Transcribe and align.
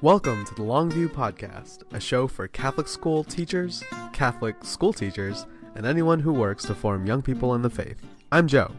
Welcome 0.00 0.44
to 0.44 0.54
the 0.54 0.62
Longview 0.62 1.08
Podcast, 1.08 1.82
a 1.92 1.98
show 1.98 2.28
for 2.28 2.46
Catholic 2.46 2.86
school 2.86 3.24
teachers, 3.24 3.82
Catholic 4.12 4.64
school 4.64 4.92
teachers, 4.92 5.44
and 5.74 5.84
anyone 5.84 6.20
who 6.20 6.32
works 6.32 6.64
to 6.66 6.74
form 6.76 7.04
young 7.04 7.20
people 7.20 7.52
in 7.56 7.62
the 7.62 7.70
faith. 7.70 8.00
I'm 8.30 8.46
Joe. 8.46 8.70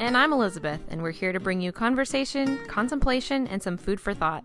And 0.00 0.16
I'm 0.16 0.32
Elizabeth, 0.32 0.80
and 0.88 1.04
we're 1.04 1.12
here 1.12 1.32
to 1.32 1.38
bring 1.38 1.60
you 1.60 1.70
conversation, 1.70 2.58
contemplation, 2.66 3.46
and 3.46 3.62
some 3.62 3.76
food 3.76 4.00
for 4.00 4.12
thought. 4.12 4.42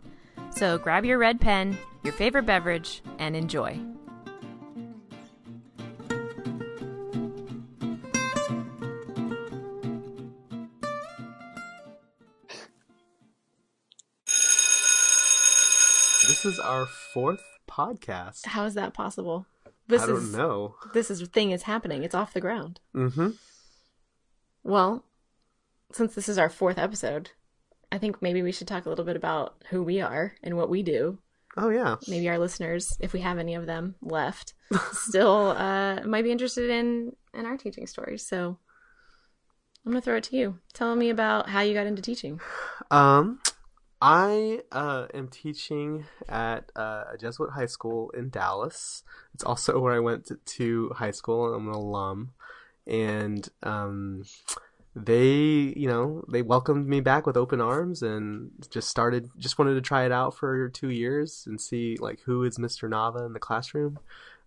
So 0.52 0.78
grab 0.78 1.06
your 1.06 1.18
red 1.18 1.42
pen, 1.42 1.76
your 2.04 2.14
favorite 2.14 2.46
beverage, 2.46 3.02
and 3.18 3.36
enjoy. 3.36 3.80
Fourth 17.14 17.44
podcast. 17.70 18.46
How 18.46 18.66
is 18.66 18.74
that 18.76 18.94
possible? 18.94 19.46
I 19.90 19.98
don't 19.98 20.32
know. 20.32 20.76
This 20.94 21.12
is 21.12 21.22
a 21.22 21.26
thing 21.26 21.52
is 21.52 21.64
happening. 21.64 22.04
It's 22.04 22.16
off 22.16 22.34
the 22.34 22.42
ground. 22.42 22.80
Mm-hmm. 22.96 23.32
Well, 24.64 25.04
since 25.92 26.16
this 26.16 26.30
is 26.30 26.38
our 26.38 26.50
fourth 26.50 26.78
episode, 26.78 27.32
I 27.92 27.98
think 27.98 28.22
maybe 28.22 28.42
we 28.42 28.52
should 28.52 28.68
talk 28.68 28.86
a 28.86 28.90
little 28.90 29.04
bit 29.04 29.16
about 29.16 29.62
who 29.70 29.84
we 29.84 30.00
are 30.00 30.36
and 30.44 30.56
what 30.56 30.70
we 30.70 30.84
do. 30.84 31.20
Oh 31.58 31.70
yeah. 31.70 31.98
Maybe 32.08 32.30
our 32.30 32.40
listeners, 32.40 32.96
if 33.02 33.12
we 33.12 33.20
have 33.22 33.38
any 33.38 33.56
of 33.56 33.66
them 33.66 33.96
left, 34.02 34.54
still 34.94 35.50
uh, 35.58 36.02
might 36.04 36.24
be 36.24 36.32
interested 36.32 36.70
in 36.70 37.14
in 37.34 37.46
our 37.46 37.58
teaching 37.58 37.88
stories. 37.88 38.26
So 38.26 38.58
I'm 39.86 39.92
gonna 39.92 40.02
throw 40.02 40.18
it 40.18 40.24
to 40.26 40.38
you. 40.38 40.60
Tell 40.74 40.96
me 40.96 41.10
about 41.10 41.50
how 41.50 41.62
you 41.62 41.74
got 41.74 41.88
into 41.88 42.02
teaching. 42.02 42.40
Um, 42.90 43.40
I 44.02 44.62
uh, 44.72 45.08
am 45.14 45.28
teaching 45.28 46.06
at 46.28 46.72
uh, 46.76 47.04
a 47.14 47.18
Jesuit 47.20 47.52
high 47.52 47.68
school 47.68 48.10
in 48.12 48.30
Dallas. 48.30 49.04
It's 49.36 49.44
also 49.44 49.80
where 49.80 49.94
I 49.94 50.00
went 50.00 50.26
to, 50.28 50.36
to 50.38 50.90
high 50.96 51.12
school. 51.12 51.54
I'm 51.54 51.68
an 51.68 51.74
alum, 51.76 52.32
and 52.88 53.48
um, 53.62 54.24
they, 54.96 55.74
you 55.76 55.88
know, 55.88 56.24
they 56.32 56.42
welcomed 56.42 56.88
me 56.88 57.00
back 57.00 57.28
with 57.28 57.38
open 57.38 57.62
arms 57.62 58.02
and 58.02 58.50
just 58.72 58.90
started. 58.90 59.30
Just 59.38 59.60
wanted 59.60 59.76
to 59.76 59.82
try 59.82 60.04
it 60.04 60.12
out 60.12 60.36
for 60.36 60.68
two 60.70 60.90
years 60.90 61.44
and 61.46 61.62
see 61.62 61.96
like 62.00 62.22
who 62.22 62.44
is 62.44 62.58
Mr. 62.58 62.90
Nava 62.90 63.26
in 63.28 63.34
the 63.34 63.40
classroom. 63.40 64.00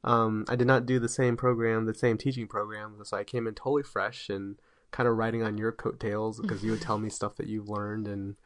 Um, 0.02 0.44
I 0.48 0.56
did 0.56 0.66
not 0.66 0.84
do 0.84 0.98
the 0.98 1.08
same 1.08 1.36
program, 1.36 1.86
the 1.86 1.94
same 1.94 2.18
teaching 2.18 2.48
program, 2.48 2.96
so 3.04 3.16
I 3.16 3.24
came 3.24 3.46
in 3.46 3.54
totally 3.54 3.84
fresh 3.84 4.28
and 4.28 4.56
kind 4.90 5.08
of 5.08 5.16
riding 5.16 5.42
on 5.42 5.58
your 5.58 5.72
coattails 5.72 6.40
because 6.40 6.62
you 6.62 6.72
would 6.72 6.82
tell 6.82 6.98
me 6.98 7.08
stuff 7.08 7.36
that 7.36 7.46
you've 7.46 7.68
learned 7.68 8.06
and 8.06 8.36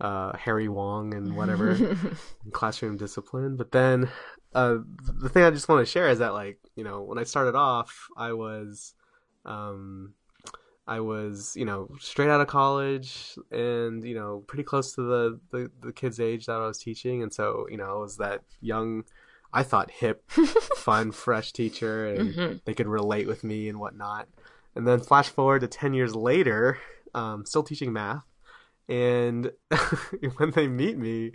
uh, 0.00 0.36
Harry 0.36 0.68
Wong 0.68 1.14
and 1.14 1.36
whatever 1.36 1.78
classroom 2.52 2.96
discipline. 2.96 3.56
But 3.56 3.72
then 3.72 4.08
uh, 4.54 4.78
the 5.20 5.28
thing 5.28 5.44
I 5.44 5.50
just 5.50 5.68
want 5.68 5.84
to 5.84 5.90
share 5.90 6.08
is 6.08 6.18
that 6.20 6.32
like 6.32 6.58
you 6.76 6.84
know 6.84 7.02
when 7.02 7.18
I 7.18 7.24
started 7.24 7.54
off, 7.54 8.08
I 8.16 8.32
was 8.32 8.94
um, 9.44 10.14
I 10.86 11.00
was 11.00 11.54
you 11.56 11.64
know 11.64 11.90
straight 12.00 12.30
out 12.30 12.40
of 12.40 12.46
college 12.46 13.36
and 13.50 14.04
you 14.04 14.14
know 14.14 14.44
pretty 14.46 14.64
close 14.64 14.94
to 14.94 15.02
the, 15.02 15.40
the 15.50 15.70
the 15.82 15.92
kids' 15.92 16.20
age 16.20 16.46
that 16.46 16.56
I 16.60 16.66
was 16.66 16.78
teaching, 16.78 17.22
and 17.22 17.32
so 17.32 17.66
you 17.70 17.76
know 17.76 17.96
I 17.96 17.98
was 17.98 18.16
that 18.18 18.42
young. 18.60 19.04
I 19.50 19.62
thought 19.62 19.90
hip, 19.90 20.30
fun, 20.76 21.10
fresh 21.10 21.52
teacher, 21.54 22.06
and 22.06 22.34
Mhm. 22.34 22.60
they 22.66 22.74
could 22.74 22.86
relate 22.86 23.26
with 23.26 23.42
me 23.42 23.68
and 23.70 23.80
whatnot. 23.80 24.28
And 24.74 24.86
then 24.86 25.00
flash 25.00 25.30
forward 25.30 25.60
to 25.62 25.68
ten 25.68 25.94
years 25.94 26.14
later, 26.14 26.78
um, 27.14 27.46
still 27.46 27.62
teaching 27.62 27.90
math, 27.92 28.24
and 28.88 29.52
when 30.36 30.50
they 30.52 30.66
meet 30.66 30.98
me, 30.98 31.32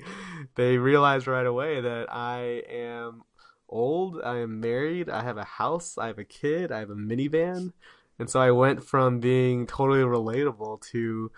they 0.55 0.77
realize 0.77 1.27
right 1.27 1.45
away 1.45 1.81
that 1.81 2.07
I 2.11 2.63
am 2.69 3.23
old, 3.69 4.21
I 4.23 4.37
am 4.37 4.59
married, 4.59 5.09
I 5.09 5.23
have 5.23 5.37
a 5.37 5.43
house, 5.43 5.97
I 5.97 6.07
have 6.07 6.19
a 6.19 6.23
kid, 6.23 6.71
I 6.71 6.79
have 6.79 6.89
a 6.89 6.95
minivan. 6.95 7.73
And 8.19 8.29
so 8.29 8.39
I 8.39 8.51
went 8.51 8.83
from 8.83 9.19
being 9.19 9.65
totally 9.67 10.01
relatable 10.01 10.81
to 10.91 11.31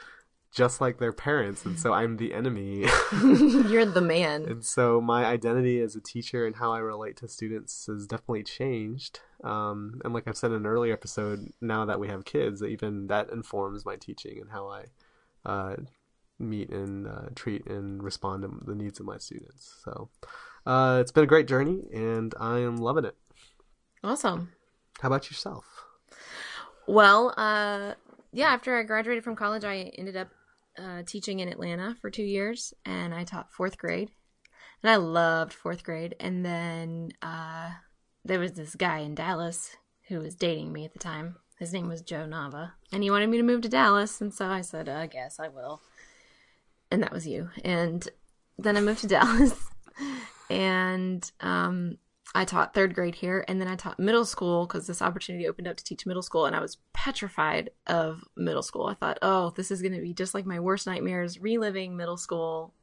just 0.52 0.80
like 0.80 1.00
their 1.00 1.12
parents. 1.12 1.66
And 1.66 1.78
so 1.78 1.92
I'm 1.92 2.16
the 2.16 2.34
enemy. 2.34 2.86
You're 3.24 3.86
the 3.86 4.02
man. 4.02 4.46
and 4.46 4.64
so 4.64 5.02
my 5.02 5.26
identity 5.26 5.82
as 5.82 5.96
a 5.96 6.02
teacher 6.02 6.46
and 6.46 6.56
how 6.56 6.72
I 6.72 6.80
relate 6.80 7.18
to 7.18 7.28
students 7.28 7.88
has 7.88 8.08
definitely 8.08 8.44
changed. 8.44 9.20
Um, 9.44 10.02
and 10.06 10.14
like 10.14 10.28
I've 10.28 10.38
said 10.38 10.52
in 10.52 10.58
an 10.58 10.66
earlier 10.66 10.94
episode, 10.94 11.52
now 11.60 11.86
that 11.86 12.00
we 12.00 12.08
have 12.08 12.24
kids, 12.24 12.64
even 12.64 13.08
that 13.08 13.30
informs 13.32 13.86
my 13.86 13.98
teaching 13.98 14.40
and 14.40 14.52
how 14.52 14.70
I 14.70 14.86
uh, 15.46 15.76
meet 16.40 16.70
and 16.70 17.08
uh, 17.08 17.30
treat 17.36 17.66
and 17.68 18.04
respond 18.04 18.44
to 18.44 18.52
the 18.66 18.76
needs 18.76 19.00
of 19.00 19.06
my 19.06 19.18
students. 19.18 19.82
So 19.84 20.10
uh, 20.66 21.00
it's 21.02 21.12
been 21.12 21.24
a 21.24 21.28
great 21.28 21.48
journey, 21.48 21.84
and 21.94 22.34
I 22.40 22.60
am 22.60 22.78
loving 22.78 23.06
it. 23.06 23.16
Awesome. 24.04 24.52
How 25.00 25.08
about 25.08 25.30
yourself? 25.30 25.66
Well, 26.88 27.34
uh, 27.38 27.94
yeah, 28.32 28.50
after 28.50 28.78
I 28.78 28.84
graduated 28.84 29.24
from 29.24 29.36
college, 29.36 29.64
I 29.64 29.92
ended 29.98 30.16
up 30.16 30.30
uh, 30.78 31.04
teaching 31.06 31.40
in 31.40 31.50
Atlanta 31.50 31.96
for 32.02 32.10
two 32.10 32.24
years, 32.24 32.74
and 32.86 33.14
I 33.14 33.24
taught 33.24 33.52
fourth 33.52 33.78
grade. 33.78 34.12
And 34.84 34.90
I 34.90 34.98
loved 34.98 35.54
fourth 35.54 35.84
grade. 35.84 36.16
And 36.20 36.46
then 36.46 37.12
uh, 37.22 37.72
there 38.24 38.40
was 38.40 38.54
this 38.54 38.76
guy 38.76 39.00
in 39.00 39.16
Dallas 39.16 39.76
who 40.10 40.20
was 40.20 40.36
dating 40.36 40.72
me 40.72 40.86
at 40.86 40.94
the 40.94 41.00
time. 41.00 41.38
His 41.58 41.72
name 41.72 41.88
was 41.88 42.02
Joe 42.02 42.28
Nava, 42.28 42.74
and 42.92 43.02
he 43.02 43.10
wanted 43.10 43.30
me 43.30 43.38
to 43.38 43.44
move 43.44 43.62
to 43.62 43.70
Dallas, 43.70 44.20
and 44.20 44.34
so 44.34 44.48
I 44.48 44.60
said, 44.60 44.90
"I 44.90 45.08
guess 45.08 45.40
I 45.40 45.48
will." 45.48 45.82
And 46.92 47.02
that 47.04 47.12
was 47.12 47.28
you. 47.28 47.50
And 47.64 48.08
then 48.58 48.78
I 48.78 48.82
moved 48.82 49.02
to 49.02 49.08
Dallas, 49.16 49.54
and 50.50 51.30
um, 51.42 51.98
I 52.34 52.44
taught 52.46 52.74
third 52.74 52.94
grade 52.94 53.16
here, 53.16 53.46
and 53.48 53.62
then 53.62 53.68
I 53.68 53.76
taught 53.76 54.00
middle 54.00 54.26
school 54.26 54.66
because 54.66 54.88
this 54.88 55.02
opportunity 55.02 55.48
opened 55.48 55.68
up 55.68 55.78
to 55.78 55.84
teach 55.84 56.06
middle 56.06 56.22
school, 56.22 56.46
and 56.46 56.56
I 56.56 56.60
was 56.60 56.78
petrified 56.94 57.70
of 57.88 58.24
middle 58.36 58.64
school. 58.64 58.88
I 58.88 58.94
thought, 58.94 59.20
oh, 59.22 59.52
this 59.56 59.72
is 59.72 59.82
going 59.82 59.94
to 59.94 60.02
be 60.02 60.14
just 60.14 60.34
like 60.34 60.46
my 60.46 60.60
worst 60.60 60.86
nightmares, 60.86 61.40
reliving 61.40 61.96
middle 61.96 62.18
school. 62.18 62.74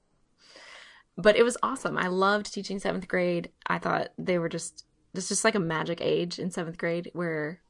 But 1.18 1.36
it 1.36 1.42
was 1.42 1.58
awesome. 1.62 1.98
I 1.98 2.06
loved 2.06 2.52
teaching 2.52 2.78
seventh 2.78 3.08
grade. 3.08 3.50
I 3.66 3.78
thought 3.78 4.12
they 4.16 4.38
were 4.38 4.48
just, 4.48 4.86
it's 5.12 5.28
just 5.28 5.44
like 5.44 5.54
a 5.54 5.60
magic 5.60 6.00
age 6.00 6.38
in 6.38 6.50
seventh 6.50 6.78
grade 6.78 7.10
where 7.12 7.60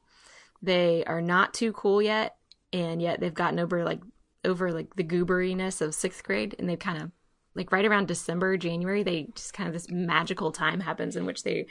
they 0.61 1.03
are 1.03 1.21
not 1.21 1.53
too 1.53 1.73
cool 1.73 2.01
yet, 2.01 2.37
and 2.71 3.01
yet 3.01 3.19
they've 3.19 3.33
gotten 3.33 3.59
over 3.59 3.83
like 3.83 3.99
over 4.45 4.71
like 4.71 4.95
the 4.95 5.03
gooberiness 5.03 5.81
of 5.81 5.95
sixth 5.95 6.23
grade, 6.23 6.55
and 6.59 6.69
they've 6.69 6.79
kind 6.79 7.01
of 7.01 7.11
like 7.55 7.71
right 7.71 7.85
around 7.85 8.07
December, 8.07 8.57
January, 8.57 9.03
they 9.03 9.27
just 9.35 9.53
kind 9.53 9.67
of 9.67 9.73
this 9.73 9.89
magical 9.89 10.51
time 10.51 10.79
happens 10.79 11.15
in 11.15 11.25
which 11.25 11.43
they 11.43 11.67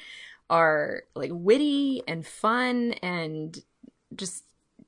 are 0.49 1.03
like 1.15 1.31
witty 1.33 2.03
and 2.07 2.27
fun 2.27 2.93
and 3.03 3.59
just 4.15 4.45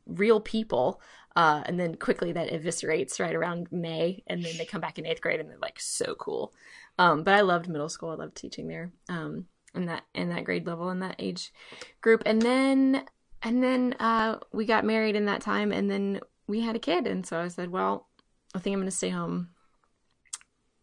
real 0.06 0.40
people. 0.40 1.00
Uh, 1.36 1.64
and 1.66 1.80
then 1.80 1.96
quickly 1.96 2.30
that 2.30 2.50
eviscerates 2.50 3.18
right 3.18 3.34
around 3.34 3.66
May, 3.72 4.22
and 4.28 4.44
then 4.44 4.56
they 4.56 4.64
come 4.64 4.80
back 4.80 5.00
in 5.00 5.06
eighth 5.06 5.20
grade 5.20 5.40
and 5.40 5.50
they're 5.50 5.58
like 5.60 5.80
so 5.80 6.14
cool. 6.14 6.52
Um, 6.96 7.24
but 7.24 7.34
I 7.34 7.40
loved 7.40 7.68
middle 7.68 7.88
school. 7.88 8.10
I 8.10 8.14
loved 8.14 8.36
teaching 8.36 8.68
there. 8.68 8.92
Um, 9.08 9.46
in 9.74 9.86
that 9.86 10.04
in 10.14 10.28
that 10.28 10.44
grade 10.44 10.66
level 10.66 10.90
in 10.90 11.00
that 11.00 11.16
age 11.18 11.52
group, 12.00 12.22
and 12.24 12.40
then 12.40 13.04
and 13.42 13.62
then 13.62 13.94
uh, 14.00 14.38
we 14.52 14.64
got 14.64 14.84
married 14.84 15.16
in 15.16 15.26
that 15.26 15.40
time, 15.40 15.72
and 15.72 15.90
then 15.90 16.20
we 16.46 16.60
had 16.60 16.76
a 16.76 16.80
kid, 16.80 17.06
and 17.06 17.26
so 17.26 17.40
I 17.40 17.48
said, 17.48 17.70
well, 17.70 18.08
I 18.54 18.58
think 18.58 18.74
I'm 18.74 18.80
going 18.80 18.90
to 18.90 18.96
stay 18.96 19.10
home 19.10 19.48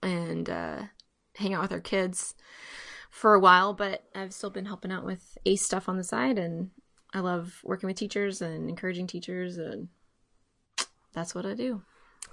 and 0.03 0.49
uh, 0.49 0.83
hang 1.35 1.53
out 1.53 1.61
with 1.61 1.71
our 1.71 1.79
kids 1.79 2.35
for 3.09 3.33
a 3.33 3.39
while, 3.39 3.73
but 3.73 4.03
I've 4.15 4.33
still 4.33 4.49
been 4.49 4.65
helping 4.65 4.91
out 4.91 5.05
with 5.05 5.37
ACE 5.45 5.61
stuff 5.61 5.87
on 5.89 5.97
the 5.97 6.03
side, 6.03 6.37
and 6.39 6.71
I 7.13 7.19
love 7.19 7.59
working 7.63 7.87
with 7.87 7.97
teachers 7.97 8.41
and 8.41 8.69
encouraging 8.69 9.07
teachers, 9.07 9.57
and 9.57 9.89
that's 11.13 11.35
what 11.35 11.45
I 11.45 11.53
do. 11.53 11.83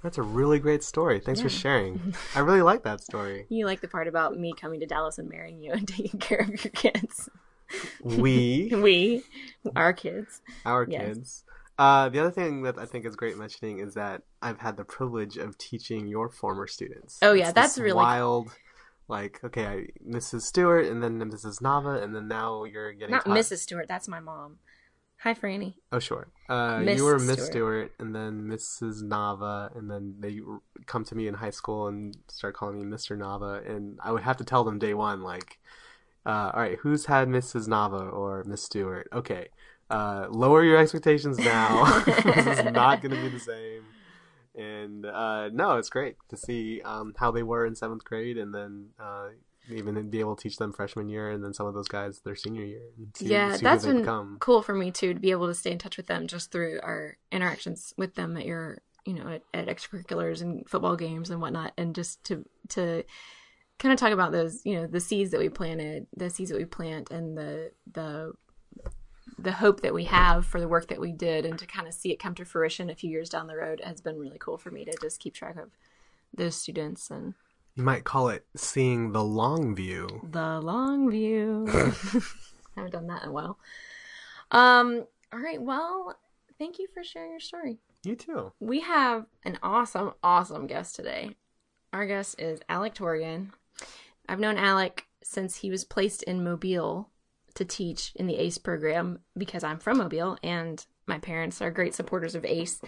That's 0.01 0.17
a 0.17 0.21
really 0.21 0.59
great 0.59 0.83
story. 0.83 1.19
Thanks 1.19 1.41
for 1.41 1.49
sharing. 1.49 2.13
I 2.35 2.39
really 2.39 2.61
like 2.61 2.83
that 2.83 3.01
story. 3.01 3.45
You 3.49 3.65
like 3.65 3.81
the 3.81 3.87
part 3.89 4.07
about 4.07 4.37
me 4.37 4.53
coming 4.53 4.79
to 4.79 4.85
Dallas 4.85 5.17
and 5.17 5.27
marrying 5.29 5.61
you 5.61 5.73
and 5.73 5.85
taking 5.87 6.19
care 6.19 6.39
of 6.39 6.63
your 6.63 6.71
kids. 6.71 7.29
We, 8.01 8.71
We, 8.81 9.23
our 9.75 9.91
kids. 9.93 10.41
our 10.65 10.87
Yes. 10.89 11.03
kids. 11.15 11.43
Uh, 11.79 12.09
the 12.09 12.19
other 12.19 12.29
thing 12.31 12.63
that 12.63 12.77
I 12.77 12.85
think 12.85 13.05
is 13.05 13.15
great 13.15 13.37
mentioning 13.37 13.79
is 13.79 13.93
that 13.93 14.21
I've 14.41 14.59
had 14.59 14.75
the 14.77 14.83
privilege 14.83 15.37
of 15.37 15.57
teaching 15.57 16.07
your 16.07 16.29
former 16.29 16.67
students. 16.67 17.17
Oh, 17.21 17.31
yeah, 17.33 17.45
It's 17.45 17.53
that's 17.53 17.77
really- 17.79 17.93
wild. 17.95 18.49
Like, 19.07 19.39
okay, 19.43 19.65
I, 19.65 19.87
Mrs. 20.07 20.41
Stewart, 20.41 20.85
and 20.85 21.01
then 21.01 21.19
Mrs. 21.19 21.61
Nava, 21.61 22.03
and 22.03 22.13
then 22.15 22.27
now 22.27 22.65
you're 22.65 22.91
getting 22.93 23.15
Not 23.15 23.25
taught- 23.25 23.35
Mrs. 23.37 23.57
Stewart, 23.59 23.87
that's 23.87 24.07
my 24.07 24.19
mom. 24.19 24.59
Hi, 25.23 25.33
Franny. 25.33 25.73
Oh, 25.91 25.99
sure. 25.99 26.27
Uh, 26.47 26.83
you 26.85 27.03
were 27.05 27.17
Miss 27.17 27.33
Stewart. 27.33 27.47
Stewart, 27.51 27.91
and 27.97 28.13
then 28.15 28.43
Mrs. 28.43 29.03
Nava, 29.03 29.75
and 29.75 29.89
then 29.89 30.15
they 30.19 30.39
come 30.85 31.03
to 31.05 31.15
me 31.15 31.27
in 31.27 31.33
high 31.33 31.49
school 31.49 31.87
and 31.87 32.15
start 32.27 32.55
calling 32.55 32.77
me 32.77 32.85
Mr. 32.85 33.17
Nava, 33.17 33.67
and 33.67 33.97
I 34.03 34.11
would 34.11 34.21
have 34.23 34.37
to 34.37 34.43
tell 34.43 34.63
them 34.63 34.77
day 34.79 34.93
one, 34.93 35.23
like, 35.23 35.59
uh, 36.25 36.51
all 36.53 36.61
right, 36.61 36.77
who's 36.79 37.05
had 37.07 37.27
Mrs. 37.29 37.67
Nava 37.67 38.13
or 38.13 38.43
Miss 38.45 38.61
Stewart? 38.63 39.07
Okay, 39.11 39.47
uh, 39.89 40.27
lower 40.29 40.63
your 40.63 40.77
expectations 40.77 41.37
now. 41.37 41.99
this 42.05 42.59
is 42.59 42.65
not 42.65 43.01
going 43.01 43.15
to 43.15 43.21
be 43.21 43.29
the 43.29 43.39
same. 43.39 43.83
And 44.55 45.05
uh, 45.05 45.49
no, 45.49 45.77
it's 45.77 45.89
great 45.89 46.17
to 46.29 46.37
see 46.37 46.81
um, 46.81 47.13
how 47.17 47.31
they 47.31 47.43
were 47.43 47.65
in 47.65 47.75
seventh 47.75 48.03
grade, 48.03 48.37
and 48.37 48.53
then 48.53 48.89
uh, 48.99 49.29
even 49.69 50.09
be 50.09 50.19
able 50.19 50.35
to 50.35 50.41
teach 50.41 50.57
them 50.57 50.73
freshman 50.73 51.07
year, 51.07 51.29
and 51.29 51.43
then 51.43 51.53
some 51.53 51.65
of 51.65 51.73
those 51.73 51.87
guys 51.87 52.19
their 52.21 52.35
senior 52.35 52.65
year. 52.65 52.81
And 52.97 53.07
see, 53.15 53.27
yeah, 53.27 53.55
see 53.55 53.63
that's 53.63 53.85
been 53.85 53.99
become. 53.99 54.37
cool 54.39 54.61
for 54.61 54.73
me 54.73 54.91
too 54.91 55.13
to 55.13 55.19
be 55.19 55.31
able 55.31 55.47
to 55.47 55.53
stay 55.53 55.71
in 55.71 55.77
touch 55.77 55.97
with 55.97 56.07
them 56.07 56.27
just 56.27 56.51
through 56.51 56.79
our 56.83 57.17
interactions 57.31 57.93
with 57.97 58.15
them 58.15 58.35
at 58.35 58.45
your, 58.45 58.79
you 59.05 59.13
know, 59.13 59.27
at, 59.27 59.43
at 59.53 59.67
extracurriculars 59.67 60.41
and 60.41 60.67
football 60.69 60.95
games 60.95 61.29
and 61.29 61.41
whatnot, 61.41 61.73
and 61.77 61.95
just 61.95 62.23
to 62.25 62.45
to 62.69 63.03
kind 63.77 63.93
of 63.93 63.99
talk 63.99 64.11
about 64.11 64.31
those, 64.31 64.61
you 64.65 64.75
know, 64.75 64.87
the 64.87 64.99
seeds 64.99 65.31
that 65.31 65.39
we 65.39 65.47
planted, 65.47 66.05
the 66.17 66.29
seeds 66.29 66.49
that 66.49 66.59
we 66.59 66.65
plant, 66.65 67.11
and 67.11 67.37
the 67.37 67.71
the 67.91 68.33
the 69.43 69.51
hope 69.53 69.81
that 69.81 69.93
we 69.93 70.05
have 70.05 70.45
for 70.45 70.59
the 70.59 70.67
work 70.67 70.87
that 70.87 70.99
we 70.99 71.11
did, 71.11 71.45
and 71.45 71.57
to 71.59 71.65
kind 71.65 71.87
of 71.87 71.93
see 71.93 72.11
it 72.11 72.19
come 72.19 72.35
to 72.35 72.45
fruition 72.45 72.89
a 72.89 72.95
few 72.95 73.09
years 73.09 73.29
down 73.29 73.47
the 73.47 73.55
road 73.55 73.81
has 73.83 74.01
been 74.01 74.17
really 74.19 74.37
cool 74.39 74.57
for 74.57 74.71
me 74.71 74.85
to 74.85 74.95
just 75.01 75.19
keep 75.19 75.33
track 75.33 75.57
of 75.57 75.71
those 76.33 76.55
students 76.55 77.09
and 77.09 77.33
You 77.75 77.83
might 77.83 78.03
call 78.03 78.29
it 78.29 78.45
seeing 78.55 79.11
the 79.13 79.23
long 79.23 79.75
view. 79.75 80.07
the 80.31 80.59
long 80.61 81.09
view. 81.09 81.65
Haven't 82.75 82.91
done 82.91 83.07
that 83.07 83.23
in 83.23 83.29
a 83.29 83.31
while. 83.31 83.57
Um. 84.51 85.05
All 85.31 85.39
right. 85.39 85.61
Well, 85.61 86.15
thank 86.57 86.79
you 86.79 86.87
for 86.93 87.03
sharing 87.03 87.31
your 87.31 87.39
story. 87.39 87.77
You 88.03 88.15
too. 88.15 88.51
We 88.59 88.79
have 88.81 89.25
an 89.43 89.59
awesome, 89.61 90.13
awesome 90.23 90.65
guest 90.67 90.95
today. 90.95 91.35
Our 91.93 92.05
guest 92.07 92.39
is 92.39 92.59
Alec 92.69 92.95
Torigian. 92.95 93.49
I've 94.27 94.39
known 94.39 94.57
Alec 94.57 95.05
since 95.23 95.57
he 95.57 95.69
was 95.69 95.83
placed 95.83 96.23
in 96.23 96.43
Mobile 96.43 97.09
to 97.59 97.65
teach 97.65 98.13
in 98.15 98.25
the 98.25 98.37
ACE 98.37 98.57
program 98.57 99.19
because 99.37 99.63
I'm 99.63 99.79
from 99.79 99.99
Mobile 99.99 100.37
and 100.41 100.83
my 101.05 101.19
parents 101.19 101.61
are 101.61 101.69
great 101.69 101.93
supporters 101.93 102.35
of 102.35 102.45
ACE. 102.45 102.81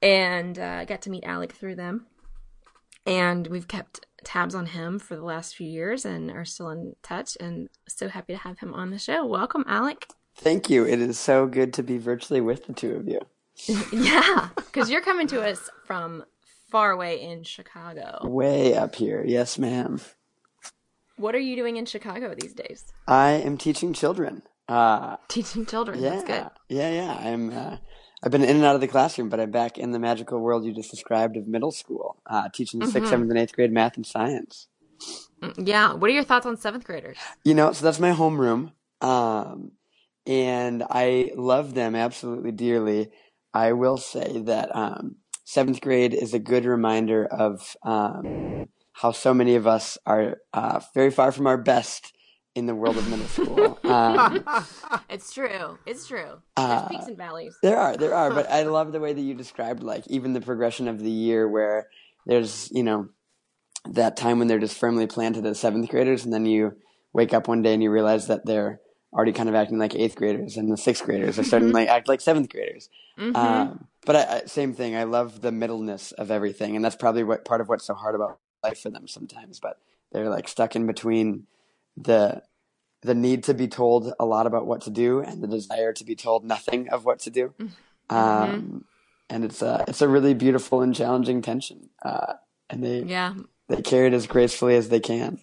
And 0.00 0.58
uh, 0.58 0.78
I 0.80 0.84
got 0.84 1.02
to 1.02 1.10
meet 1.10 1.24
Alec 1.24 1.52
through 1.52 1.76
them. 1.76 2.06
And 3.04 3.46
we've 3.48 3.66
kept 3.66 4.06
tabs 4.22 4.54
on 4.54 4.66
him 4.66 4.98
for 4.98 5.16
the 5.16 5.24
last 5.24 5.56
few 5.56 5.66
years 5.66 6.04
and 6.04 6.30
are 6.30 6.44
still 6.44 6.70
in 6.70 6.94
touch. 7.02 7.36
And 7.40 7.68
so 7.88 8.08
happy 8.08 8.34
to 8.34 8.38
have 8.38 8.58
him 8.58 8.74
on 8.74 8.90
the 8.90 8.98
show. 8.98 9.26
Welcome, 9.26 9.64
Alec. 9.66 10.06
Thank 10.36 10.70
you. 10.70 10.86
It 10.86 11.00
is 11.00 11.18
so 11.18 11.46
good 11.46 11.72
to 11.74 11.82
be 11.82 11.98
virtually 11.98 12.40
with 12.40 12.66
the 12.66 12.72
two 12.72 12.94
of 12.94 13.08
you. 13.08 13.20
yeah, 13.92 14.48
because 14.56 14.90
you're 14.90 15.02
coming 15.02 15.26
to 15.28 15.42
us 15.42 15.68
from 15.84 16.24
far 16.70 16.90
away 16.90 17.20
in 17.20 17.44
Chicago. 17.44 18.20
Way 18.24 18.74
up 18.74 18.94
here. 18.94 19.24
Yes, 19.26 19.58
ma'am. 19.58 20.00
What 21.22 21.36
are 21.36 21.40
you 21.40 21.54
doing 21.54 21.76
in 21.76 21.86
Chicago 21.86 22.34
these 22.34 22.52
days? 22.52 22.92
I 23.06 23.30
am 23.30 23.56
teaching 23.56 23.92
children. 23.92 24.42
Uh, 24.68 25.18
Teaching 25.28 25.64
children. 25.64 26.00
yeah, 26.02 26.10
That's 26.10 26.24
good. 26.24 26.46
yeah, 26.68 26.90
yeah. 26.90 27.12
I'm. 27.12 27.50
Uh, 27.50 27.76
I've 28.24 28.32
been 28.32 28.42
in 28.42 28.56
and 28.56 28.64
out 28.64 28.74
of 28.74 28.80
the 28.80 28.88
classroom, 28.88 29.28
but 29.28 29.38
I'm 29.38 29.52
back 29.52 29.78
in 29.78 29.92
the 29.92 30.00
magical 30.00 30.40
world 30.40 30.64
you 30.64 30.74
just 30.74 30.90
described 30.90 31.36
of 31.36 31.46
middle 31.46 31.70
school, 31.70 32.20
uh, 32.28 32.48
teaching 32.52 32.80
the 32.80 32.86
Mm-hmm. 32.86 32.92
sixth, 32.92 33.10
seventh, 33.10 33.30
and 33.30 33.38
eighth 33.38 33.52
grade 33.52 33.70
math 33.72 33.96
and 33.96 34.04
science. 34.04 34.66
Yeah. 35.56 35.92
What 35.94 36.10
are 36.10 36.14
your 36.14 36.24
thoughts 36.24 36.44
on 36.46 36.56
seventh 36.56 36.82
graders? 36.84 37.18
You 37.44 37.54
know, 37.54 37.72
so 37.72 37.84
that's 37.84 38.00
my 38.00 38.10
homeroom, 38.10 38.72
um, 39.00 39.72
and 40.26 40.82
I 40.90 41.30
love 41.36 41.74
them 41.74 41.94
absolutely 41.94 42.50
dearly. 42.50 43.10
I 43.54 43.72
will 43.74 43.96
say 43.96 44.40
that 44.46 44.74
um, 44.74 45.16
seventh 45.44 45.80
grade 45.80 46.14
is 46.14 46.34
a 46.34 46.40
good 46.40 46.64
reminder 46.64 47.24
of 47.26 47.76
um, 47.84 48.66
how 48.92 49.12
so 49.12 49.32
many 49.34 49.54
of 49.54 49.66
us 49.66 49.98
are 50.06 50.38
uh, 50.52 50.80
very 50.94 51.10
far 51.10 51.32
from 51.32 51.46
our 51.46 51.56
best 51.58 52.12
in 52.54 52.66
the 52.66 52.74
world 52.74 52.96
of 52.98 53.08
middle 53.08 53.26
school. 53.26 53.78
Um, 53.92 54.44
It's 55.10 55.34
true. 55.34 55.78
It's 55.84 56.06
true. 56.06 56.40
Uh, 56.56 56.88
peaks 56.88 57.06
and 57.06 57.16
valleys. 57.16 57.54
there 57.62 57.76
are, 57.76 57.94
there 57.96 58.14
are, 58.14 58.30
but 58.30 58.50
I 58.50 58.62
love 58.62 58.92
the 58.92 59.00
way 59.00 59.12
that 59.12 59.20
you 59.20 59.34
described, 59.34 59.82
like 59.82 60.04
even 60.06 60.32
the 60.32 60.40
progression 60.40 60.88
of 60.88 60.98
the 60.98 61.10
year, 61.10 61.46
where 61.46 61.88
there's, 62.24 62.70
you 62.72 62.82
know, 62.82 63.08
that 63.90 64.16
time 64.16 64.38
when 64.38 64.48
they're 64.48 64.58
just 64.60 64.78
firmly 64.78 65.06
planted 65.06 65.44
as 65.44 65.58
seventh 65.60 65.90
graders, 65.90 66.24
and 66.24 66.32
then 66.32 66.46
you 66.46 66.72
wake 67.12 67.34
up 67.34 67.48
one 67.48 67.60
day 67.60 67.74
and 67.74 67.82
you 67.82 67.90
realize 67.90 68.28
that 68.28 68.46
they're 68.46 68.80
already 69.12 69.32
kind 69.32 69.48
of 69.50 69.54
acting 69.54 69.78
like 69.78 69.94
eighth 69.94 70.14
graders, 70.16 70.56
and 70.56 70.72
the 70.72 70.76
sixth 70.78 71.04
graders 71.04 71.38
are 71.38 71.44
starting 71.44 71.68
to 71.68 71.74
like 71.74 71.88
act 71.88 72.08
like 72.08 72.20
seventh 72.22 72.48
graders. 72.48 72.88
Mhm. 73.18 73.36
Um, 73.36 73.88
but 74.06 74.16
I, 74.16 74.36
I, 74.36 74.42
same 74.46 74.72
thing. 74.72 74.96
I 74.96 75.04
love 75.04 75.42
the 75.42 75.52
middleness 75.52 76.12
of 76.12 76.30
everything, 76.30 76.76
and 76.76 76.84
that's 76.84 76.96
probably 76.96 77.24
what 77.24 77.44
part 77.44 77.60
of 77.60 77.68
what's 77.68 77.84
so 77.84 77.94
hard 77.94 78.14
about 78.14 78.38
life 78.62 78.80
for 78.80 78.90
them 78.90 79.06
sometimes. 79.08 79.60
But 79.60 79.78
they're 80.12 80.28
like 80.28 80.48
stuck 80.48 80.76
in 80.76 80.86
between 80.86 81.46
the 81.96 82.42
the 83.02 83.14
need 83.14 83.44
to 83.44 83.54
be 83.54 83.66
told 83.66 84.12
a 84.20 84.24
lot 84.24 84.46
about 84.46 84.66
what 84.66 84.82
to 84.82 84.90
do 84.90 85.20
and 85.20 85.42
the 85.42 85.48
desire 85.48 85.92
to 85.92 86.04
be 86.04 86.14
told 86.14 86.44
nothing 86.44 86.88
of 86.90 87.04
what 87.04 87.18
to 87.20 87.30
do. 87.30 87.52
Um, 88.10 88.84
and 89.28 89.44
it's 89.44 89.62
a 89.62 89.84
it's 89.88 90.02
a 90.02 90.08
really 90.08 90.34
beautiful 90.34 90.82
and 90.82 90.94
challenging 90.94 91.42
tension. 91.42 91.90
Uh, 92.04 92.34
and 92.70 92.84
they 92.84 93.02
yeah. 93.02 93.34
they 93.68 93.82
carry 93.82 94.06
it 94.08 94.12
as 94.14 94.26
gracefully 94.26 94.76
as 94.76 94.88
they 94.88 95.00
can. 95.00 95.40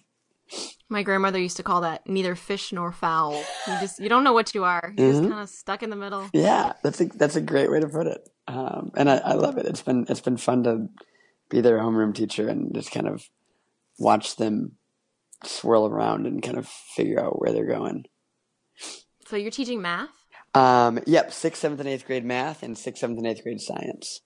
My 0.88 1.04
grandmother 1.04 1.38
used 1.38 1.58
to 1.58 1.62
call 1.62 1.82
that 1.82 2.08
neither 2.08 2.34
fish 2.34 2.72
nor 2.72 2.90
fowl. 2.90 3.34
You 3.34 3.74
just 3.80 4.00
you 4.00 4.08
don't 4.08 4.24
know 4.24 4.32
what 4.32 4.54
you 4.54 4.64
are. 4.64 4.92
You're 4.96 5.10
just 5.10 5.22
Mhm. 5.22 5.28
kind 5.28 5.40
of 5.42 5.48
stuck 5.48 5.82
in 5.82 5.90
the 5.90 5.96
middle. 5.96 6.28
Yeah, 6.32 6.72
that's 6.82 7.00
a 7.00 7.04
that's 7.06 7.36
a 7.36 7.40
great 7.40 7.70
way 7.70 7.80
to 7.80 7.88
put 7.88 8.06
it. 8.06 8.28
Um, 8.48 8.90
and 8.96 9.08
I, 9.10 9.18
I 9.18 9.32
love 9.34 9.58
it. 9.58 9.66
It's 9.66 9.82
been 9.82 10.06
it's 10.08 10.20
been 10.20 10.36
fun 10.36 10.64
to 10.64 10.88
be 11.50 11.60
their 11.60 11.78
homeroom 11.78 12.14
teacher 12.14 12.48
and 12.48 12.74
just 12.74 12.90
kind 12.92 13.06
of 13.08 13.28
watch 13.98 14.36
them 14.36 14.72
swirl 15.44 15.86
around 15.86 16.26
and 16.26 16.42
kind 16.42 16.56
of 16.56 16.66
figure 16.68 17.20
out 17.20 17.40
where 17.40 17.52
they're 17.52 17.66
going. 17.66 18.04
So 19.26 19.36
you're 19.36 19.50
teaching 19.50 19.82
math? 19.82 20.08
Um, 20.54 21.00
yep, 21.06 21.32
sixth, 21.32 21.60
seventh, 21.62 21.80
and 21.80 21.88
eighth 21.88 22.06
grade 22.06 22.24
math 22.24 22.62
and 22.62 22.76
sixth, 22.76 23.00
seventh, 23.00 23.18
and 23.18 23.26
eighth 23.26 23.42
grade 23.42 23.60
science. 23.60 24.20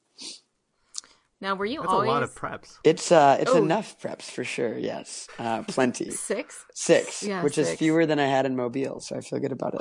Now, 1.40 1.54
were 1.54 1.66
you 1.66 1.80
That's 1.80 1.92
always 1.92 2.08
a 2.08 2.12
lot 2.12 2.22
of 2.22 2.34
preps. 2.34 2.78
It's 2.84 3.12
uh, 3.12 3.36
it's 3.38 3.50
Oh. 3.50 3.58
enough 3.62 4.00
preps 4.00 4.22
for 4.30 4.44
sure. 4.44 4.78
Yes, 4.78 5.28
uh, 5.38 5.62
plenty. 5.64 6.10
six? 6.10 6.64
Six, 6.72 7.22
Yeah, 7.22 7.42
which 7.42 7.58
is 7.58 7.70
fewer 7.74 8.06
than 8.06 8.18
I 8.18 8.26
had 8.26 8.46
in 8.46 8.56
Mobile, 8.56 9.00
so 9.00 9.16
I 9.16 9.20
feel 9.20 9.40
good 9.40 9.52
about 9.52 9.74
it. 9.74 9.80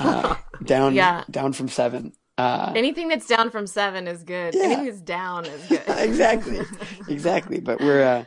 Uh, 0.00 0.34
down, 0.64 0.94
Yeah. 0.94 1.22
down 1.30 1.52
from 1.52 1.68
seven. 1.68 2.14
Uh, 2.36 2.72
Anything 2.74 3.08
that's 3.08 3.26
down 3.26 3.50
from 3.50 3.66
seven 3.66 4.08
is 4.08 4.24
good. 4.24 4.54
Yeah. 4.54 4.64
Anything 4.64 4.84
that's 4.86 5.00
down 5.00 5.44
is 5.46 5.66
good. 5.68 5.82
exactly, 5.88 6.60
exactly. 7.08 7.60
But 7.60 7.80
we're 7.80 8.02
uh, 8.02 8.24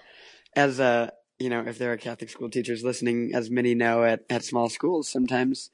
as 0.55 0.79
uh, 0.79 1.09
you 1.39 1.49
know, 1.49 1.61
if 1.67 1.77
there 1.77 1.91
are 1.91 1.97
Catholic 1.97 2.29
school 2.29 2.49
teachers 2.49 2.83
listening, 2.83 3.31
as 3.33 3.49
many 3.49 3.75
know 3.75 4.03
at 4.03 4.21
at 4.29 4.43
small 4.45 4.69
schools, 4.69 5.09
sometimes 5.09 5.71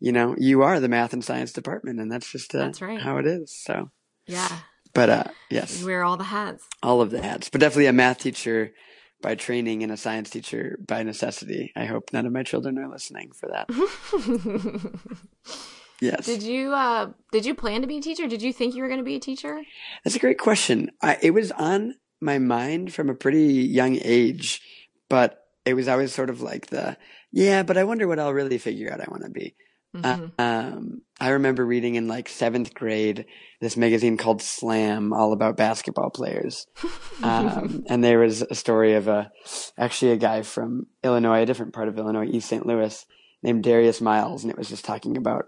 you 0.00 0.12
know 0.12 0.34
you 0.38 0.62
are 0.62 0.80
the 0.80 0.88
math 0.88 1.12
and 1.12 1.24
science 1.24 1.52
department, 1.52 2.00
and 2.00 2.10
that's 2.10 2.30
just 2.32 2.54
uh, 2.54 2.58
That's 2.58 2.80
right. 2.80 3.00
how 3.00 3.18
it 3.18 3.26
is. 3.26 3.54
So, 3.54 3.90
yeah. 4.26 4.48
but 4.94 5.10
uh, 5.10 5.24
yes, 5.50 5.80
You 5.80 5.86
wear 5.86 6.04
all 6.04 6.16
the 6.16 6.24
hats. 6.24 6.64
all 6.82 7.02
of 7.02 7.10
the 7.10 7.22
hats, 7.22 7.50
but 7.50 7.60
definitely 7.60 7.86
a 7.86 7.92
math 7.92 8.18
teacher 8.20 8.72
by 9.20 9.34
training 9.34 9.82
and 9.82 9.92
a 9.92 9.96
science 9.96 10.30
teacher 10.30 10.78
by 10.86 11.02
necessity. 11.02 11.72
I 11.76 11.84
hope 11.84 12.10
none 12.12 12.26
of 12.26 12.32
my 12.32 12.42
children 12.42 12.78
are 12.78 12.88
listening 12.88 13.32
for 13.32 13.48
that. 13.48 13.68
Yes. 16.00 16.26
Did 16.26 16.42
you 16.42 16.72
uh 16.72 17.10
did 17.32 17.46
you 17.46 17.54
plan 17.54 17.80
to 17.82 17.86
be 17.86 17.98
a 17.98 18.00
teacher? 18.00 18.26
Did 18.26 18.42
you 18.42 18.52
think 18.52 18.74
you 18.74 18.82
were 18.82 18.88
going 18.88 19.00
to 19.00 19.04
be 19.04 19.16
a 19.16 19.20
teacher? 19.20 19.62
That's 20.04 20.16
a 20.16 20.20
great 20.20 20.38
question. 20.38 20.90
I, 21.02 21.18
it 21.22 21.30
was 21.30 21.52
on 21.52 21.94
my 22.20 22.38
mind 22.38 22.92
from 22.92 23.10
a 23.10 23.14
pretty 23.14 23.46
young 23.62 23.98
age, 24.02 24.60
but 25.08 25.38
it 25.64 25.74
was 25.74 25.88
always 25.88 26.12
sort 26.12 26.30
of 26.30 26.40
like 26.42 26.66
the, 26.66 26.96
yeah, 27.32 27.62
but 27.62 27.76
I 27.76 27.84
wonder 27.84 28.06
what 28.06 28.18
I'll 28.18 28.32
really 28.34 28.58
figure 28.58 28.92
out 28.92 29.00
I 29.00 29.06
want 29.10 29.24
to 29.24 29.30
be. 29.30 29.54
Mhm. 29.94 30.32
Um, 30.38 31.02
I 31.20 31.30
remember 31.30 31.64
reading 31.64 31.94
in 31.94 32.08
like 32.08 32.28
seventh 32.28 32.74
grade 32.74 33.26
this 33.60 33.76
magazine 33.76 34.16
called 34.16 34.42
Slam, 34.42 35.12
all 35.12 35.32
about 35.32 35.56
basketball 35.56 36.10
players. 36.10 36.66
Um, 37.22 37.84
and 37.88 38.02
there 38.02 38.18
was 38.18 38.42
a 38.42 38.56
story 38.56 38.94
of 38.94 39.06
a, 39.06 39.30
actually 39.78 40.10
a 40.10 40.16
guy 40.16 40.42
from 40.42 40.88
Illinois, 41.04 41.42
a 41.42 41.46
different 41.46 41.72
part 41.72 41.86
of 41.88 41.96
Illinois, 41.96 42.26
East 42.26 42.48
St. 42.48 42.66
Louis, 42.66 43.06
named 43.42 43.62
Darius 43.62 44.00
Miles. 44.00 44.42
And 44.42 44.50
it 44.50 44.58
was 44.58 44.68
just 44.68 44.84
talking 44.84 45.16
about, 45.16 45.44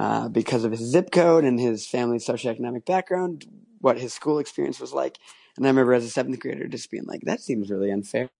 uh, 0.00 0.28
because 0.30 0.64
of 0.64 0.70
his 0.72 0.80
zip 0.80 1.10
code 1.10 1.44
and 1.44 1.60
his 1.60 1.86
family's 1.86 2.24
socioeconomic 2.24 2.86
background, 2.86 3.44
what 3.82 3.98
his 3.98 4.14
school 4.14 4.38
experience 4.38 4.80
was 4.80 4.94
like. 4.94 5.18
And 5.58 5.66
I 5.66 5.68
remember 5.68 5.92
as 5.92 6.06
a 6.06 6.08
seventh 6.08 6.40
grader 6.40 6.68
just 6.68 6.90
being 6.90 7.04
like, 7.04 7.20
that 7.24 7.42
seems 7.42 7.70
really 7.70 7.90
unfair. 7.90 8.30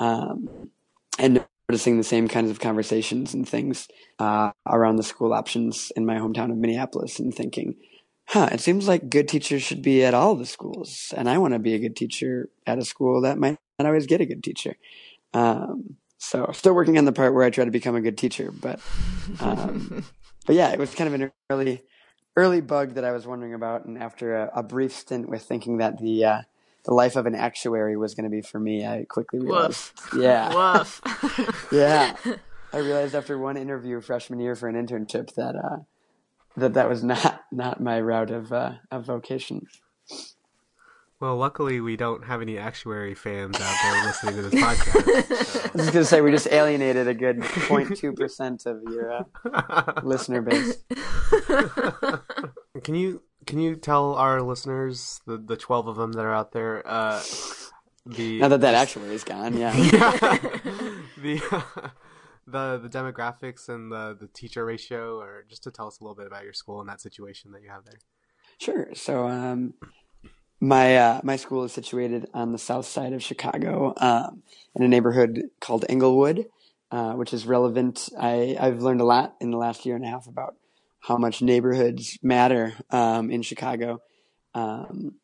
Um, 0.00 0.70
and 1.16 1.46
noticing 1.68 1.98
the 1.98 2.02
same 2.02 2.26
kinds 2.26 2.50
of 2.50 2.58
conversations 2.58 3.32
and 3.32 3.48
things 3.48 3.86
uh, 4.18 4.50
around 4.66 4.96
the 4.96 5.04
school 5.04 5.32
options 5.32 5.92
in 5.94 6.04
my 6.04 6.16
hometown 6.16 6.50
of 6.50 6.56
Minneapolis 6.56 7.20
and 7.20 7.32
thinking, 7.32 7.76
huh, 8.26 8.48
it 8.50 8.60
seems 8.60 8.88
like 8.88 9.08
good 9.08 9.28
teachers 9.28 9.62
should 9.62 9.82
be 9.82 10.04
at 10.04 10.14
all 10.14 10.34
the 10.34 10.46
schools. 10.46 11.14
And 11.16 11.30
I 11.30 11.38
want 11.38 11.54
to 11.54 11.60
be 11.60 11.74
a 11.74 11.78
good 11.78 11.94
teacher 11.94 12.48
at 12.66 12.78
a 12.78 12.84
school 12.84 13.20
that 13.20 13.38
might 13.38 13.56
not 13.78 13.86
always 13.86 14.06
get 14.06 14.20
a 14.20 14.26
good 14.26 14.42
teacher. 14.42 14.74
Um, 15.32 15.94
so 16.16 16.50
still 16.52 16.74
working 16.74 16.98
on 16.98 17.04
the 17.04 17.12
part 17.12 17.34
where 17.34 17.44
I 17.44 17.50
try 17.50 17.64
to 17.64 17.70
become 17.70 17.94
a 17.94 18.00
good 18.00 18.18
teacher, 18.18 18.50
but, 18.50 18.80
um, 19.38 20.04
but 20.48 20.56
yeah, 20.56 20.70
it 20.70 20.78
was 20.78 20.94
kind 20.94 21.12
of 21.12 21.20
an 21.20 21.30
early, 21.50 21.82
early 22.34 22.62
bug 22.62 22.94
that 22.94 23.04
I 23.04 23.12
was 23.12 23.26
wondering 23.26 23.52
about. 23.52 23.84
And 23.84 23.98
after 23.98 24.34
a, 24.34 24.50
a 24.54 24.62
brief 24.62 24.94
stint 24.94 25.28
with 25.28 25.42
thinking 25.42 25.76
that 25.76 25.98
the, 25.98 26.24
uh, 26.24 26.40
the 26.86 26.94
life 26.94 27.16
of 27.16 27.26
an 27.26 27.34
actuary 27.34 27.98
was 27.98 28.14
going 28.14 28.24
to 28.24 28.30
be 28.30 28.40
for 28.40 28.58
me, 28.58 28.86
I 28.86 29.04
quickly 29.06 29.40
realized, 29.40 29.92
yeah, 30.16 30.54
Woof. 30.54 31.02
yeah. 31.70 32.16
I 32.72 32.78
realized 32.78 33.14
after 33.14 33.36
one 33.36 33.58
interview 33.58 34.00
freshman 34.00 34.40
year 34.40 34.54
for 34.54 34.70
an 34.70 34.74
internship 34.74 35.34
that 35.34 35.54
uh, 35.54 35.80
that 36.56 36.72
that 36.72 36.88
was 36.88 37.04
not 37.04 37.42
not 37.52 37.80
my 37.82 38.00
route 38.00 38.30
of 38.30 38.50
uh, 38.50 38.72
of 38.90 39.04
vocation. 39.04 39.66
Well, 41.20 41.36
luckily 41.36 41.80
we 41.80 41.96
don't 41.96 42.24
have 42.24 42.42
any 42.42 42.58
actuary 42.58 43.14
fans 43.14 43.56
out 43.60 43.76
there 43.82 44.04
listening 44.04 44.36
to 44.36 44.42
this 44.42 44.62
podcast. 44.62 45.44
So. 45.44 45.70
I 45.74 45.76
was 45.76 45.90
gonna 45.90 46.04
say 46.04 46.20
we 46.20 46.30
just 46.30 46.46
alienated 46.46 47.08
a 47.08 47.14
good 47.14 47.40
0.2 47.40 48.16
percent 48.16 48.66
of 48.66 48.82
your 48.84 49.12
uh, 49.12 50.00
listener 50.04 50.42
base. 50.42 50.76
can 52.84 52.94
you 52.94 53.22
can 53.46 53.58
you 53.58 53.74
tell 53.74 54.14
our 54.14 54.42
listeners 54.42 55.20
the 55.26 55.38
the 55.38 55.56
twelve 55.56 55.88
of 55.88 55.96
them 55.96 56.12
that 56.12 56.24
are 56.24 56.34
out 56.34 56.52
there 56.52 56.86
uh, 56.86 57.20
the 58.08 58.38
Now 58.38 58.48
that 58.48 58.60
that 58.62 58.74
actuary 58.74 59.14
is 59.14 59.24
gone, 59.24 59.56
yeah. 59.56 59.72
the 61.16 61.42
the 62.46 62.78
the 62.78 62.88
demographics 62.88 63.68
and 63.68 63.92
the 63.92 64.16
the 64.18 64.28
teacher 64.28 64.64
ratio, 64.64 65.18
or 65.18 65.44
just 65.48 65.62
to 65.64 65.70
tell 65.70 65.88
us 65.88 66.00
a 66.00 66.04
little 66.04 66.14
bit 66.14 66.26
about 66.26 66.44
your 66.44 66.52
school 66.52 66.80
and 66.80 66.88
that 66.88 67.00
situation 67.00 67.52
that 67.52 67.62
you 67.62 67.68
have 67.68 67.84
there. 67.84 67.98
Sure. 68.58 68.88
So 68.94 69.28
um, 69.28 69.74
my 70.60 70.96
uh, 70.96 71.20
my 71.22 71.36
school 71.36 71.64
is 71.64 71.72
situated 71.72 72.28
on 72.34 72.52
the 72.52 72.58
south 72.58 72.86
side 72.86 73.12
of 73.12 73.22
Chicago, 73.22 73.94
um, 73.96 74.42
in 74.74 74.82
a 74.82 74.88
neighborhood 74.88 75.50
called 75.60 75.84
Englewood, 75.88 76.46
uh, 76.90 77.12
which 77.12 77.32
is 77.32 77.46
relevant. 77.46 78.08
I 78.18 78.56
I've 78.58 78.82
learned 78.82 79.00
a 79.00 79.04
lot 79.04 79.36
in 79.40 79.50
the 79.50 79.56
last 79.56 79.86
year 79.86 79.94
and 79.94 80.04
a 80.04 80.08
half 80.08 80.26
about 80.26 80.56
how 81.00 81.16
much 81.16 81.42
neighborhoods 81.42 82.18
matter 82.22 82.74
um, 82.90 83.30
in 83.30 83.42
Chicago. 83.42 84.02
Um, 84.54 85.14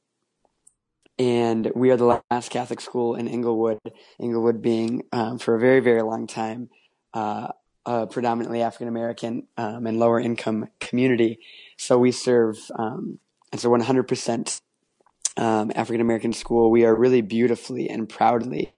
and 1.19 1.71
we 1.75 1.91
are 1.91 1.97
the 1.97 2.23
last 2.31 2.50
Catholic 2.50 2.81
school 2.81 3.14
in 3.14 3.29
Englewood. 3.29 3.81
Englewood 4.21 4.62
being 4.62 5.03
um, 5.12 5.38
for 5.38 5.55
a 5.55 5.61
very 5.61 5.81
very 5.81 6.03
long 6.03 6.26
time 6.26 6.71
uh, 7.12 7.49
a 7.87 8.07
predominantly 8.07 8.62
African 8.62 8.88
American 8.88 9.49
um, 9.57 9.87
and 9.87 9.99
lower 9.99 10.21
income 10.21 10.69
community. 10.81 11.38
So 11.76 11.99
we 11.99 12.12
serve 12.12 12.59
um, 12.76 13.19
it's 13.53 13.64
a 13.64 13.69
100% 13.69 14.61
um, 15.37 15.73
African 15.75 16.00
American 16.00 16.33
school. 16.33 16.71
We 16.71 16.85
are 16.85 16.95
really 16.95 17.21
beautifully 17.21 17.88
and 17.88 18.09
proudly 18.09 18.75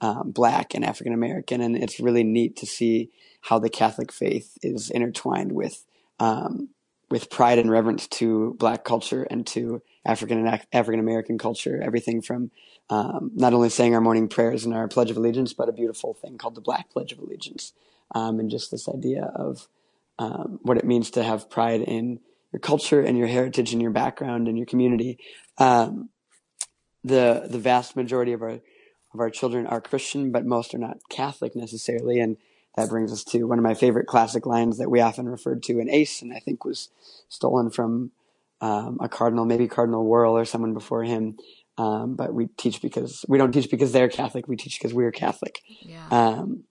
um, 0.00 0.30
black 0.30 0.74
and 0.74 0.84
African 0.84 1.12
American, 1.12 1.60
and 1.60 1.76
it's 1.76 2.00
really 2.00 2.24
neat 2.24 2.56
to 2.56 2.66
see 2.66 3.10
how 3.42 3.58
the 3.58 3.70
Catholic 3.70 4.12
faith 4.12 4.58
is 4.62 4.90
intertwined 4.90 5.52
with 5.52 5.84
um, 6.18 6.68
with 7.10 7.30
pride 7.30 7.58
and 7.58 7.70
reverence 7.70 8.06
to 8.08 8.54
black 8.58 8.84
culture 8.84 9.24
and 9.24 9.46
to 9.46 9.82
African 10.04 10.44
and 10.44 10.60
African 10.72 11.00
American 11.00 11.38
culture. 11.38 11.80
Everything 11.82 12.22
from 12.22 12.50
um, 12.90 13.30
not 13.34 13.54
only 13.54 13.68
saying 13.68 13.94
our 13.94 14.00
morning 14.00 14.28
prayers 14.28 14.64
and 14.64 14.74
our 14.74 14.88
Pledge 14.88 15.10
of 15.10 15.16
Allegiance, 15.16 15.52
but 15.52 15.68
a 15.68 15.72
beautiful 15.72 16.14
thing 16.14 16.36
called 16.36 16.54
the 16.54 16.60
Black 16.60 16.90
Pledge 16.90 17.12
of 17.12 17.18
Allegiance, 17.18 17.72
um, 18.14 18.40
and 18.40 18.50
just 18.50 18.70
this 18.70 18.88
idea 18.88 19.30
of 19.34 19.68
um, 20.18 20.58
what 20.62 20.78
it 20.78 20.84
means 20.84 21.10
to 21.12 21.22
have 21.22 21.48
pride 21.48 21.80
in 21.80 22.20
your 22.52 22.60
culture 22.60 23.00
and 23.00 23.16
your 23.16 23.28
heritage 23.28 23.72
and 23.72 23.80
your 23.80 23.90
background 23.90 24.46
and 24.46 24.58
your 24.58 24.66
community. 24.66 25.18
Um, 25.58 26.10
the 27.04 27.46
the 27.48 27.58
vast 27.58 27.96
majority 27.96 28.32
of 28.32 28.42
our 28.42 28.60
of 29.14 29.20
our 29.20 29.30
children 29.30 29.66
are 29.66 29.80
Christian, 29.80 30.32
but 30.32 30.46
most 30.46 30.74
are 30.74 30.78
not 30.78 30.98
Catholic 31.10 31.54
necessarily, 31.54 32.20
and 32.20 32.36
that 32.76 32.88
brings 32.88 33.12
us 33.12 33.24
to 33.24 33.44
one 33.44 33.58
of 33.58 33.64
my 33.64 33.74
favorite 33.74 34.06
classic 34.06 34.46
lines 34.46 34.78
that 34.78 34.90
we 34.90 35.00
often 35.00 35.28
referred 35.28 35.62
to 35.64 35.78
in 35.78 35.90
ACE, 35.90 36.22
and 36.22 36.32
I 36.32 36.38
think 36.38 36.64
was 36.64 36.88
stolen 37.28 37.70
from 37.70 38.12
um, 38.60 38.98
a 39.00 39.08
cardinal, 39.08 39.44
maybe 39.44 39.68
Cardinal 39.68 40.06
Wuerl 40.06 40.32
or 40.32 40.44
someone 40.44 40.72
before 40.72 41.04
him. 41.04 41.36
Um, 41.76 42.14
but 42.14 42.32
we 42.32 42.46
teach 42.46 42.80
because 42.80 43.24
we 43.28 43.38
don't 43.38 43.52
teach 43.52 43.70
because 43.70 43.92
they're 43.92 44.08
Catholic. 44.08 44.46
We 44.46 44.56
teach 44.56 44.78
because 44.78 44.94
we're 44.94 45.10
Catholic. 45.10 45.60
Yeah. 45.80 46.06
Um, 46.10 46.64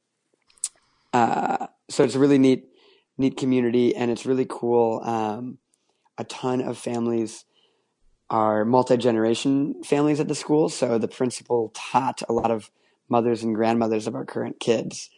uh, 1.12 1.68
so 1.90 2.04
it's 2.04 2.16
a 2.16 2.20
really 2.20 2.38
neat, 2.38 2.66
neat 3.18 3.36
community, 3.36 3.96
and 3.96 4.10
it's 4.10 4.26
really 4.26 4.46
cool. 4.48 5.02
Um, 5.04 5.58
a 6.18 6.24
ton 6.24 6.62
of 6.62 6.78
families 6.78 7.46
are 8.32 8.64
multi 8.64 8.96
generation 8.98 9.84
families 9.84 10.20
at 10.22 10.28
the 10.30 10.34
school. 10.36 10.70
So 10.70 10.98
the 10.98 11.08
principal 11.10 11.72
taught 11.76 12.24
a 12.30 12.34
lot 12.34 12.50
of 12.50 12.72
mothers 13.10 13.44
and 13.44 13.54
grandmothers 13.54 14.08
of 14.08 14.16
our 14.16 14.24
current 14.26 14.60
kids, 14.60 15.10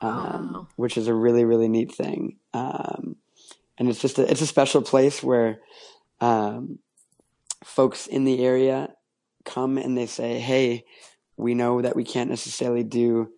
um, 0.00 0.52
Wow. 0.54 0.68
which 0.76 0.96
is 0.96 1.06
a 1.06 1.14
really 1.14 1.44
really 1.44 1.68
neat 1.68 1.94
thing. 1.94 2.38
Um, 2.54 3.16
and 3.78 3.88
it's 3.88 4.00
just 4.00 4.18
a, 4.18 4.28
it's 4.30 4.40
a 4.40 4.46
special 4.46 4.80
place 4.82 5.22
where 5.22 5.60
um, 6.20 6.78
folks 7.62 8.06
in 8.06 8.24
the 8.24 8.44
area 8.44 8.94
come 9.44 9.76
and 9.76 9.96
they 9.96 10.06
say, 10.06 10.38
"Hey, 10.40 10.84
we 11.36 11.54
know 11.54 11.82
that 11.82 11.94
we 11.94 12.04
can't 12.04 12.30
necessarily 12.30 12.84
do 12.84 13.28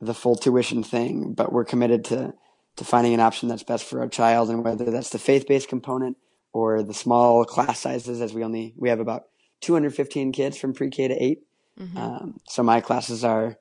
the 0.00 0.14
full 0.14 0.36
tuition 0.36 0.82
thing, 0.82 1.32
but 1.32 1.52
we're 1.52 1.64
committed 1.64 2.04
to 2.06 2.34
to 2.76 2.84
finding 2.84 3.14
an 3.14 3.20
option 3.20 3.48
that's 3.48 3.62
best 3.62 3.84
for 3.84 4.00
our 4.00 4.08
child, 4.08 4.50
and 4.50 4.62
whether 4.62 4.90
that's 4.90 5.10
the 5.10 5.18
faith 5.18 5.46
based 5.48 5.68
component 5.68 6.18
or 6.54 6.82
the 6.82 6.94
small 6.94 7.44
class 7.44 7.80
sizes, 7.80 8.22
as 8.22 8.32
we 8.32 8.42
only 8.42 8.72
we 8.78 8.88
have 8.88 9.00
about 9.00 9.26
215 9.60 10.32
kids 10.32 10.56
from 10.56 10.72
pre 10.72 10.88
K 10.88 11.08
to 11.08 11.22
8 11.22 11.44
Mhm. 11.78 11.96
Um, 11.96 12.40
so 12.48 12.62
my 12.62 12.80
classes 12.80 13.24
are 13.24 13.58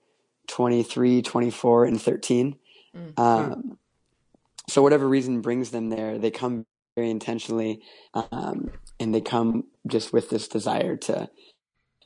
23, 0.48 1.22
24, 1.22 1.86
and 1.86 2.02
13. 2.02 2.56
Mm. 2.96 3.20
Um, 3.20 3.78
so 4.68 4.82
whatever 4.82 5.08
reason 5.08 5.42
brings 5.42 5.72
them 5.72 5.90
there, 5.90 6.18
they 6.18 6.32
come 6.32 6.66
very 6.96 7.10
intentionally, 7.10 7.82
um, 8.14 8.70
and 9.00 9.14
they 9.14 9.22
come 9.22 9.66
just 9.88 10.14
with 10.14 10.30
this 10.30 10.48
desire 10.48 10.96
to 10.96 11.30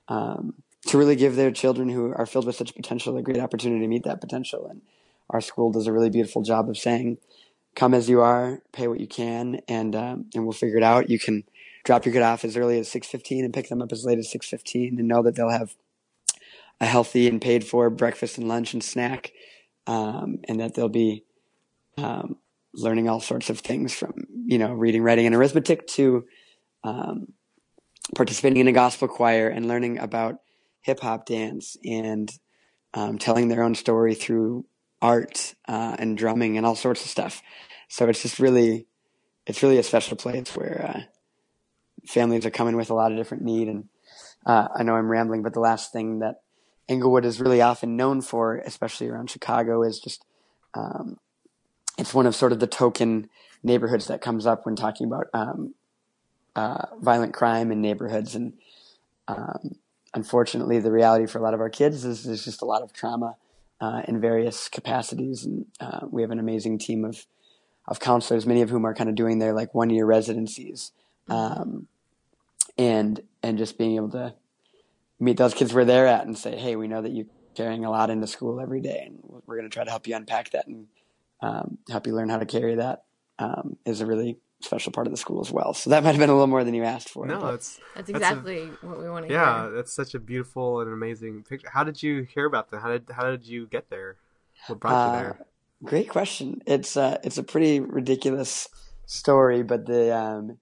um, 0.08 0.53
to 0.86 0.98
really 0.98 1.17
give 1.17 1.36
their 1.36 1.51
children 1.51 1.89
who 1.89 2.13
are 2.13 2.25
filled 2.25 2.46
with 2.46 2.56
such 2.56 2.74
potential 2.74 3.17
a 3.17 3.22
great 3.22 3.39
opportunity 3.39 3.82
to 3.82 3.88
meet 3.88 4.03
that 4.03 4.22
potential. 4.22 4.67
And 4.67 4.82
our 5.29 5.41
school 5.41 5.70
does 5.70 5.88
a 5.88 5.91
really 5.91 6.10
beautiful 6.10 6.41
job 6.41 6.70
of 6.70 6.77
saying, 6.77 7.17
"Come 7.78 7.94
as 7.94 8.10
you 8.10 8.22
are, 8.22 8.64
pay 8.74 8.88
what 8.88 9.00
you 9.00 9.08
can, 9.08 9.62
and 9.68 9.96
um, 9.96 10.26
and 10.34 10.44
we'll 10.44 10.52
figure 10.52 10.78
it 10.78 10.84
out." 10.84 11.12
You 11.12 11.20
can 11.20 11.44
drop 11.86 12.06
your 12.06 12.14
kid 12.14 12.24
off 12.24 12.44
as 12.44 12.58
early 12.58 12.80
as 12.80 12.90
six 12.90 13.08
fifteen 13.08 13.46
and 13.46 13.54
pick 13.54 13.70
them 13.70 13.84
up 13.84 13.92
as 13.92 14.04
late 14.04 14.18
as 14.18 14.32
six 14.32 14.50
fifteen, 14.50 14.98
and 14.98 15.08
know 15.08 15.22
that 15.22 15.36
they'll 15.36 15.52
have 15.52 15.76
a 16.82 16.88
healthy 16.88 17.28
and 17.30 17.40
paid 17.40 17.64
for 17.64 17.92
breakfast 17.92 18.40
and 18.40 18.48
lunch 18.48 18.74
and 18.74 18.84
snack, 18.84 19.32
um, 19.86 20.40
and 20.48 20.60
that 20.60 20.74
they'll 20.74 20.90
be 20.90 21.24
um, 21.98 22.38
learning 22.74 23.08
all 23.08 23.20
sorts 23.20 23.52
of 23.52 23.60
things 23.60 23.94
from 23.94 24.26
you 24.48 24.58
know 24.58 24.74
reading, 24.74 25.04
writing, 25.04 25.28
and 25.28 25.36
arithmetic 25.36 25.86
to 25.88 26.26
um, 26.84 27.28
participating 28.16 28.60
in 28.60 28.68
a 28.68 28.72
gospel 28.74 29.08
choir 29.08 29.50
and 29.50 29.68
learning 29.68 30.00
about 30.00 30.40
hip 30.82 31.00
hop 31.02 31.28
dance 31.28 31.78
and 31.86 32.32
um, 32.96 33.20
telling 33.20 33.50
their 33.50 33.62
own 33.62 33.76
story 33.76 34.16
through 34.16 34.66
art 35.01 35.56
uh, 35.68 35.96
and 36.00 36.18
drumming 36.18 36.58
and 36.58 36.66
all 36.66 36.75
sorts 36.75 37.04
of 37.04 37.10
stuff. 37.10 37.42
So 37.88 38.08
it's 38.08 38.22
just 38.22 38.39
really, 38.39 38.88
it's 39.46 39.63
really 39.63 39.77
a 39.77 39.84
special 39.84 40.18
place 40.18 40.56
where 40.56 40.94
uh, 40.96 41.01
families 42.06 42.46
are 42.46 42.51
coming 42.51 42.75
with 42.75 42.89
a 42.89 42.94
lot 42.94 43.12
of 43.12 43.18
different 43.18 43.44
need. 43.44 43.68
And 43.68 43.86
uh, 44.46 44.68
I 44.75 44.84
know 44.84 44.96
I'm 44.96 45.10
rambling, 45.10 45.44
but 45.44 45.54
the 45.54 45.60
last 45.60 45.92
thing 45.94 46.20
that 46.20 46.42
Englewood 46.89 47.25
is 47.25 47.39
really 47.39 47.62
often 47.62 47.98
known 47.98 48.22
for, 48.22 48.58
especially 48.58 49.08
around 49.08 49.30
Chicago, 49.30 49.84
is 49.84 50.00
just 50.00 50.25
um, 50.74 51.18
it's 51.98 52.13
one 52.13 52.25
of 52.25 52.36
sort 52.36 52.51
of 52.51 52.60
the 52.60 52.68
token 52.68 53.30
neighborhoods 53.63 54.08
that 54.08 54.22
comes 54.22 54.46
up 54.46 54.66
when 54.66 54.75
talking 54.75 55.08
about 55.08 55.27
um, 55.34 55.74
uh, 56.56 56.86
violent 57.01 57.34
crime 57.34 57.72
in 57.72 57.82
neighborhoods. 57.82 58.36
And 58.36 58.54
um, 59.27 59.75
unfortunately, 60.13 60.80
the 60.80 60.92
reality 60.92 61.25
for 61.25 61.39
a 61.39 61.42
lot 61.42 61.54
of 61.54 61.60
our 61.60 61.70
kids 61.70 62.06
is 62.06 62.24
there's 62.24 62.46
just 62.46 62.62
a 62.62 62.66
lot 62.66 62.84
of 62.84 62.94
trauma 62.94 63.36
uh, 63.80 64.02
in 64.08 64.20
various 64.20 64.70
capacities. 64.70 65.46
And 65.46 65.66
uh, 65.80 66.08
we 66.10 66.22
have 66.22 66.32
an 66.32 66.40
amazing 66.40 66.80
team 66.80 67.06
of 67.06 67.26
of 67.88 68.02
counselors, 68.02 68.46
many 68.46 68.62
of 68.62 68.70
whom 68.70 68.86
are 68.86 68.94
kind 68.94 69.10
of 69.10 69.16
doing 69.16 69.40
their 69.40 69.54
like 69.54 69.74
one 69.74 69.90
year 69.90 70.06
residencies, 70.06 70.92
um, 71.30 71.88
and 72.78 73.22
and 73.42 73.58
just 73.58 73.78
being 73.78 73.96
able 73.96 74.10
to 74.10 74.34
meet 75.20 75.38
those 75.38 75.54
kids 75.54 75.74
where 75.74 75.86
they're 75.86 76.08
at 76.08 76.26
and 76.26 76.38
say, 76.38 76.56
hey, 76.56 76.76
we 76.76 76.88
know 76.88 77.02
that 77.02 77.12
you're 77.12 77.26
carrying 77.56 77.86
a 77.86 77.90
lot 77.90 78.10
into 78.10 78.28
school 78.28 78.60
every 78.60 78.82
day, 78.82 79.04
and 79.06 79.20
we're 79.46 79.56
going 79.56 79.70
to 79.70 79.74
try 79.74 79.84
to 79.84 79.90
help 79.90 80.06
you 80.06 80.16
unpack 80.16 80.52
that 80.52 80.68
and 80.68 80.88
um, 81.42 81.78
help 81.90 82.06
you 82.06 82.14
learn 82.14 82.30
how 82.30 82.38
to 82.38 82.46
carry 82.46 82.76
that. 82.76 83.04
Um, 83.40 83.78
is 83.86 84.02
a 84.02 84.06
really 84.08 84.38
special 84.62 84.92
part 84.92 85.08
of 85.08 85.12
the 85.12 85.18
school 85.18 85.40
as 85.40 85.52
well. 85.52 85.74
So 85.74 85.90
that 85.92 86.04
might 86.04 86.12
have 86.12 86.20
been 86.20 86.30
a 86.30 86.34
little 86.34 86.48
more 86.48 86.64
than 86.64 86.74
you 86.74 86.84
asked 86.84 87.10
for. 87.10 87.26
No, 87.28 87.40
but- 87.40 87.54
it's 87.56 87.80
That's 87.96 88.10
a- 88.10 88.14
exactly 88.14 88.66
what 88.82 89.00
we 89.00 89.10
want 89.10 89.28
to 89.28 89.34
yeah, 89.34 89.64
hear. 89.68 89.72
that's 89.72 89.94
such 89.94 90.16
a 90.16 90.20
beautiful 90.20 90.82
and 90.82 90.92
amazing 90.92 91.44
picture. 91.44 91.70
How 91.72 91.84
did 91.84 92.02
you 92.02 92.24
hear 92.24 92.46
about 92.46 92.72
that? 92.72 92.80
How 92.82 92.90
did 92.90 93.10
how 93.16 93.30
did 93.30 93.46
you 93.46 93.68
get 93.68 93.90
there? 93.90 94.18
What 94.68 94.80
brought 94.80 94.92
you 94.92 94.98
Uh, 94.98 95.22
there? 95.22 95.46
Great 95.84 96.10
question. 96.10 96.62
It's 96.66 96.98
uh, 96.98 97.20
it's 97.24 97.38
a 97.38 97.44
pretty 97.44 97.80
ridiculous 97.80 98.68
story, 99.06 99.62
but 99.62 99.86
the 99.86 100.16
um, 100.16 100.58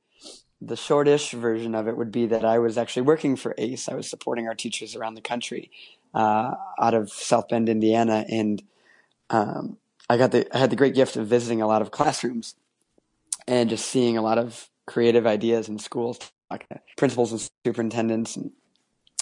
the 0.61 0.75
shortish 0.75 1.31
version 1.31 1.73
of 1.73 1.87
it 1.87 1.95
would 1.95 2.11
be 2.11 2.25
that 2.27 2.43
I 2.43 2.59
was 2.59 2.77
actually 2.77 3.03
working 3.03 3.37
for 3.37 3.55
ACE. 3.57 3.87
I 3.87 3.95
was 3.95 4.09
supporting 4.09 4.47
our 4.47 4.55
teachers 4.55 4.93
around 4.95 5.15
the 5.15 5.21
country, 5.21 5.71
uh, 6.13 6.55
out 6.81 6.93
of 6.93 7.09
South 7.11 7.47
Bend, 7.47 7.69
Indiana, 7.69 8.25
and 8.29 8.61
um, 9.29 9.77
I 10.09 10.17
got 10.17 10.31
the 10.31 10.53
I 10.53 10.59
had 10.59 10.69
the 10.69 10.75
great 10.75 10.95
gift 10.95 11.15
of 11.15 11.27
visiting 11.27 11.61
a 11.61 11.67
lot 11.67 11.81
of 11.81 11.91
classrooms 11.91 12.55
and 13.47 13.69
just 13.69 13.85
seeing 13.85 14.17
a 14.17 14.21
lot 14.21 14.37
of 14.37 14.69
creative 14.87 15.25
ideas 15.25 15.69
in 15.69 15.79
schools, 15.79 16.19
like 16.49 16.65
uh, 16.73 16.77
principals 16.97 17.31
and 17.31 17.49
superintendents. 17.65 18.35
And 18.35 18.51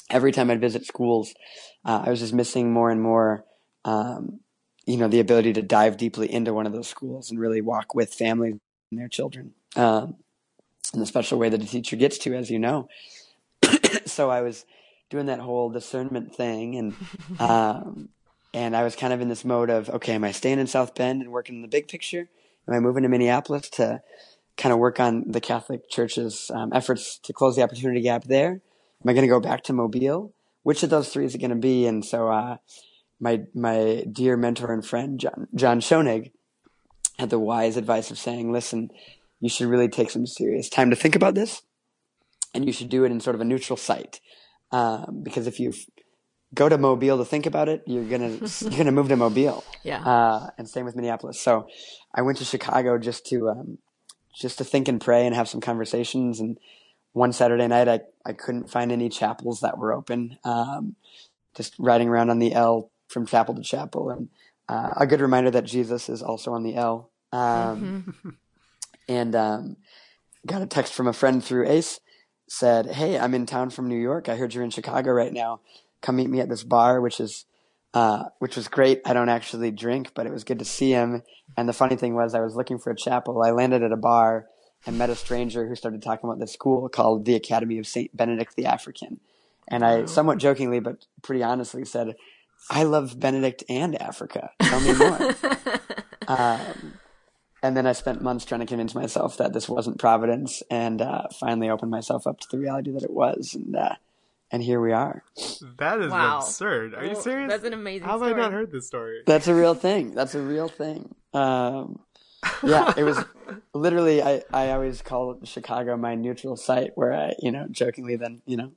every 0.10 0.32
time 0.32 0.50
I'd 0.50 0.62
visit 0.62 0.86
schools, 0.86 1.34
uh, 1.86 2.04
I 2.06 2.10
was 2.10 2.20
just 2.20 2.34
missing 2.34 2.72
more 2.72 2.90
and 2.90 3.02
more. 3.02 3.46
Um, 3.86 4.40
you 4.86 4.98
know, 4.98 5.08
the 5.08 5.20
ability 5.20 5.54
to 5.54 5.62
dive 5.62 5.98
deeply 5.98 6.32
into 6.32 6.54
one 6.54 6.66
of 6.66 6.74
those 6.74 6.88
schools 6.88 7.32
and 7.32 7.40
really 7.40 7.62
walk 7.62 7.96
with 7.96 8.14
families 8.14 8.58
and 8.92 9.00
their 9.00 9.08
children 9.08 9.54
um, 9.78 10.16
in 10.94 11.00
the 11.00 11.06
special 11.06 11.40
way 11.40 11.48
that 11.48 11.62
a 11.62 11.66
teacher 11.66 11.96
gets 11.96 12.18
to, 12.20 12.36
as 12.36 12.50
you 12.52 12.60
know. 12.60 12.90
so 14.06 14.30
I 14.30 14.42
was 14.42 14.66
doing 15.10 15.28
that 15.28 15.40
whole 15.40 15.70
discernment 15.70 16.36
thing, 16.36 16.76
and 16.76 16.96
um, 17.40 18.10
and 18.54 18.76
I 18.76 18.84
was 18.84 18.96
kind 18.96 19.14
of 19.14 19.22
in 19.22 19.30
this 19.30 19.46
mode 19.46 19.70
of, 19.70 19.90
okay, 19.90 20.14
am 20.14 20.24
I 20.24 20.32
staying 20.32 20.60
in 20.60 20.68
South 20.68 20.94
Bend 20.96 21.22
and 21.22 21.32
working 21.32 21.56
in 21.56 21.62
the 21.62 21.68
big 21.68 21.88
picture? 21.88 22.30
Am 22.68 22.74
I 22.74 22.80
moving 22.80 23.04
to 23.04 23.10
Minneapolis 23.10 23.70
to 23.72 24.02
kind 24.58 24.72
of 24.72 24.80
work 24.80 25.00
on 25.00 25.26
the 25.28 25.42
Catholic 25.42 25.90
Church's 25.90 26.52
um, 26.54 26.72
efforts 26.74 27.18
to 27.24 27.34
close 27.34 27.56
the 27.56 27.64
opportunity 27.64 28.02
gap 28.02 28.24
there? 28.26 28.52
Am 28.52 29.10
I 29.10 29.14
going 29.14 29.24
to 29.24 29.28
go 29.28 29.40
back 29.40 29.64
to 29.64 29.74
Mobile? 29.74 30.34
Which 30.64 30.84
of 30.84 30.90
those 30.90 31.10
three 31.10 31.26
is 31.26 31.36
it 31.36 31.40
going 31.40 31.50
to 31.50 31.56
be? 31.58 31.86
And 31.86 32.06
so, 32.06 32.30
uh, 32.30 32.58
my 33.20 33.42
my 33.54 34.06
dear 34.12 34.38
mentor 34.38 34.72
and 34.74 34.86
friend 34.86 35.20
John 35.20 35.48
John 35.56 35.80
Schoenig 35.80 36.32
had 37.20 37.30
the 37.30 37.40
wise 37.40 37.78
advice 37.78 38.12
of 38.12 38.18
saying, 38.18 38.52
"Listen, 38.52 38.90
you 39.40 39.50
should 39.50 39.68
really 39.68 39.90
take 39.90 40.10
some 40.10 40.26
serious 40.26 40.70
time 40.70 40.90
to 40.90 40.96
think 40.96 41.16
about 41.16 41.36
this, 41.36 41.62
and 42.54 42.66
you 42.66 42.72
should 42.74 42.90
do 42.90 43.04
it 43.04 43.12
in 43.12 43.20
sort 43.20 43.36
of 43.36 43.42
a 43.42 43.46
neutral 43.46 43.78
site, 43.78 44.20
um, 44.72 45.22
because 45.24 45.48
if 45.48 45.60
you 45.60 45.74
go 46.54 46.70
to 46.70 46.78
Mobile 46.78 47.18
to 47.18 47.26
think 47.26 47.46
about 47.46 47.70
it, 47.70 47.84
you're 47.86 48.04
gonna 48.06 48.40
you're 48.62 48.78
gonna 48.78 48.92
move 48.92 49.10
to 49.10 49.16
Mobile, 49.16 49.64
Yeah. 49.84 50.04
uh, 50.04 50.50
and 50.58 50.68
same 50.70 50.86
with 50.86 50.96
Minneapolis. 50.96 51.40
So 51.40 51.68
I 52.14 52.22
went 52.22 52.38
to 52.40 52.46
Chicago 52.46 52.98
just 52.98 53.26
to 53.28 53.50
um, 53.50 53.78
just 54.36 54.58
to 54.60 54.64
think 54.64 54.88
and 54.88 55.00
pray 55.02 55.26
and 55.26 55.36
have 55.36 55.48
some 55.50 55.62
conversations. 55.62 56.40
And 56.40 56.58
one 57.14 57.34
Saturday 57.34 57.68
night, 57.68 57.88
I 57.88 58.02
I 58.26 58.34
couldn't 58.34 58.70
find 58.70 58.92
any 58.92 59.10
chapels 59.10 59.60
that 59.62 59.78
were 59.78 59.94
open. 59.94 60.38
Um, 60.44 60.96
just 61.56 61.76
riding 61.78 62.08
around 62.10 62.30
on 62.30 62.40
the 62.40 62.54
L 62.54 62.90
from 63.08 63.26
chapel 63.26 63.54
to 63.56 63.62
chapel, 63.62 64.10
and 64.10 64.30
uh, 64.70 64.92
a 64.98 65.06
good 65.08 65.22
reminder 65.22 65.52
that 65.52 65.66
Jesus 65.66 66.10
is 66.10 66.22
also 66.24 66.54
on 66.54 66.64
the 66.64 66.76
L. 66.76 67.10
Um, 67.32 68.04
Mhm. 68.24 68.36
and 69.08 69.36
um, 69.36 69.78
got 70.46 70.62
a 70.62 70.66
text 70.66 70.94
from 70.94 71.08
a 71.08 71.14
friend 71.14 71.44
through 71.44 71.68
ACE. 71.68 72.00
Said, 72.48 72.88
"Hey, 72.88 73.18
I'm 73.18 73.34
in 73.34 73.46
town 73.46 73.70
from 73.70 73.88
New 73.88 73.98
York. 74.00 74.30
I 74.30 74.36
heard 74.36 74.54
you're 74.54 74.64
in 74.64 74.70
Chicago 74.70 75.12
right 75.12 75.32
now. 75.34 75.62
Come 76.04 76.18
meet 76.18 76.30
me 76.30 76.40
at 76.40 76.50
this 76.50 76.64
bar, 76.64 77.02
which 77.02 77.20
is." 77.20 77.46
Uh, 77.96 78.24
which 78.40 78.56
was 78.56 78.68
great. 78.68 79.02
I 79.06 79.14
don't 79.14 79.30
actually 79.30 79.70
drink, 79.70 80.14
but 80.16 80.26
it 80.26 80.34
was 80.34 80.44
good 80.44 80.58
to 80.58 80.66
see 80.66 80.90
him. 80.90 81.22
And 81.56 81.70
the 81.70 81.74
funny 81.74 81.96
thing 81.96 82.16
was, 82.16 82.34
I 82.34 82.40
was 82.40 82.56
looking 82.56 82.80
for 82.80 82.90
a 82.90 82.96
chapel. 82.96 83.44
I 83.44 83.52
landed 83.52 83.84
at 83.84 83.92
a 83.92 83.96
bar 83.96 84.48
and 84.86 84.98
met 84.98 85.10
a 85.10 85.16
stranger 85.16 85.68
who 85.68 85.76
started 85.76 86.02
talking 86.02 86.30
about 86.30 86.40
this 86.40 86.54
school 86.54 86.90
called 86.90 87.26
the 87.26 87.36
Academy 87.36 87.78
of 87.78 87.88
Saint 87.88 88.16
Benedict 88.16 88.56
the 88.56 88.66
African. 88.66 89.20
And 89.68 89.84
I, 89.86 90.06
somewhat 90.06 90.40
jokingly, 90.40 90.80
but 90.80 91.06
pretty 91.22 91.42
honestly, 91.42 91.86
said, 91.86 92.16
"I 92.70 92.84
love 92.84 93.20
Benedict 93.20 93.64
and 93.70 94.00
Africa. 94.02 94.52
Tell 94.62 94.82
me 94.82 94.94
more." 94.94 95.36
um, 96.28 96.94
and 97.62 97.78
then 97.78 97.88
I 97.88 97.94
spent 97.94 98.22
months 98.22 98.44
trying 98.44 98.60
to 98.60 98.68
convince 98.68 98.94
myself 98.94 99.38
that 99.38 99.54
this 99.54 99.70
wasn't 99.70 100.00
Providence, 100.00 100.64
and 100.70 101.02
uh, 101.02 101.28
finally 101.40 101.70
opened 101.70 101.92
myself 101.92 102.28
up 102.28 102.42
to 102.42 102.48
the 102.52 102.60
reality 102.60 102.92
that 102.92 103.04
it 103.04 103.14
was, 103.14 103.56
and 103.56 103.74
uh, 103.74 103.96
and 104.54 104.64
here 104.64 104.80
we 104.80 104.94
are. 104.94 105.24
That 105.80 106.00
is 106.00 106.12
Wow. 106.12 106.38
absurd. 106.38 106.94
Are 106.96 107.04
you 107.06 107.16
serious? 107.16 107.50
That's 107.52 107.66
an 107.66 107.74
amazing 107.74 108.06
How 108.08 108.20
have 108.20 108.30
story. 108.30 108.34
I 108.42 108.44
not 108.46 108.54
heard 108.54 108.72
this 108.72 108.88
story? 108.88 109.22
That's 109.26 109.48
a 109.50 109.54
real 109.56 109.74
thing. 109.76 110.14
That's 110.14 110.36
a 110.36 110.42
real 110.42 110.70
thing. 110.70 111.14
Um, 111.34 112.00
yeah, 112.64 112.94
it 112.96 113.04
was 113.04 113.18
literally. 113.74 114.22
I 114.22 114.44
I 114.54 114.72
always 114.72 115.02
call 115.02 115.40
Chicago 115.44 115.98
my 115.98 116.16
neutral 116.16 116.56
site, 116.56 116.92
where 116.96 117.12
I 117.14 117.34
you 117.42 117.52
know 117.52 117.68
jokingly 117.70 118.16
then 118.16 118.42
you 118.46 118.56
know 118.58 118.72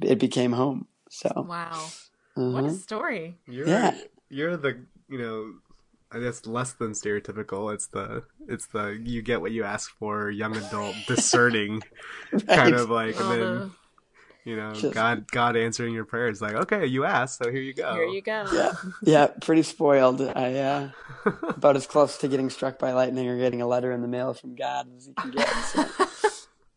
it 0.00 0.18
became 0.18 0.52
home. 0.52 0.86
So 1.10 1.28
Wow. 1.48 1.86
What 2.34 2.64
a 2.64 2.68
mhm. 2.68 2.78
story. 2.78 3.38
You're 3.46 3.66
Yeah. 3.68 3.96
you're 4.28 4.56
the 4.56 4.84
you 5.08 5.18
know 5.18 5.54
I 6.12 6.20
guess 6.20 6.46
less 6.46 6.72
than 6.74 6.92
stereotypical. 6.92 7.72
It's 7.74 7.86
the 7.88 8.24
it's 8.46 8.66
the 8.66 9.00
you 9.02 9.22
get 9.22 9.40
what 9.40 9.52
you 9.52 9.64
ask 9.64 9.90
for, 9.98 10.30
young 10.30 10.54
adult 10.56 10.94
discerning 11.08 11.82
kind 12.48 12.74
of 12.74 12.90
like 12.90 13.18
All 13.20 13.32
and 13.32 13.40
then 13.42 13.54
the- 13.60 13.70
you 14.46 14.56
know 14.56 14.72
Just- 14.72 14.94
God 14.94 15.30
God 15.30 15.56
answering 15.56 15.92
your 15.92 16.06
prayers 16.06 16.40
like 16.40 16.54
okay 16.54 16.86
you 16.86 17.04
asked 17.04 17.38
so 17.42 17.50
here 17.50 17.60
you 17.60 17.74
go. 17.74 17.92
Here 17.94 18.06
you 18.06 18.22
go. 18.22 18.46
yeah, 18.52 18.72
yeah, 19.02 19.26
pretty 19.42 19.62
spoiled. 19.62 20.22
I 20.22 20.54
uh, 20.54 20.88
about 21.42 21.76
as 21.76 21.86
close 21.86 22.16
to 22.18 22.28
getting 22.28 22.48
struck 22.48 22.78
by 22.78 22.92
lightning 22.92 23.28
or 23.28 23.36
getting 23.36 23.60
a 23.60 23.66
letter 23.66 23.92
in 23.92 24.00
the 24.00 24.08
mail 24.08 24.32
from 24.32 24.54
God 24.54 24.86
as 24.96 25.06
you 25.08 25.12
can 25.14 25.30
get. 25.32 25.48
So. 25.48 25.84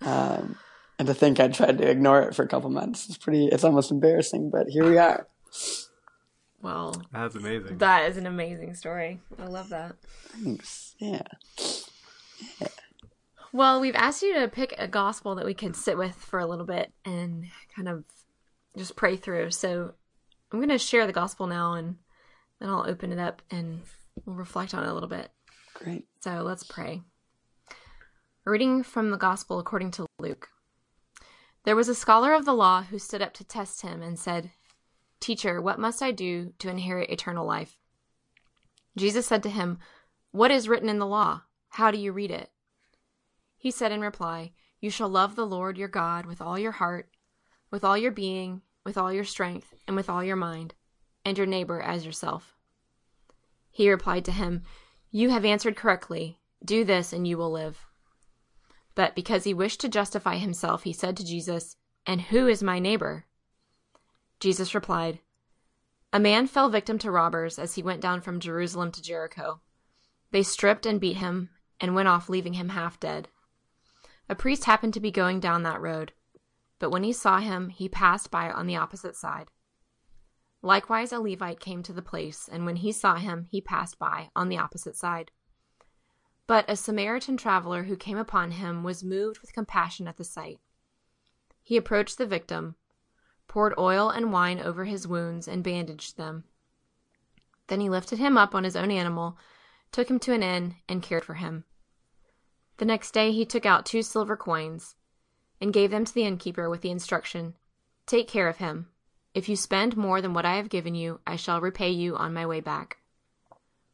Um, 0.01 0.55
and 0.97 1.07
to 1.09 1.13
think 1.13 1.41
I 1.41 1.49
tried 1.49 1.77
to 1.79 1.89
ignore 1.89 2.21
it 2.21 2.33
for 2.33 2.43
a 2.43 2.47
couple 2.47 2.69
months 2.69 3.09
is 3.09 3.17
pretty. 3.17 3.47
It's 3.47 3.65
almost 3.65 3.91
embarrassing, 3.91 4.49
but 4.49 4.67
here 4.69 4.89
we 4.89 4.97
are. 4.97 5.27
Well, 6.61 6.95
That's 7.11 7.35
amazing. 7.35 7.77
that 7.79 8.09
is 8.09 8.15
an 8.15 8.25
amazing 8.25 8.75
story. 8.75 9.19
I 9.37 9.47
love 9.47 9.69
that. 9.69 9.95
Thanks. 10.41 10.95
Yeah. 10.99 11.23
Well, 13.51 13.81
we've 13.81 13.95
asked 13.95 14.21
you 14.21 14.35
to 14.35 14.47
pick 14.47 14.75
a 14.77 14.87
gospel 14.87 15.35
that 15.35 15.45
we 15.45 15.53
can 15.53 15.73
sit 15.73 15.97
with 15.97 16.15
for 16.15 16.39
a 16.39 16.45
little 16.45 16.65
bit 16.65 16.91
and 17.03 17.45
kind 17.75 17.89
of 17.89 18.03
just 18.77 18.95
pray 18.95 19.15
through. 19.15 19.51
So 19.51 19.93
I'm 20.51 20.59
going 20.59 20.69
to 20.69 20.77
share 20.77 21.07
the 21.07 21.13
gospel 21.13 21.47
now 21.47 21.73
and 21.73 21.97
then 22.59 22.69
I'll 22.69 22.87
open 22.87 23.11
it 23.11 23.19
up 23.19 23.41
and 23.49 23.81
we'll 24.25 24.35
reflect 24.35 24.73
on 24.73 24.83
it 24.83 24.89
a 24.89 24.93
little 24.93 25.09
bit. 25.09 25.31
Great. 25.73 26.05
So 26.19 26.41
let's 26.41 26.63
pray. 26.63 27.01
A 28.45 28.51
reading 28.51 28.83
from 28.83 29.11
the 29.11 29.17
Gospel 29.17 29.59
according 29.59 29.91
to 29.91 30.05
Luke. 30.19 30.49
There 31.65 31.75
was 31.75 31.89
a 31.89 31.95
scholar 31.95 32.33
of 32.33 32.45
the 32.45 32.53
law 32.53 32.83
who 32.83 32.99
stood 32.99 33.21
up 33.21 33.33
to 33.35 33.43
test 33.43 33.81
him 33.81 34.01
and 34.01 34.17
said, 34.17 34.51
Teacher, 35.19 35.61
what 35.61 35.79
must 35.79 36.01
I 36.01 36.11
do 36.11 36.53
to 36.59 36.69
inherit 36.69 37.09
eternal 37.09 37.45
life? 37.45 37.77
Jesus 38.97 39.25
said 39.25 39.43
to 39.43 39.49
him, 39.49 39.79
What 40.31 40.51
is 40.51 40.67
written 40.67 40.89
in 40.89 40.99
the 40.99 41.05
law? 41.05 41.41
How 41.69 41.91
do 41.91 41.97
you 41.97 42.11
read 42.11 42.31
it? 42.31 42.49
He 43.61 43.71
said 43.71 43.91
in 43.91 43.99
reply, 43.99 44.53
You 44.79 44.89
shall 44.89 45.09
love 45.09 45.35
the 45.35 45.45
Lord 45.45 45.77
your 45.77 45.89
God 45.89 46.25
with 46.25 46.41
all 46.41 46.57
your 46.57 46.71
heart, 46.71 47.09
with 47.69 47.83
all 47.83 47.97
your 47.97 48.11
being, 48.11 48.61
with 48.85 48.97
all 48.97 49.11
your 49.11 49.25
strength, 49.25 49.73
and 49.85 49.97
with 49.97 50.09
all 50.09 50.23
your 50.23 50.37
mind, 50.37 50.75
and 51.25 51.37
your 51.37 51.45
neighbor 51.45 51.81
as 51.81 52.05
yourself. 52.05 52.55
He 53.69 53.91
replied 53.91 54.23
to 54.25 54.31
him, 54.31 54.63
You 55.11 55.29
have 55.29 55.43
answered 55.43 55.75
correctly. 55.75 56.39
Do 56.63 56.85
this, 56.85 57.11
and 57.11 57.27
you 57.27 57.37
will 57.37 57.51
live. 57.51 57.85
But 58.95 59.13
because 59.13 59.43
he 59.43 59.53
wished 59.53 59.81
to 59.81 59.89
justify 59.89 60.37
himself, 60.37 60.83
he 60.83 60.93
said 60.93 61.17
to 61.17 61.25
Jesus, 61.25 61.75
And 62.05 62.21
who 62.21 62.47
is 62.47 62.63
my 62.63 62.79
neighbor? 62.79 63.25
Jesus 64.39 64.73
replied, 64.73 65.19
A 66.13 66.19
man 66.19 66.47
fell 66.47 66.69
victim 66.69 66.97
to 66.99 67.11
robbers 67.11 67.59
as 67.59 67.75
he 67.75 67.83
went 67.83 67.99
down 67.99 68.21
from 68.21 68.39
Jerusalem 68.39 68.93
to 68.93 69.01
Jericho. 69.01 69.59
They 70.31 70.43
stripped 70.43 70.85
and 70.85 71.01
beat 71.01 71.17
him 71.17 71.49
and 71.81 71.93
went 71.93 72.07
off, 72.07 72.29
leaving 72.29 72.53
him 72.53 72.69
half 72.69 72.99
dead. 73.01 73.27
A 74.29 74.35
priest 74.35 74.65
happened 74.65 74.93
to 74.93 74.99
be 74.99 75.09
going 75.09 75.39
down 75.39 75.63
that 75.63 75.81
road, 75.81 76.13
but 76.77 76.91
when 76.91 77.03
he 77.03 77.11
saw 77.11 77.39
him, 77.39 77.69
he 77.69 77.89
passed 77.89 78.29
by 78.29 78.51
on 78.51 78.67
the 78.67 78.75
opposite 78.75 79.15
side. 79.15 79.49
Likewise, 80.61 81.11
a 81.11 81.19
Levite 81.19 81.59
came 81.59 81.81
to 81.83 81.93
the 81.93 82.01
place, 82.01 82.47
and 82.51 82.65
when 82.65 82.77
he 82.77 82.91
saw 82.91 83.15
him, 83.15 83.47
he 83.49 83.59
passed 83.59 83.97
by 83.97 84.29
on 84.35 84.49
the 84.49 84.57
opposite 84.57 84.95
side. 84.95 85.31
But 86.45 86.65
a 86.67 86.75
Samaritan 86.75 87.37
traveler 87.37 87.83
who 87.83 87.95
came 87.95 88.17
upon 88.17 88.51
him 88.51 88.83
was 88.83 89.03
moved 89.03 89.39
with 89.39 89.53
compassion 89.53 90.07
at 90.07 90.17
the 90.17 90.23
sight. 90.23 90.59
He 91.63 91.77
approached 91.77 92.17
the 92.17 92.25
victim, 92.25 92.75
poured 93.47 93.73
oil 93.77 94.09
and 94.09 94.31
wine 94.31 94.59
over 94.59 94.85
his 94.85 95.07
wounds, 95.07 95.47
and 95.47 95.63
bandaged 95.63 96.17
them. 96.17 96.43
Then 97.67 97.79
he 97.79 97.89
lifted 97.89 98.19
him 98.19 98.37
up 98.37 98.53
on 98.53 98.63
his 98.63 98.75
own 98.75 98.91
animal, 98.91 99.37
took 99.91 100.09
him 100.09 100.19
to 100.19 100.33
an 100.33 100.43
inn, 100.43 100.75
and 100.87 101.01
cared 101.01 101.23
for 101.23 101.35
him. 101.35 101.65
The 102.79 102.85
next 102.85 103.11
day 103.11 103.33
he 103.33 103.45
took 103.45 103.65
out 103.65 103.85
two 103.85 104.01
silver 104.01 104.37
coins 104.37 104.95
and 105.59 105.73
gave 105.73 105.91
them 105.91 106.05
to 106.05 106.13
the 106.13 106.23
innkeeper 106.23 106.69
with 106.69 106.81
the 106.81 106.91
instruction 106.91 107.55
Take 108.05 108.29
care 108.29 108.47
of 108.47 108.57
him. 108.57 108.87
If 109.33 109.49
you 109.49 109.57
spend 109.57 109.97
more 109.97 110.21
than 110.21 110.33
what 110.33 110.45
I 110.45 110.55
have 110.55 110.69
given 110.69 110.95
you, 110.95 111.19
I 111.27 111.35
shall 111.35 111.59
repay 111.59 111.89
you 111.89 112.15
on 112.15 112.33
my 112.33 112.45
way 112.45 112.61
back. 112.61 112.97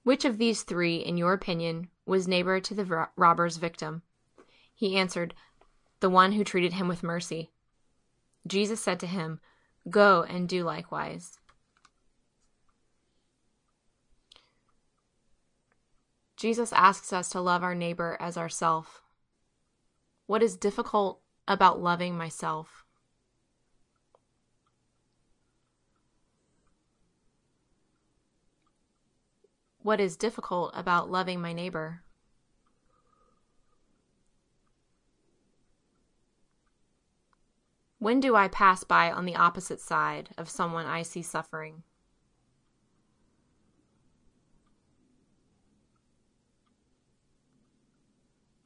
Which 0.03 0.23
of 0.23 0.37
these 0.37 0.61
three, 0.61 0.97
in 0.97 1.17
your 1.17 1.33
opinion, 1.33 1.89
was 2.05 2.27
neighbor 2.27 2.59
to 2.59 2.73
the 2.75 2.85
ro- 2.85 3.07
robber's 3.15 3.57
victim? 3.57 4.03
He 4.75 4.95
answered, 4.95 5.33
The 5.99 6.09
one 6.09 6.33
who 6.33 6.43
treated 6.43 6.73
him 6.73 6.87
with 6.87 7.01
mercy. 7.01 7.49
Jesus 8.45 8.79
said 8.79 8.99
to 8.99 9.07
him, 9.07 9.39
Go 9.89 10.21
and 10.21 10.47
do 10.47 10.63
likewise. 10.63 11.39
Jesus 16.45 16.71
asks 16.73 17.11
us 17.11 17.29
to 17.29 17.41
love 17.41 17.63
our 17.63 17.73
neighbor 17.73 18.17
as 18.19 18.37
ourself. 18.37 19.01
What 20.27 20.43
is 20.43 20.55
difficult 20.55 21.19
about 21.47 21.81
loving 21.81 22.15
myself? 22.15 22.85
What 29.81 29.99
is 29.99 30.15
difficult 30.15 30.71
about 30.75 31.09
loving 31.09 31.41
my 31.41 31.51
neighbor? 31.51 32.03
When 37.97 38.19
do 38.19 38.35
I 38.35 38.49
pass 38.49 38.83
by 38.83 39.11
on 39.11 39.25
the 39.25 39.35
opposite 39.35 39.79
side 39.79 40.29
of 40.37 40.47
someone 40.47 40.85
I 40.85 41.01
see 41.01 41.23
suffering? 41.23 41.81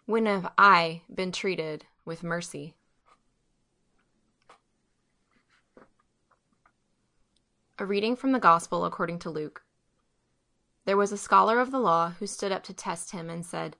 When 0.10 0.26
have 0.26 0.52
I 0.58 1.04
been 1.14 1.32
treated 1.32 1.86
with 2.04 2.24
mercy? 2.24 2.74
A 7.78 7.86
reading 7.86 8.16
from 8.16 8.32
the 8.32 8.40
Gospel 8.40 8.86
according 8.86 9.20
to 9.20 9.30
Luke. 9.30 9.62
There 10.86 10.98
was 10.98 11.12
a 11.12 11.16
scholar 11.16 11.60
of 11.60 11.70
the 11.70 11.78
law 11.78 12.16
who 12.18 12.26
stood 12.26 12.52
up 12.52 12.64
to 12.64 12.74
test 12.74 13.12
him 13.12 13.30
and 13.30 13.46
said, 13.46 13.78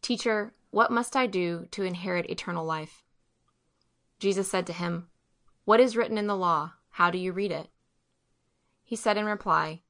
Teacher, 0.00 0.52
what 0.70 0.92
must 0.92 1.16
I 1.16 1.26
do 1.26 1.66
to 1.72 1.82
inherit 1.82 2.30
eternal 2.30 2.64
life? 2.64 3.02
Jesus 4.20 4.48
said 4.48 4.64
to 4.68 4.72
him, 4.72 5.08
What 5.64 5.80
is 5.80 5.96
written 5.96 6.18
in 6.18 6.28
the 6.28 6.36
law? 6.36 6.74
How 6.90 7.10
do 7.10 7.18
you 7.18 7.32
read 7.32 7.50
it? 7.50 7.66
He 8.84 8.94
said 8.94 9.16
in 9.16 9.24
reply, 9.24 9.80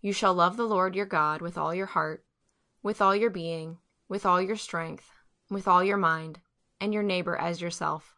You 0.00 0.12
shall 0.12 0.34
love 0.34 0.56
the 0.56 0.68
Lord 0.68 0.94
your 0.94 1.04
God 1.04 1.42
with 1.42 1.58
all 1.58 1.74
your 1.74 1.86
heart, 1.86 2.24
with 2.80 3.02
all 3.02 3.16
your 3.16 3.30
being, 3.30 3.78
with 4.08 4.24
all 4.24 4.40
your 4.40 4.54
strength, 4.54 5.15
with 5.50 5.68
all 5.68 5.82
your 5.82 5.96
mind, 5.96 6.40
and 6.80 6.92
your 6.92 7.02
neighbor 7.02 7.36
as 7.36 7.60
yourself. 7.60 8.16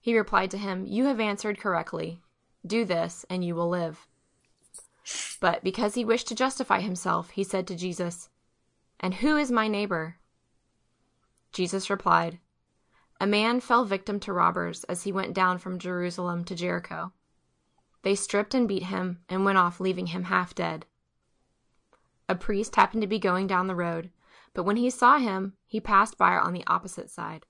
He 0.00 0.16
replied 0.16 0.50
to 0.50 0.58
him, 0.58 0.84
You 0.86 1.06
have 1.06 1.20
answered 1.20 1.58
correctly. 1.58 2.20
Do 2.66 2.84
this, 2.84 3.24
and 3.30 3.44
you 3.44 3.54
will 3.54 3.68
live. 3.68 4.06
But 5.40 5.62
because 5.62 5.94
he 5.94 6.04
wished 6.04 6.28
to 6.28 6.34
justify 6.34 6.80
himself, 6.80 7.30
he 7.30 7.44
said 7.44 7.66
to 7.68 7.76
Jesus, 7.76 8.28
And 9.00 9.14
who 9.14 9.36
is 9.36 9.50
my 9.50 9.68
neighbor? 9.68 10.16
Jesus 11.52 11.90
replied, 11.90 12.38
A 13.20 13.26
man 13.26 13.60
fell 13.60 13.84
victim 13.84 14.18
to 14.20 14.32
robbers 14.32 14.84
as 14.84 15.04
he 15.04 15.12
went 15.12 15.34
down 15.34 15.58
from 15.58 15.78
Jerusalem 15.78 16.44
to 16.44 16.54
Jericho. 16.54 17.12
They 18.02 18.14
stripped 18.14 18.54
and 18.54 18.68
beat 18.68 18.84
him 18.84 19.20
and 19.28 19.44
went 19.44 19.58
off, 19.58 19.80
leaving 19.80 20.08
him 20.08 20.24
half 20.24 20.54
dead. 20.54 20.84
A 22.28 22.34
priest 22.34 22.76
happened 22.76 23.02
to 23.02 23.06
be 23.06 23.18
going 23.18 23.46
down 23.46 23.66
the 23.66 23.74
road, 23.74 24.10
but 24.54 24.64
when 24.64 24.76
he 24.76 24.88
saw 24.88 25.18
him, 25.18 25.54
he 25.66 25.80
passed 25.80 26.16
by 26.16 26.36
on 26.36 26.52
the 26.52 26.66
opposite 26.66 27.10
side. 27.10 27.44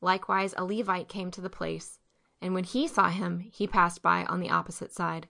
Likewise, 0.00 0.54
a 0.56 0.64
Levite 0.64 1.08
came 1.08 1.30
to 1.32 1.40
the 1.40 1.50
place 1.50 1.98
and 2.40 2.54
when 2.54 2.64
he 2.64 2.86
saw 2.86 3.08
him, 3.08 3.40
he 3.40 3.66
passed 3.66 4.02
by 4.02 4.24
on 4.26 4.40
the 4.40 4.50
opposite 4.50 4.92
side. 4.92 5.28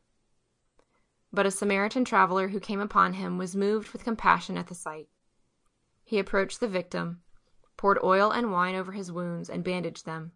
But 1.33 1.47
a 1.47 1.51
Samaritan 1.51 2.05
traveler 2.05 2.49
who 2.49 2.61
came 2.61 2.81
upon 2.81 3.15
him 3.15 3.39
was 3.39 3.57
moved 3.57 3.91
with 3.93 4.05
compassion 4.05 4.57
at 4.59 4.67
the 4.69 4.75
sight. 4.75 5.09
He 6.05 6.19
approached 6.19 6.61
the 6.61 6.69
victim, 6.69 7.23
poured 7.77 7.99
oil 8.03 8.31
and 8.31 8.53
wine 8.53 8.75
over 8.75 8.93
his 8.93 9.13
wounds, 9.13 9.51
and 9.51 9.65
bandaged 9.65 10.07
them. 10.07 10.33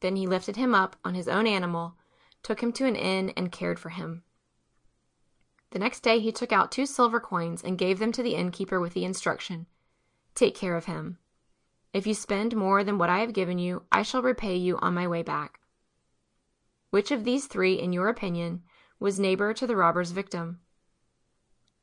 Then 0.00 0.16
he 0.16 0.26
lifted 0.26 0.56
him 0.56 0.74
up 0.74 0.96
on 1.04 1.14
his 1.14 1.28
own 1.28 1.46
animal, 1.46 1.96
took 2.42 2.62
him 2.62 2.72
to 2.72 2.86
an 2.86 2.96
inn, 2.96 3.30
and 3.36 3.52
cared 3.52 3.78
for 3.78 3.88
him. 3.90 4.22
The 5.76 5.80
next 5.80 6.00
day 6.00 6.20
he 6.20 6.32
took 6.32 6.52
out 6.52 6.72
two 6.72 6.86
silver 6.86 7.20
coins 7.20 7.62
and 7.62 7.76
gave 7.76 7.98
them 7.98 8.10
to 8.12 8.22
the 8.22 8.34
innkeeper 8.34 8.80
with 8.80 8.94
the 8.94 9.04
instruction 9.04 9.66
Take 10.34 10.54
care 10.54 10.74
of 10.74 10.86
him. 10.86 11.18
If 11.92 12.06
you 12.06 12.14
spend 12.14 12.56
more 12.56 12.82
than 12.82 12.96
what 12.96 13.10
I 13.10 13.18
have 13.18 13.34
given 13.34 13.58
you, 13.58 13.82
I 13.92 14.00
shall 14.00 14.22
repay 14.22 14.56
you 14.56 14.78
on 14.78 14.94
my 14.94 15.06
way 15.06 15.22
back. 15.22 15.60
Which 16.88 17.10
of 17.10 17.24
these 17.24 17.46
three, 17.46 17.74
in 17.74 17.92
your 17.92 18.08
opinion, 18.08 18.62
was 18.98 19.20
neighbor 19.20 19.52
to 19.52 19.66
the 19.66 19.76
robber's 19.76 20.12
victim? 20.12 20.60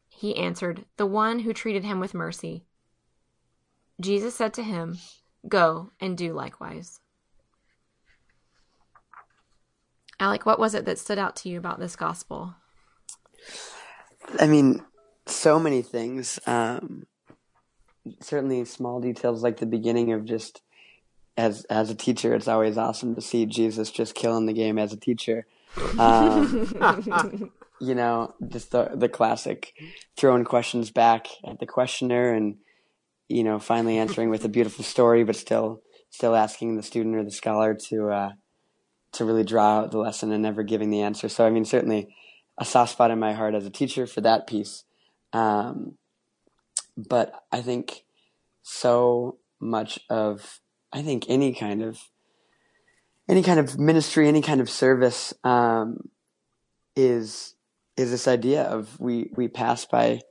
He 0.09 0.37
answered, 0.37 0.85
The 0.97 1.05
one 1.05 1.37
who 1.41 1.53
treated 1.53 1.83
him 1.83 1.99
with 1.99 2.15
mercy. 2.15 2.65
Jesus 4.01 4.33
said 4.33 4.55
to 4.55 4.63
him, 4.63 4.97
Go 5.47 5.91
and 5.99 6.17
do 6.17 6.33
likewise. 6.33 6.99
Alec, 10.19 10.47
what 10.47 10.57
was 10.57 10.73
it 10.73 10.85
that 10.85 10.97
stood 10.97 11.19
out 11.19 11.35
to 11.35 11.49
you 11.49 11.59
about 11.59 11.79
this 11.79 11.95
gospel? 11.95 12.55
I 14.39 14.47
mean, 14.47 14.83
so 15.25 15.59
many 15.59 15.81
things. 15.81 16.39
Um, 16.45 17.05
certainly, 18.19 18.65
small 18.65 18.99
details 18.99 19.43
like 19.43 19.57
the 19.57 19.65
beginning 19.65 20.11
of 20.11 20.25
just 20.25 20.61
as 21.37 21.65
as 21.65 21.89
a 21.89 21.95
teacher, 21.95 22.33
it's 22.33 22.47
always 22.47 22.77
awesome 22.77 23.15
to 23.15 23.21
see 23.21 23.45
Jesus 23.45 23.91
just 23.91 24.15
killing 24.15 24.45
the 24.45 24.53
game 24.53 24.77
as 24.77 24.93
a 24.93 24.97
teacher. 24.97 25.45
Um, 25.97 26.71
you 27.81 27.95
know, 27.95 28.33
just 28.47 28.71
the 28.71 28.91
the 28.93 29.09
classic 29.09 29.73
throwing 30.17 30.43
questions 30.43 30.91
back 30.91 31.27
at 31.45 31.59
the 31.59 31.65
questioner, 31.65 32.33
and 32.33 32.57
you 33.27 33.43
know, 33.43 33.59
finally 33.59 33.97
answering 33.97 34.29
with 34.29 34.45
a 34.45 34.49
beautiful 34.49 34.83
story, 34.83 35.23
but 35.23 35.35
still 35.35 35.81
still 36.09 36.35
asking 36.35 36.75
the 36.75 36.83
student 36.83 37.15
or 37.15 37.23
the 37.23 37.31
scholar 37.31 37.73
to 37.89 38.09
uh, 38.09 38.31
to 39.13 39.25
really 39.25 39.43
draw 39.43 39.79
out 39.79 39.91
the 39.91 39.97
lesson 39.97 40.31
and 40.31 40.43
never 40.43 40.63
giving 40.63 40.89
the 40.89 41.01
answer. 41.01 41.29
So, 41.29 41.45
I 41.45 41.49
mean, 41.49 41.65
certainly 41.65 42.13
a 42.57 42.65
soft 42.65 42.93
spot 42.93 43.11
in 43.11 43.19
my 43.19 43.33
heart 43.33 43.55
as 43.55 43.65
a 43.65 43.71
teacher 43.71 44.05
for 44.05 44.21
that 44.21 44.47
piece. 44.47 44.83
Um, 45.31 45.97
but 46.95 47.43
I 47.51 47.61
think 47.61 48.05
so 48.61 49.37
much 49.59 49.99
of 50.09 50.59
I 50.91 51.01
think 51.01 51.25
any 51.27 51.53
kind 51.53 51.81
of 51.81 51.99
any 53.27 53.41
kind 53.41 53.59
of 53.59 53.79
ministry, 53.79 54.27
any 54.27 54.41
kind 54.41 54.61
of 54.61 54.69
service 54.69 55.33
um, 55.43 56.09
is 56.95 57.55
is 57.97 58.11
this 58.11 58.27
idea 58.27 58.63
of 58.63 58.99
we 58.99 59.31
we 59.35 59.47
pass 59.47 59.85
by 59.85 60.21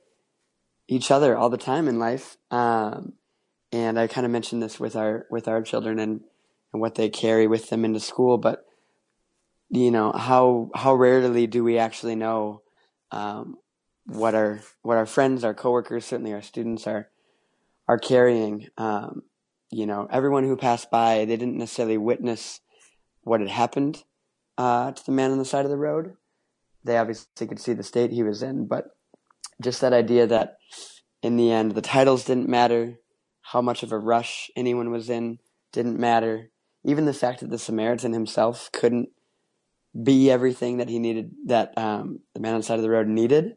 each 0.89 1.11
other 1.11 1.37
all 1.37 1.49
the 1.49 1.57
time 1.57 1.89
in 1.89 1.99
life, 1.99 2.37
um, 2.51 3.15
and 3.73 3.99
I 3.99 4.07
kind 4.07 4.25
of 4.25 4.31
mentioned 4.31 4.63
this 4.63 4.79
with 4.79 4.95
our 4.95 5.27
with 5.31 5.49
our 5.49 5.63
children 5.63 5.99
and 5.99 6.21
and 6.73 6.81
what 6.81 6.95
they 6.95 7.09
carry 7.09 7.47
with 7.47 7.71
them 7.71 7.85
into 7.85 8.01
school, 8.01 8.39
but 8.39 8.65
you 9.73 9.91
know 9.91 10.13
how 10.13 10.71
how 10.75 10.95
rarely 10.95 11.47
do 11.47 11.65
we 11.65 11.79
actually 11.79 12.15
know 12.15 12.61
um, 13.11 13.57
what 14.05 14.35
our 14.35 14.61
what 14.83 14.99
our 14.99 15.07
friends, 15.07 15.45
our 15.45 15.55
coworkers, 15.55 16.05
certainly 16.05 16.35
our 16.35 16.43
students 16.43 16.87
are 16.87 17.09
are 17.89 17.99
carrying. 17.99 18.69
Um, 18.77 19.23
you 19.71 19.87
know, 19.87 20.07
everyone 20.11 20.45
who 20.45 20.57
passed 20.59 20.91
by, 20.91 21.25
they 21.25 21.37
didn't 21.37 21.57
necessarily 21.57 21.97
witness 21.97 22.61
what 23.23 23.41
had 23.41 23.49
happened 23.49 24.05
uh, 24.59 24.93
to 24.93 25.07
the 25.07 25.13
man 25.13 25.31
on 25.31 25.39
the 25.39 25.45
side 25.47 25.65
of 25.65 25.71
the 25.71 25.79
road. 25.79 26.17
They 26.85 26.99
obviously 26.99 27.47
could 27.47 27.59
see 27.61 27.73
the 27.73 27.83
state 27.83 28.11
he 28.11 28.23
was 28.23 28.43
in, 28.43 28.67
but 28.67 28.89
just 29.63 29.81
that 29.81 29.95
idea 29.95 30.27
that 30.27 30.59
in 31.23 31.37
the 31.37 31.51
end, 31.51 31.73
the 31.73 31.81
titles 31.81 32.27
didn't 32.27 32.51
matter, 32.51 32.99
how 33.41 33.63
much 33.63 33.83
of 33.83 33.93
a 33.93 33.99
rush 33.99 34.51
anyone 34.55 34.91
was 34.91 35.09
in 35.09 35.39
didn't 35.73 35.99
matter. 35.99 36.51
Even 36.85 37.07
the 37.07 37.15
fact 37.15 37.41
that 37.41 37.49
the 37.49 37.59
Samaritan 37.59 38.13
himself 38.13 38.69
couldn't 38.73 39.09
be 40.01 40.31
everything 40.31 40.79
that 40.79 40.89
he 40.89 40.99
needed, 40.99 41.33
that 41.47 41.77
um, 41.77 42.21
the 42.35 42.41
man 42.41 42.55
on 42.55 42.61
the 42.61 42.65
side 42.65 42.79
of 42.79 42.83
the 42.83 42.91
road 42.91 43.09
needed, 43.09 43.57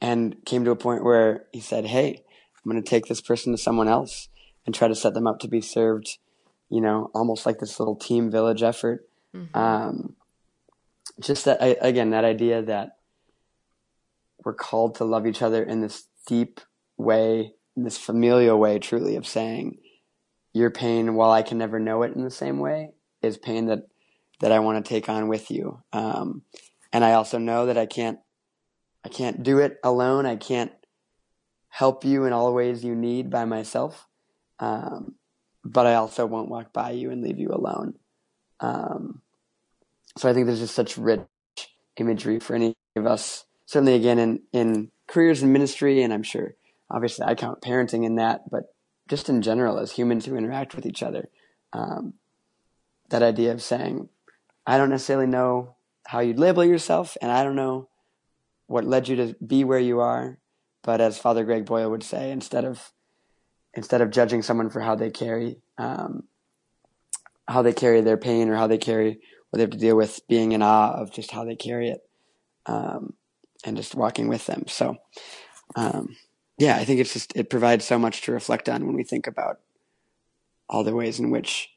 and 0.00 0.36
came 0.44 0.64
to 0.64 0.70
a 0.70 0.76
point 0.76 1.04
where 1.04 1.46
he 1.52 1.60
said, 1.60 1.86
Hey, 1.86 2.22
I'm 2.64 2.70
going 2.70 2.82
to 2.82 2.88
take 2.88 3.06
this 3.06 3.20
person 3.20 3.52
to 3.52 3.58
someone 3.58 3.88
else 3.88 4.28
and 4.64 4.74
try 4.74 4.88
to 4.88 4.94
set 4.94 5.14
them 5.14 5.26
up 5.26 5.40
to 5.40 5.48
be 5.48 5.60
served, 5.60 6.18
you 6.68 6.80
know, 6.80 7.10
almost 7.14 7.46
like 7.46 7.58
this 7.58 7.80
little 7.80 7.96
team 7.96 8.30
village 8.30 8.62
effort. 8.62 9.08
Mm-hmm. 9.34 9.56
Um, 9.56 10.16
just 11.20 11.44
that, 11.44 11.58
again, 11.80 12.10
that 12.10 12.24
idea 12.24 12.62
that 12.62 12.98
we're 14.44 14.54
called 14.54 14.96
to 14.96 15.04
love 15.04 15.26
each 15.26 15.42
other 15.42 15.62
in 15.62 15.80
this 15.80 16.06
deep 16.26 16.60
way, 16.96 17.54
this 17.76 17.98
familial 17.98 18.58
way, 18.58 18.78
truly, 18.78 19.16
of 19.16 19.26
saying, 19.26 19.78
your 20.52 20.70
pain, 20.70 21.14
while 21.14 21.30
I 21.30 21.42
can 21.42 21.58
never 21.58 21.78
know 21.78 22.02
it 22.02 22.14
in 22.14 22.22
the 22.22 22.30
same 22.30 22.58
way, 22.58 22.90
is 23.22 23.38
pain 23.38 23.66
that, 23.66 23.88
that 24.42 24.52
I 24.52 24.58
want 24.58 24.84
to 24.84 24.88
take 24.88 25.08
on 25.08 25.28
with 25.28 25.50
you. 25.50 25.80
Um, 25.92 26.42
and 26.92 27.04
I 27.04 27.12
also 27.12 27.38
know 27.38 27.66
that 27.66 27.78
I 27.78 27.86
can't, 27.86 28.18
I 29.04 29.08
can't 29.08 29.42
do 29.42 29.60
it 29.60 29.78
alone. 29.84 30.26
I 30.26 30.34
can't 30.34 30.72
help 31.68 32.04
you 32.04 32.24
in 32.24 32.32
all 32.32 32.46
the 32.46 32.52
ways 32.52 32.84
you 32.84 32.94
need 32.96 33.30
by 33.30 33.44
myself. 33.44 34.06
Um, 34.58 35.14
but 35.64 35.86
I 35.86 35.94
also 35.94 36.26
won't 36.26 36.50
walk 36.50 36.72
by 36.72 36.90
you 36.90 37.10
and 37.10 37.22
leave 37.22 37.38
you 37.38 37.50
alone. 37.50 37.94
Um, 38.58 39.22
so 40.18 40.28
I 40.28 40.34
think 40.34 40.46
there's 40.46 40.58
just 40.58 40.74
such 40.74 40.98
rich 40.98 41.20
imagery 41.96 42.40
for 42.40 42.56
any 42.56 42.74
of 42.96 43.06
us, 43.06 43.44
certainly 43.64 43.94
again 43.94 44.18
in, 44.18 44.42
in 44.52 44.90
careers 45.06 45.42
and 45.42 45.52
ministry, 45.52 46.02
and 46.02 46.12
I'm 46.12 46.24
sure 46.24 46.56
obviously 46.90 47.24
I 47.26 47.36
count 47.36 47.62
parenting 47.62 48.04
in 48.04 48.16
that, 48.16 48.50
but 48.50 48.74
just 49.08 49.28
in 49.28 49.40
general 49.40 49.78
as 49.78 49.92
humans 49.92 50.26
who 50.26 50.36
interact 50.36 50.74
with 50.74 50.84
each 50.84 51.02
other. 51.02 51.28
Um, 51.72 52.14
that 53.08 53.22
idea 53.22 53.52
of 53.52 53.62
saying, 53.62 54.08
I 54.66 54.78
don't 54.78 54.90
necessarily 54.90 55.26
know 55.26 55.76
how 56.06 56.20
you'd 56.20 56.38
label 56.38 56.64
yourself, 56.64 57.16
and 57.20 57.30
I 57.30 57.44
don't 57.44 57.56
know 57.56 57.88
what 58.66 58.84
led 58.84 59.08
you 59.08 59.16
to 59.16 59.36
be 59.44 59.64
where 59.64 59.78
you 59.78 60.00
are, 60.00 60.38
but 60.82 61.00
as 61.00 61.18
Father 61.18 61.44
Greg 61.44 61.64
Boyle 61.64 61.90
would 61.90 62.02
say, 62.02 62.30
instead 62.30 62.64
of 62.64 62.92
instead 63.74 64.00
of 64.00 64.10
judging 64.10 64.42
someone 64.42 64.70
for 64.70 64.80
how 64.80 64.94
they 64.94 65.10
carry 65.10 65.56
um, 65.78 66.24
how 67.48 67.62
they 67.62 67.72
carry 67.72 68.00
their 68.00 68.16
pain 68.16 68.48
or 68.48 68.56
how 68.56 68.66
they 68.66 68.78
carry 68.78 69.20
what 69.50 69.58
they 69.58 69.62
have 69.62 69.70
to 69.70 69.78
deal 69.78 69.96
with, 69.96 70.20
being 70.28 70.52
in 70.52 70.62
awe 70.62 70.92
of 70.92 71.12
just 71.12 71.30
how 71.30 71.44
they 71.44 71.56
carry 71.56 71.90
it, 71.90 72.00
um, 72.66 73.14
and 73.64 73.76
just 73.76 73.94
walking 73.94 74.28
with 74.28 74.46
them. 74.46 74.64
So, 74.68 74.96
um, 75.76 76.16
yeah, 76.58 76.76
I 76.76 76.84
think 76.84 77.00
it's 77.00 77.12
just 77.12 77.32
it 77.36 77.50
provides 77.50 77.84
so 77.84 77.98
much 77.98 78.22
to 78.22 78.32
reflect 78.32 78.68
on 78.68 78.86
when 78.86 78.94
we 78.94 79.04
think 79.04 79.26
about 79.26 79.60
all 80.68 80.84
the 80.84 80.94
ways 80.94 81.18
in 81.18 81.30
which 81.30 81.71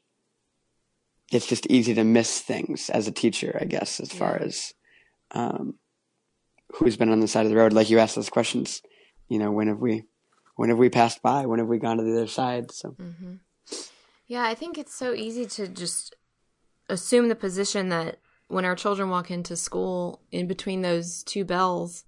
it's 1.32 1.46
just 1.46 1.66
easy 1.66 1.94
to 1.94 2.04
miss 2.04 2.40
things 2.40 2.90
as 2.90 3.08
a 3.08 3.12
teacher, 3.12 3.58
I 3.60 3.64
guess, 3.64 4.00
as 4.00 4.12
far 4.12 4.36
as 4.36 4.74
um, 5.32 5.74
who's 6.74 6.96
been 6.96 7.10
on 7.10 7.20
the 7.20 7.28
side 7.28 7.46
of 7.46 7.50
the 7.50 7.56
road. 7.56 7.72
Like 7.72 7.90
you 7.90 7.98
asked 7.98 8.14
those 8.14 8.30
questions, 8.30 8.82
you 9.28 9.38
know, 9.38 9.50
when 9.50 9.68
have 9.68 9.80
we 9.80 10.04
when 10.54 10.68
have 10.68 10.78
we 10.78 10.88
passed 10.88 11.22
by? 11.22 11.46
When 11.46 11.58
have 11.58 11.68
we 11.68 11.78
gone 11.78 11.98
to 11.98 12.02
the 12.04 12.16
other 12.16 12.26
side? 12.26 12.70
So, 12.70 12.90
mm-hmm. 12.90 13.34
yeah, 14.26 14.44
I 14.44 14.54
think 14.54 14.78
it's 14.78 14.94
so 14.94 15.12
easy 15.12 15.46
to 15.46 15.68
just 15.68 16.14
assume 16.88 17.28
the 17.28 17.34
position 17.34 17.88
that 17.90 18.18
when 18.48 18.64
our 18.64 18.76
children 18.76 19.10
walk 19.10 19.30
into 19.30 19.56
school 19.56 20.22
in 20.30 20.46
between 20.46 20.82
those 20.82 21.22
two 21.24 21.44
bells 21.44 22.04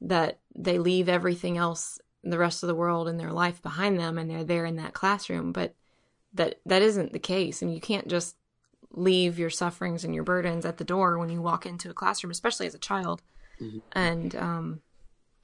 that 0.00 0.40
they 0.54 0.78
leave 0.78 1.08
everything 1.08 1.56
else 1.56 2.00
the 2.22 2.38
rest 2.38 2.62
of 2.62 2.66
the 2.66 2.74
world 2.74 3.06
and 3.06 3.20
their 3.20 3.32
life 3.32 3.62
behind 3.62 3.98
them 3.98 4.18
and 4.18 4.28
they're 4.28 4.44
there 4.44 4.66
in 4.66 4.76
that 4.76 4.92
classroom 4.92 5.52
but 5.52 5.74
that 6.34 6.60
that 6.66 6.82
isn't 6.82 7.12
the 7.12 7.18
case 7.20 7.62
and 7.62 7.72
you 7.72 7.80
can't 7.80 8.08
just 8.08 8.34
leave 8.92 9.38
your 9.38 9.50
sufferings 9.50 10.04
and 10.04 10.14
your 10.14 10.24
burdens 10.24 10.64
at 10.64 10.78
the 10.78 10.84
door 10.84 11.18
when 11.18 11.28
you 11.28 11.42
walk 11.42 11.66
into 11.66 11.90
a 11.90 11.94
classroom 11.94 12.30
especially 12.30 12.66
as 12.66 12.74
a 12.74 12.78
child 12.78 13.22
mm-hmm. 13.60 13.78
and 13.92 14.34
um, 14.36 14.80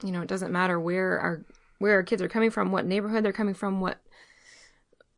you 0.03 0.11
know 0.11 0.21
it 0.21 0.27
doesn't 0.27 0.51
matter 0.51 0.79
where 0.79 1.19
our 1.19 1.45
where 1.79 1.95
our 1.95 2.03
kids 2.03 2.21
are 2.21 2.29
coming 2.29 2.49
from 2.49 2.71
what 2.71 2.85
neighborhood 2.85 3.23
they're 3.23 3.33
coming 3.33 3.53
from 3.53 3.81
what 3.81 3.99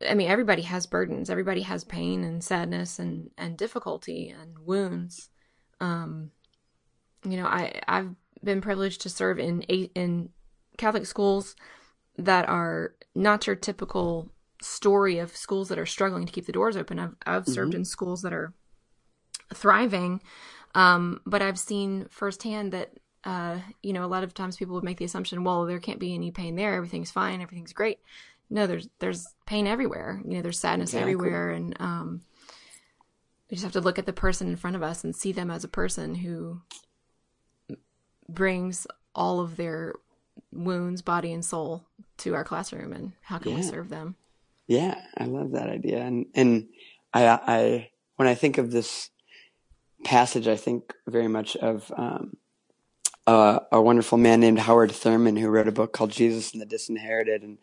I 0.06 0.14
mean, 0.14 0.28
everybody 0.28 0.62
has 0.62 0.86
burdens. 0.86 1.30
Everybody 1.30 1.62
has 1.62 1.84
pain 1.84 2.22
and 2.22 2.44
sadness 2.44 2.98
and, 2.98 3.30
and 3.38 3.56
difficulty 3.56 4.28
and 4.28 4.58
wounds. 4.58 5.30
Um, 5.80 6.32
you 7.24 7.36
know, 7.36 7.46
I 7.46 7.80
I've 7.88 8.14
been 8.42 8.60
privileged 8.60 9.00
to 9.02 9.08
serve 9.08 9.38
in 9.38 9.64
eight 9.68 9.92
in 9.94 10.30
Catholic 10.76 11.06
schools 11.06 11.56
that 12.18 12.48
are 12.48 12.94
not 13.14 13.46
your 13.46 13.56
typical 13.56 14.30
story 14.62 15.18
of 15.18 15.36
schools 15.36 15.68
that 15.68 15.78
are 15.78 15.86
struggling 15.86 16.26
to 16.26 16.32
keep 16.32 16.46
the 16.46 16.52
doors 16.52 16.76
open. 16.76 16.98
I've 16.98 17.16
I've 17.26 17.42
mm-hmm. 17.42 17.52
served 17.52 17.74
in 17.74 17.84
schools 17.84 18.22
that 18.22 18.32
are 18.32 18.52
thriving, 19.54 20.22
um, 20.74 21.20
but 21.26 21.42
I've 21.42 21.58
seen 21.58 22.06
firsthand 22.10 22.72
that 22.72 22.92
uh, 23.24 23.58
you 23.82 23.92
know 23.92 24.04
a 24.04 24.06
lot 24.06 24.24
of 24.24 24.34
times 24.34 24.56
people 24.56 24.74
would 24.74 24.84
make 24.84 24.98
the 24.98 25.04
assumption, 25.04 25.44
well, 25.44 25.66
there 25.66 25.80
can't 25.80 26.00
be 26.00 26.14
any 26.14 26.30
pain 26.30 26.56
there. 26.56 26.74
Everything's 26.74 27.10
fine. 27.10 27.40
Everything's 27.40 27.72
great 27.72 27.98
no, 28.48 28.66
there's 28.66 28.88
there's 28.98 29.34
pain 29.46 29.66
everywhere. 29.66 30.20
You 30.24 30.36
know, 30.36 30.42
there's 30.42 30.58
sadness 30.58 30.90
exactly. 30.90 31.12
everywhere, 31.12 31.50
and 31.50 31.76
um, 31.80 32.22
we 33.50 33.56
just 33.56 33.64
have 33.64 33.72
to 33.72 33.80
look 33.80 33.98
at 33.98 34.06
the 34.06 34.12
person 34.12 34.48
in 34.48 34.56
front 34.56 34.76
of 34.76 34.82
us 34.82 35.04
and 35.04 35.14
see 35.14 35.32
them 35.32 35.50
as 35.50 35.64
a 35.64 35.68
person 35.68 36.14
who 36.14 36.60
brings 38.28 38.86
all 39.14 39.40
of 39.40 39.56
their 39.56 39.94
wounds, 40.52 41.02
body 41.02 41.32
and 41.32 41.44
soul, 41.44 41.84
to 42.18 42.34
our 42.34 42.44
classroom, 42.44 42.92
and 42.92 43.12
how 43.22 43.38
can 43.38 43.52
yeah. 43.52 43.56
we 43.58 43.62
serve 43.62 43.88
them? 43.88 44.16
Yeah, 44.66 45.00
I 45.16 45.24
love 45.24 45.52
that 45.52 45.68
idea, 45.68 46.02
and 46.02 46.26
and 46.34 46.68
I 47.14 47.26
I 47.26 47.90
when 48.16 48.28
I 48.28 48.34
think 48.34 48.58
of 48.58 48.70
this 48.70 49.10
passage, 50.04 50.48
I 50.48 50.56
think 50.56 50.92
very 51.06 51.28
much 51.28 51.56
of. 51.56 51.92
Um, 51.96 52.36
uh, 53.28 53.58
a 53.72 53.82
wonderful 53.82 54.18
man 54.18 54.38
named 54.38 54.60
Howard 54.60 54.92
Thurman 54.92 55.34
who 55.34 55.48
wrote 55.48 55.66
a 55.66 55.72
book 55.72 55.92
called 55.92 56.12
Jesus 56.12 56.52
and 56.52 56.62
the 56.62 56.66
Disinherited, 56.66 57.42
and 57.42 57.58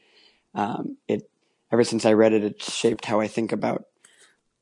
um, 0.54 0.98
it 1.08 1.30
ever 1.72 1.86
since 1.86 2.06
I 2.06 2.14
read 2.14 2.34
it, 2.34 2.44
it 2.44 2.62
shaped 2.62 3.06
how 3.06 3.22
I 3.22 3.28
think 3.28 3.54
about 3.54 3.86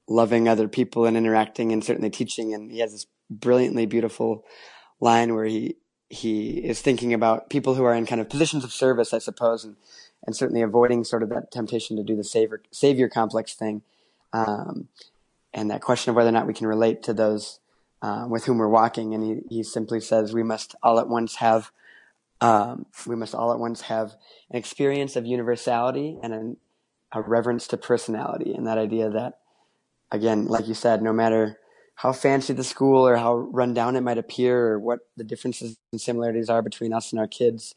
loving 0.07 0.47
other 0.47 0.67
people 0.67 1.05
and 1.05 1.17
interacting 1.17 1.71
and 1.71 1.83
certainly 1.83 2.09
teaching. 2.09 2.53
And 2.53 2.71
he 2.71 2.79
has 2.79 2.91
this 2.91 3.07
brilliantly 3.29 3.85
beautiful 3.85 4.45
line 4.99 5.33
where 5.33 5.45
he 5.45 5.77
he 6.09 6.57
is 6.57 6.81
thinking 6.81 7.13
about 7.13 7.49
people 7.49 7.75
who 7.75 7.85
are 7.85 7.95
in 7.95 8.05
kind 8.05 8.19
of 8.19 8.29
positions 8.29 8.63
of 8.63 8.73
service, 8.73 9.13
I 9.13 9.19
suppose, 9.19 9.63
and 9.63 9.77
and 10.25 10.35
certainly 10.35 10.61
avoiding 10.61 11.03
sort 11.03 11.23
of 11.23 11.29
that 11.29 11.51
temptation 11.51 11.97
to 11.97 12.03
do 12.03 12.15
the 12.15 12.23
savior 12.23 12.61
savior 12.71 13.09
complex 13.09 13.53
thing, 13.53 13.81
um, 14.33 14.87
and 15.53 15.69
that 15.71 15.81
question 15.81 16.09
of 16.09 16.15
whether 16.15 16.29
or 16.29 16.33
not 16.33 16.47
we 16.47 16.53
can 16.53 16.67
relate 16.67 17.03
to 17.03 17.13
those 17.13 17.59
uh, 18.01 18.25
with 18.29 18.45
whom 18.45 18.57
we're 18.57 18.67
walking. 18.67 19.13
And 19.13 19.23
he 19.23 19.55
he 19.55 19.63
simply 19.63 19.99
says 19.99 20.33
we 20.33 20.43
must 20.43 20.75
all 20.83 20.99
at 20.99 21.07
once 21.07 21.35
have 21.35 21.71
um, 22.39 22.85
we 23.05 23.15
must 23.15 23.35
all 23.35 23.51
at 23.51 23.59
once 23.59 23.81
have 23.81 24.15
an 24.49 24.57
experience 24.57 25.15
of 25.15 25.25
universality 25.25 26.17
and 26.23 26.33
an, 26.33 26.57
a 27.11 27.21
reverence 27.21 27.67
to 27.67 27.77
personality, 27.77 28.53
and 28.53 28.67
that 28.67 28.77
idea 28.77 29.09
that, 29.09 29.39
again, 30.11 30.45
like 30.45 30.67
you 30.67 30.73
said, 30.73 31.01
no 31.01 31.13
matter 31.13 31.59
how 31.95 32.13
fancy 32.13 32.53
the 32.53 32.63
school 32.63 33.07
or 33.07 33.17
how 33.17 33.35
run 33.35 33.73
down 33.73 33.95
it 33.95 34.01
might 34.01 34.17
appear, 34.17 34.67
or 34.69 34.79
what 34.79 34.99
the 35.17 35.23
differences 35.23 35.77
and 35.91 36.01
similarities 36.01 36.49
are 36.49 36.61
between 36.61 36.93
us 36.93 37.11
and 37.11 37.19
our 37.19 37.27
kids, 37.27 37.75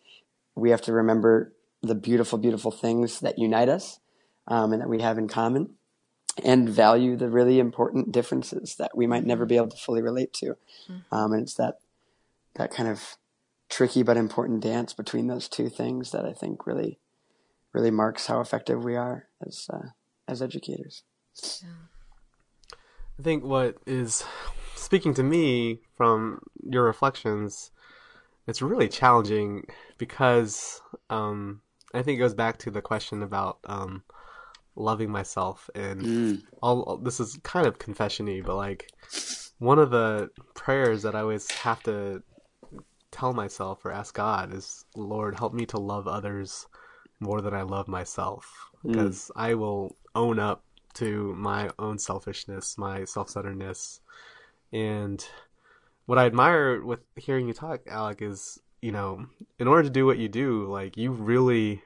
we 0.55 0.71
have 0.71 0.81
to 0.83 0.93
remember 0.93 1.53
the 1.85 1.95
beautiful, 1.95 2.39
beautiful 2.39 2.71
things 2.71 3.21
that 3.21 3.39
unite 3.39 3.69
us 3.69 4.01
um, 4.47 4.73
and 4.73 4.83
that 4.83 4.89
we 4.89 5.01
have 5.01 5.19
in 5.19 5.29
common, 5.29 5.75
and 6.45 6.69
value 6.69 7.17
the 7.17 7.29
really 7.29 7.59
important 7.59 8.13
differences 8.13 8.77
that 8.77 8.97
we 8.97 9.07
might 9.07 9.25
never 9.25 9.47
be 9.47 9.57
able 9.57 9.69
to 9.69 9.77
fully 9.77 10.03
relate 10.03 10.33
to. 10.35 10.57
Mm-hmm. 10.89 11.15
Um, 11.15 11.33
and 11.33 11.43
it's 11.43 11.55
that 11.55 11.79
that 12.55 12.71
kind 12.71 12.89
of 12.89 13.17
tricky 13.69 14.03
but 14.03 14.17
important 14.17 14.61
dance 14.61 14.93
between 14.93 15.27
those 15.27 15.49
two 15.49 15.69
things 15.69 16.11
that 16.13 16.25
I 16.25 16.33
think 16.33 16.67
really, 16.67 16.99
really 17.73 17.91
marks 17.91 18.27
how 18.27 18.41
effective 18.41 18.85
we 18.85 18.97
are 18.97 19.27
as 19.47 19.69
uh, 19.73 19.89
as 20.29 20.43
educators. 20.43 21.03
Yeah. 21.63 21.69
I 23.19 23.23
think 23.23 23.45
what 23.45 23.77
is 23.87 24.25
speaking 24.75 25.15
to 25.15 25.23
me 25.23 25.81
from 25.97 26.41
your 26.69 26.85
reflections, 26.85 27.71
it's 28.47 28.61
really 28.61 28.89
challenging 28.89 29.65
because 29.99 30.83
um, 31.11 31.61
I 31.95 32.03
think 32.03 32.17
it 32.17 32.23
goes 32.23 32.35
back 32.35 32.59
to 32.59 32.71
the 32.71 32.83
question 32.83 33.23
about 33.23 33.59
um, 33.65 34.03
loving 34.77 35.11
myself 35.11 35.71
and 35.75 36.01
mm. 36.03 36.43
all. 36.63 36.99
This 36.99 37.21
is 37.21 37.39
kind 37.43 37.67
of 37.67 37.79
confessiony, 37.79 38.45
but 38.45 38.57
like 38.57 38.91
one 39.59 39.79
of 39.79 39.91
the 39.91 40.31
prayers 40.55 41.03
that 41.03 41.15
I 41.15 41.21
always 41.21 41.51
have 41.51 41.83
to 41.85 42.23
tell 43.11 43.33
myself 43.33 43.85
or 43.85 43.93
ask 43.93 44.15
God 44.15 44.53
is, 44.53 44.85
Lord, 44.97 45.39
help 45.39 45.55
me 45.55 45.67
to 45.67 45.79
love 45.79 46.09
others 46.09 46.67
more 47.21 47.41
than 47.41 47.55
I 47.55 47.63
love 47.63 47.87
myself. 47.89 48.71
Because 48.85 49.31
mm. 49.35 49.41
I 49.41 49.55
will 49.55 49.97
own 50.15 50.39
up 50.39 50.65
to 50.95 51.35
my 51.35 51.71
own 51.79 51.99
selfishness, 51.99 52.77
my 52.77 53.05
self 53.05 53.31
centeredness. 53.31 54.01
And 54.73 55.25
what 56.07 56.19
I 56.19 56.27
admire 56.27 56.83
with 56.83 57.01
hearing 57.17 57.47
you 57.47 57.55
talk, 57.55 57.81
Alec, 57.87 58.21
is, 58.21 58.59
you 58.85 58.93
know, 58.93 59.25
in 59.59 59.67
order 59.67 59.85
to 59.85 59.89
do 59.89 60.05
what 60.05 60.19
you 60.19 60.29
do, 60.29 60.67
like, 60.67 60.99
you 60.99 61.11
really 61.11 61.83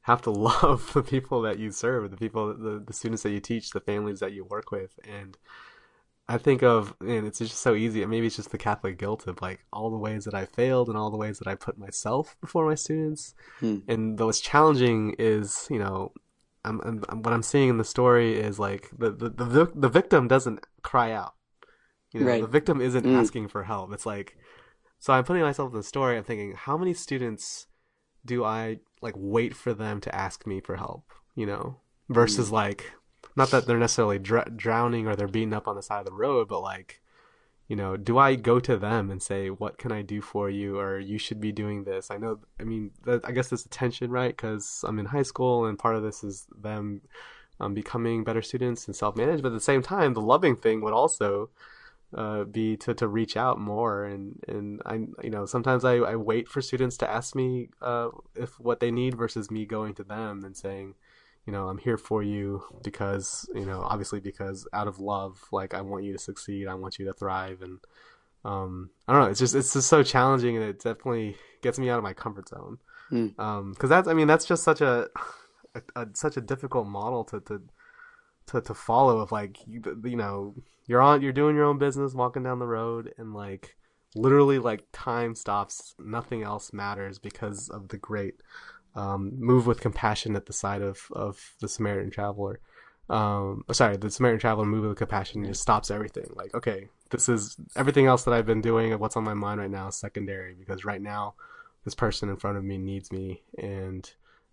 have 0.00 0.20
to 0.22 0.30
love 0.52 0.92
the 0.92 1.02
people 1.04 1.40
that 1.42 1.60
you 1.60 1.70
serve, 1.70 2.10
the 2.10 2.16
people, 2.16 2.52
the, 2.52 2.82
the 2.84 2.92
students 2.92 3.22
that 3.22 3.30
you 3.30 3.38
teach, 3.38 3.70
the 3.70 3.78
families 3.78 4.18
that 4.18 4.32
you 4.32 4.44
work 4.44 4.72
with. 4.72 4.98
And 5.08 5.38
I 6.28 6.38
think 6.38 6.64
of, 6.64 6.96
and 7.00 7.28
it's 7.28 7.38
just 7.38 7.58
so 7.58 7.76
easy. 7.76 8.04
Maybe 8.06 8.26
it's 8.26 8.34
just 8.34 8.50
the 8.50 8.58
Catholic 8.58 8.98
guilt 8.98 9.28
of 9.28 9.40
like 9.40 9.64
all 9.72 9.88
the 9.88 9.98
ways 9.98 10.24
that 10.24 10.34
I 10.34 10.46
failed 10.46 10.88
and 10.88 10.98
all 10.98 11.12
the 11.12 11.16
ways 11.16 11.38
that 11.38 11.46
I 11.46 11.54
put 11.54 11.78
myself 11.78 12.36
before 12.40 12.66
my 12.66 12.74
students. 12.74 13.34
Hmm. 13.60 13.78
And 13.86 14.18
what's 14.18 14.40
challenging 14.40 15.14
is, 15.20 15.68
you 15.70 15.78
know, 15.78 16.10
I'm, 16.64 16.80
I'm, 17.08 17.22
what 17.22 17.32
I'm 17.32 17.44
seeing 17.44 17.68
in 17.68 17.78
the 17.78 17.84
story 17.84 18.34
is 18.34 18.58
like 18.58 18.90
the, 18.98 19.12
the, 19.12 19.28
the, 19.28 19.70
the 19.76 19.88
victim 19.88 20.26
doesn't 20.26 20.66
cry 20.82 21.12
out. 21.12 21.34
You 22.12 22.20
know, 22.20 22.26
right. 22.26 22.40
the 22.40 22.48
victim 22.48 22.80
isn't 22.80 23.06
mm. 23.06 23.14
asking 23.16 23.46
for 23.46 23.62
help. 23.62 23.92
It's 23.92 24.06
like, 24.06 24.36
so 25.02 25.12
I'm 25.12 25.24
putting 25.24 25.42
myself 25.42 25.72
in 25.72 25.76
the 25.76 25.82
story. 25.82 26.16
I'm 26.16 26.22
thinking, 26.22 26.52
how 26.52 26.76
many 26.76 26.94
students 26.94 27.66
do 28.24 28.44
I 28.44 28.78
like 29.00 29.14
wait 29.16 29.52
for 29.52 29.74
them 29.74 30.00
to 30.00 30.14
ask 30.14 30.46
me 30.46 30.60
for 30.60 30.76
help? 30.76 31.10
You 31.34 31.44
know, 31.44 31.80
versus 32.08 32.50
mm. 32.50 32.52
like 32.52 32.92
not 33.34 33.50
that 33.50 33.66
they're 33.66 33.78
necessarily 33.78 34.20
dr- 34.20 34.56
drowning 34.56 35.08
or 35.08 35.16
they're 35.16 35.26
beaten 35.26 35.54
up 35.54 35.66
on 35.66 35.74
the 35.74 35.82
side 35.82 35.98
of 35.98 36.06
the 36.06 36.12
road, 36.12 36.46
but 36.46 36.60
like, 36.60 37.02
you 37.66 37.74
know, 37.74 37.96
do 37.96 38.16
I 38.16 38.36
go 38.36 38.60
to 38.60 38.76
them 38.76 39.10
and 39.10 39.20
say, 39.20 39.50
"What 39.50 39.76
can 39.76 39.90
I 39.90 40.02
do 40.02 40.20
for 40.20 40.48
you?" 40.48 40.78
or 40.78 41.00
"You 41.00 41.18
should 41.18 41.40
be 41.40 41.50
doing 41.50 41.82
this"? 41.82 42.08
I 42.08 42.16
know. 42.16 42.38
I 42.60 42.62
mean, 42.62 42.92
that, 43.02 43.22
I 43.24 43.32
guess 43.32 43.48
there's 43.48 43.66
a 43.66 43.70
tension, 43.70 44.08
right? 44.08 44.36
Because 44.36 44.84
I'm 44.86 45.00
in 45.00 45.06
high 45.06 45.24
school, 45.24 45.64
and 45.66 45.76
part 45.76 45.96
of 45.96 46.04
this 46.04 46.22
is 46.22 46.46
them 46.56 47.00
um, 47.58 47.74
becoming 47.74 48.22
better 48.22 48.42
students 48.42 48.86
and 48.86 48.94
self-managed. 48.94 49.42
But 49.42 49.48
at 49.48 49.54
the 49.54 49.60
same 49.60 49.82
time, 49.82 50.14
the 50.14 50.20
loving 50.20 50.54
thing 50.54 50.80
would 50.82 50.92
also 50.92 51.50
uh, 52.14 52.44
be 52.44 52.76
to, 52.76 52.94
to 52.94 53.08
reach 53.08 53.36
out 53.36 53.58
more 53.58 54.04
and 54.04 54.42
and 54.48 54.82
I 54.84 54.94
you 55.22 55.30
know 55.30 55.46
sometimes 55.46 55.84
I, 55.84 55.94
I 55.96 56.16
wait 56.16 56.48
for 56.48 56.60
students 56.60 56.96
to 56.98 57.10
ask 57.10 57.34
me 57.34 57.70
uh, 57.80 58.08
if 58.34 58.58
what 58.60 58.80
they 58.80 58.90
need 58.90 59.16
versus 59.16 59.50
me 59.50 59.64
going 59.66 59.94
to 59.94 60.04
them 60.04 60.44
and 60.44 60.56
saying 60.56 60.94
you 61.46 61.52
know, 61.52 61.68
I'm 61.68 61.78
here 61.78 61.98
for 61.98 62.22
you 62.22 62.62
because, 62.84 63.48
you 63.54 63.66
know, 63.66 63.82
obviously 63.82 64.20
because 64.20 64.66
out 64.72 64.86
of 64.86 65.00
love, 65.00 65.40
like 65.50 65.74
I 65.74 65.80
want 65.80 66.04
you 66.04 66.12
to 66.12 66.18
succeed, 66.18 66.68
I 66.68 66.74
want 66.74 66.98
you 66.98 67.06
to 67.06 67.12
thrive, 67.12 67.62
and 67.62 67.80
um, 68.44 68.90
I 69.08 69.12
don't 69.12 69.22
know, 69.22 69.30
it's 69.30 69.40
just 69.40 69.54
it's 69.54 69.72
just 69.72 69.88
so 69.88 70.02
challenging, 70.02 70.56
and 70.56 70.64
it 70.64 70.80
definitely 70.80 71.36
gets 71.60 71.78
me 71.78 71.90
out 71.90 71.98
of 71.98 72.04
my 72.04 72.12
comfort 72.12 72.48
zone. 72.48 72.78
Mm. 73.10 73.38
Um, 73.38 73.72
because 73.72 73.90
that's, 73.90 74.06
I 74.06 74.14
mean, 74.14 74.28
that's 74.28 74.44
just 74.44 74.62
such 74.62 74.80
a, 74.80 75.08
a, 75.74 75.82
a, 75.96 76.06
such 76.14 76.36
a 76.36 76.40
difficult 76.40 76.86
model 76.86 77.24
to 77.24 77.40
to 77.40 77.62
to, 78.46 78.60
to 78.60 78.74
follow. 78.74 79.18
Of 79.18 79.32
like, 79.32 79.58
you, 79.66 79.82
you 80.04 80.16
know, 80.16 80.54
you're 80.86 81.02
on, 81.02 81.22
you're 81.22 81.32
doing 81.32 81.56
your 81.56 81.64
own 81.64 81.78
business, 81.78 82.14
walking 82.14 82.42
down 82.42 82.58
the 82.58 82.66
road, 82.66 83.12
and 83.18 83.34
like 83.34 83.76
literally 84.14 84.58
like 84.58 84.84
time 84.92 85.34
stops, 85.34 85.94
nothing 85.98 86.42
else 86.42 86.72
matters 86.72 87.18
because 87.18 87.68
of 87.68 87.88
the 87.88 87.96
great 87.96 88.34
um, 88.94 89.32
move 89.38 89.66
with 89.66 89.80
compassion 89.80 90.36
at 90.36 90.46
the 90.46 90.52
side 90.52 90.82
of, 90.82 91.08
of 91.12 91.54
the 91.60 91.68
Samaritan 91.68 92.10
traveler. 92.10 92.60
Um, 93.08 93.64
sorry, 93.72 93.96
the 93.96 94.10
Samaritan 94.10 94.40
traveler 94.40 94.66
move 94.66 94.84
with 94.84 94.98
compassion 94.98 95.44
just 95.44 95.62
stops 95.62 95.90
everything. 95.90 96.26
Like, 96.34 96.54
okay, 96.54 96.88
this 97.10 97.28
is 97.28 97.56
everything 97.76 98.06
else 98.06 98.24
that 98.24 98.34
I've 98.34 98.46
been 98.46 98.60
doing. 98.60 98.96
What's 98.98 99.16
on 99.16 99.24
my 99.24 99.34
mind 99.34 99.60
right 99.60 99.70
now 99.70 99.88
is 99.88 99.96
secondary 99.96 100.54
because 100.54 100.84
right 100.84 101.02
now, 101.02 101.34
this 101.84 101.94
person 101.94 102.28
in 102.28 102.36
front 102.36 102.58
of 102.58 102.64
me 102.64 102.78
needs 102.78 103.10
me, 103.10 103.42
and 103.58 104.08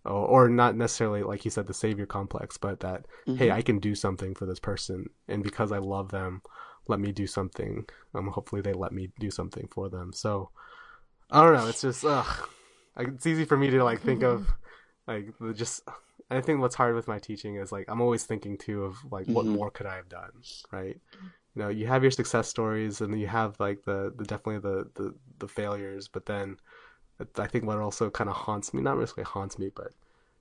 or, 0.09 0.45
or 0.45 0.49
not 0.49 0.75
necessarily 0.75 1.23
like 1.23 1.45
you 1.45 1.51
said 1.51 1.67
the 1.67 1.73
savior 1.73 2.05
complex, 2.05 2.57
but 2.57 2.79
that 2.81 3.05
mm-hmm. 3.27 3.35
hey, 3.35 3.51
I 3.51 3.61
can 3.61 3.79
do 3.79 3.95
something 3.95 4.35
for 4.35 4.45
this 4.45 4.59
person, 4.59 5.05
and 5.27 5.43
because 5.43 5.71
I 5.71 5.77
love 5.77 6.09
them, 6.11 6.41
let 6.87 6.99
me 6.99 7.11
do 7.11 7.27
something. 7.27 7.85
Um, 8.13 8.27
hopefully 8.27 8.61
they 8.61 8.73
let 8.73 8.91
me 8.91 9.11
do 9.19 9.31
something 9.31 9.67
for 9.71 9.89
them. 9.89 10.11
So 10.13 10.49
I 11.31 11.43
don't 11.43 11.53
know. 11.53 11.67
It's 11.67 11.81
just 11.81 12.03
ugh. 12.05 12.49
It's 12.97 13.25
easy 13.27 13.45
for 13.45 13.55
me 13.57 13.69
to 13.69 13.83
like 13.83 14.01
think 14.01 14.23
of 14.23 14.47
like 15.07 15.27
the 15.39 15.53
just. 15.53 15.83
I 16.31 16.41
think 16.41 16.59
what's 16.59 16.75
hard 16.75 16.93
with 16.93 17.07
my 17.07 17.17
teaching 17.17 17.55
is 17.55 17.71
like 17.71 17.85
I'm 17.87 18.01
always 18.01 18.23
thinking 18.23 18.57
too 18.57 18.83
of 18.83 18.97
like 19.11 19.25
what 19.27 19.45
Mhm. 19.45 19.55
more 19.55 19.71
could 19.71 19.87
I 19.87 19.95
have 19.95 20.09
done, 20.09 20.31
right? 20.71 20.99
You 21.55 21.63
know, 21.63 21.69
you 21.69 21.87
have 21.87 22.03
your 22.03 22.11
success 22.11 22.47
stories 22.47 23.01
and 23.01 23.19
you 23.19 23.25
have 23.27 23.59
like 23.59 23.83
the, 23.83 24.13
the 24.15 24.25
definitely 24.25 24.59
the, 24.59 24.89
the 24.93 25.15
the 25.39 25.47
failures, 25.47 26.07
but 26.07 26.27
then 26.27 26.57
I 27.37 27.47
think 27.47 27.65
what 27.65 27.77
also 27.77 28.09
kind 28.09 28.29
of 28.29 28.35
haunts 28.35 28.73
me, 28.73 28.81
not 28.81 28.97
necessarily 28.97 29.29
haunts 29.29 29.59
me, 29.59 29.71
but 29.75 29.91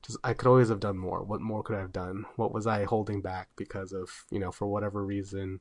just 0.02 0.18
I 0.22 0.32
could 0.32 0.48
always 0.48 0.68
have 0.68 0.80
done 0.80 0.96
more. 0.96 1.22
What 1.22 1.40
more 1.40 1.62
could 1.62 1.76
I 1.76 1.80
have 1.80 1.92
done? 1.92 2.24
What 2.36 2.52
was 2.52 2.66
I 2.66 2.84
holding 2.84 3.20
back 3.20 3.48
because 3.56 3.92
of, 3.92 4.24
you 4.30 4.38
know, 4.38 4.52
for 4.52 4.66
whatever 4.66 5.04
reason, 5.04 5.60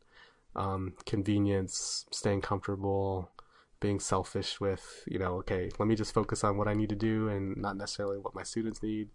um, 0.56 0.94
convenience, 1.06 2.06
staying 2.12 2.42
comfortable, 2.42 3.32
being 3.80 4.00
selfish 4.00 4.60
with, 4.60 5.04
you 5.08 5.20
know, 5.20 5.36
okay, 5.36 5.70
let 5.80 5.88
me 5.88 5.96
just 5.96 6.14
focus 6.14 6.44
on 6.44 6.58
what 6.58 6.68
I 6.68 6.74
need 6.74 6.90
to 6.90 6.96
do 6.96 7.30
and 7.30 7.58
not 7.58 7.78
necessarily 7.78 8.18
what 8.18 8.36
my 8.36 8.44
students 8.44 8.84
need. 8.84 9.10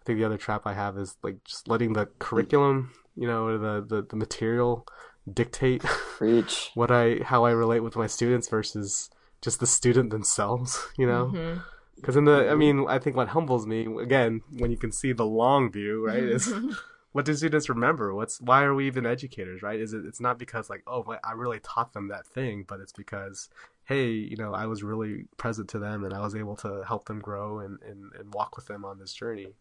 I 0.00 0.04
think 0.04 0.18
the 0.18 0.24
other 0.24 0.38
trap 0.38 0.62
I 0.64 0.74
have 0.74 0.98
is 0.98 1.16
like 1.22 1.44
just 1.44 1.68
letting 1.68 1.92
the 1.92 2.06
curriculum, 2.18 2.92
you 3.16 3.26
know, 3.26 3.58
the, 3.58 3.84
the, 3.86 4.02
the 4.02 4.16
material 4.16 4.86
dictate 5.32 5.82
Preach. 5.82 6.70
what 6.74 6.90
I 6.90 7.20
how 7.24 7.44
I 7.44 7.52
relate 7.52 7.80
with 7.80 7.94
my 7.94 8.08
students 8.08 8.48
versus 8.48 9.10
just 9.42 9.60
the 9.60 9.66
student 9.66 10.10
themselves, 10.10 10.80
you 10.96 11.06
know? 11.06 11.32
Mhm. 11.34 11.62
Because 11.96 12.16
in 12.16 12.24
the, 12.24 12.50
I 12.50 12.54
mean, 12.54 12.86
I 12.88 12.98
think 12.98 13.14
what 13.14 13.28
humbles 13.28 13.66
me 13.66 13.86
again 14.00 14.40
when 14.58 14.70
you 14.70 14.76
can 14.76 14.90
see 14.90 15.12
the 15.12 15.26
long 15.26 15.70
view, 15.70 16.04
right, 16.04 16.22
is 16.22 16.52
what 17.12 17.26
do 17.26 17.34
students 17.34 17.68
remember? 17.68 18.14
What's 18.14 18.40
why 18.40 18.64
are 18.64 18.74
we 18.74 18.86
even 18.86 19.06
educators, 19.06 19.62
right? 19.62 19.78
Is 19.78 19.92
it? 19.92 20.04
It's 20.06 20.20
not 20.20 20.38
because 20.38 20.70
like, 20.70 20.82
oh, 20.86 21.04
I 21.22 21.32
really 21.32 21.60
taught 21.60 21.92
them 21.92 22.08
that 22.08 22.26
thing, 22.26 22.64
but 22.66 22.80
it's 22.80 22.92
because, 22.92 23.50
hey, 23.84 24.08
you 24.08 24.36
know, 24.36 24.52
I 24.54 24.66
was 24.66 24.82
really 24.82 25.26
present 25.36 25.68
to 25.70 25.78
them 25.78 26.04
and 26.04 26.14
I 26.14 26.20
was 26.20 26.34
able 26.34 26.56
to 26.56 26.82
help 26.88 27.04
them 27.04 27.20
grow 27.20 27.60
and 27.60 27.78
and, 27.82 28.12
and 28.18 28.32
walk 28.34 28.56
with 28.56 28.66
them 28.66 28.84
on 28.84 28.98
this 28.98 29.12
journey, 29.12 29.54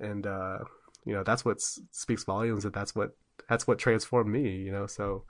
and 0.00 0.26
uh, 0.26 0.58
you 1.04 1.12
know, 1.12 1.24
that's 1.24 1.44
what 1.44 1.60
speaks 1.60 2.24
volumes, 2.24 2.62
That 2.62 2.72
that's 2.72 2.94
what 2.94 3.16
that's 3.48 3.66
what 3.66 3.78
transformed 3.78 4.32
me, 4.32 4.56
you 4.56 4.72
know. 4.72 4.86
So, 4.86 5.24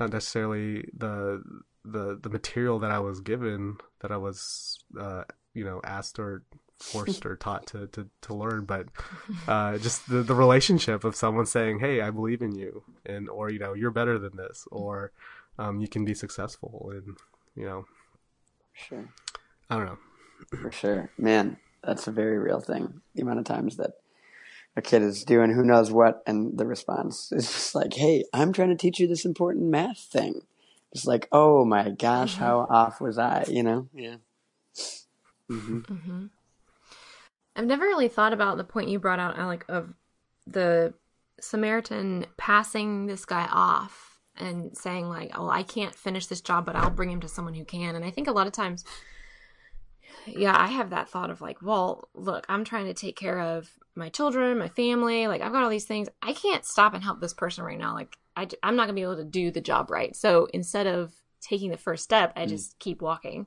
not 0.00 0.12
necessarily 0.12 0.88
the 0.96 1.42
the 1.86 2.18
the 2.20 2.28
material 2.28 2.78
that 2.80 2.90
I 2.90 2.98
was 2.98 3.20
given 3.20 3.76
that 4.00 4.10
I 4.10 4.16
was 4.16 4.78
uh, 4.98 5.24
you 5.54 5.64
know 5.64 5.80
asked 5.84 6.18
or 6.18 6.42
forced 6.78 7.24
or 7.24 7.36
taught 7.36 7.66
to, 7.68 7.86
to, 7.86 8.06
to 8.20 8.34
learn, 8.34 8.66
but 8.66 8.88
uh, 9.48 9.78
just 9.78 10.06
the, 10.10 10.22
the 10.22 10.34
relationship 10.34 11.04
of 11.04 11.16
someone 11.16 11.46
saying, 11.46 11.78
"Hey, 11.78 12.00
I 12.00 12.10
believe 12.10 12.42
in 12.42 12.54
you," 12.54 12.82
and 13.04 13.28
or 13.28 13.50
you 13.50 13.58
know, 13.58 13.72
you're 13.72 13.90
better 13.90 14.18
than 14.18 14.36
this, 14.36 14.66
or 14.70 15.12
um, 15.58 15.80
you 15.80 15.88
can 15.88 16.04
be 16.04 16.14
successful, 16.14 16.92
and 16.92 17.16
you 17.54 17.64
know, 17.64 17.86
Sure. 18.76 19.08
I 19.70 19.76
don't 19.76 19.86
know. 19.86 19.98
For 20.60 20.70
sure. 20.70 21.10
Man, 21.18 21.56
that's 21.82 22.06
a 22.06 22.12
very 22.12 22.38
real 22.38 22.60
thing. 22.60 23.00
The 23.14 23.22
amount 23.22 23.38
of 23.38 23.44
times 23.46 23.76
that 23.76 23.92
a 24.76 24.82
kid 24.82 25.02
is 25.02 25.24
doing 25.24 25.52
who 25.52 25.64
knows 25.64 25.90
what 25.90 26.22
and 26.26 26.58
the 26.58 26.66
response 26.66 27.32
is 27.32 27.50
just 27.50 27.74
like, 27.74 27.94
Hey, 27.94 28.24
I'm 28.32 28.52
trying 28.52 28.68
to 28.68 28.76
teach 28.76 29.00
you 29.00 29.06
this 29.06 29.24
important 29.24 29.66
math 29.66 29.98
thing. 29.98 30.42
It's 30.96 31.06
like, 31.06 31.28
oh 31.30 31.66
my 31.66 31.90
gosh, 31.90 32.38
how 32.38 32.66
off 32.70 33.02
was 33.02 33.18
I, 33.18 33.44
you 33.48 33.62
know? 33.62 33.86
Yeah. 33.94 34.16
hmm 35.46 35.80
hmm 35.80 36.26
I've 37.54 37.66
never 37.66 37.84
really 37.84 38.08
thought 38.08 38.32
about 38.32 38.56
the 38.56 38.64
point 38.64 38.88
you 38.88 38.98
brought 38.98 39.18
out, 39.18 39.38
Alec, 39.38 39.66
of 39.68 39.92
the 40.46 40.94
Samaritan 41.38 42.24
passing 42.38 43.06
this 43.06 43.26
guy 43.26 43.46
off 43.52 44.20
and 44.36 44.74
saying 44.76 45.06
like, 45.10 45.32
"Oh, 45.34 45.50
I 45.50 45.62
can't 45.64 45.94
finish 45.94 46.26
this 46.28 46.40
job, 46.40 46.64
but 46.64 46.76
I'll 46.76 46.88
bring 46.90 47.10
him 47.10 47.20
to 47.20 47.28
someone 47.28 47.54
who 47.54 47.64
can." 47.66 47.94
And 47.94 48.04
I 48.04 48.10
think 48.10 48.26
a 48.26 48.32
lot 48.32 48.46
of 48.46 48.54
times, 48.54 48.84
yeah, 50.26 50.54
I 50.58 50.68
have 50.68 50.90
that 50.90 51.10
thought 51.10 51.28
of 51.30 51.42
like, 51.42 51.60
"Well, 51.60 52.08
look, 52.14 52.46
I'm 52.48 52.64
trying 52.64 52.86
to 52.86 52.94
take 52.94 53.16
care 53.16 53.38
of 53.38 53.70
my 53.94 54.08
children, 54.08 54.58
my 54.58 54.68
family. 54.68 55.26
Like, 55.28 55.42
I've 55.42 55.52
got 55.52 55.62
all 55.62 55.70
these 55.70 55.84
things. 55.84 56.08
I 56.22 56.32
can't 56.32 56.64
stop 56.64 56.94
and 56.94 57.04
help 57.04 57.20
this 57.20 57.34
person 57.34 57.64
right 57.64 57.78
now. 57.78 57.92
Like, 57.94 58.16
I, 58.36 58.48
I'm 58.62 58.76
not 58.76 58.84
gonna 58.84 58.94
be 58.94 59.02
able 59.02 59.16
to 59.16 59.24
do 59.24 59.50
the 59.50 59.60
job 59.60 59.90
right. 59.90 60.14
So 60.14 60.48
instead 60.52 60.86
of 60.86 61.12
taking 61.40 61.70
the 61.70 61.76
first 61.76 62.04
step, 62.04 62.32
I 62.36 62.46
just 62.46 62.78
keep 62.78 63.02
walking." 63.02 63.46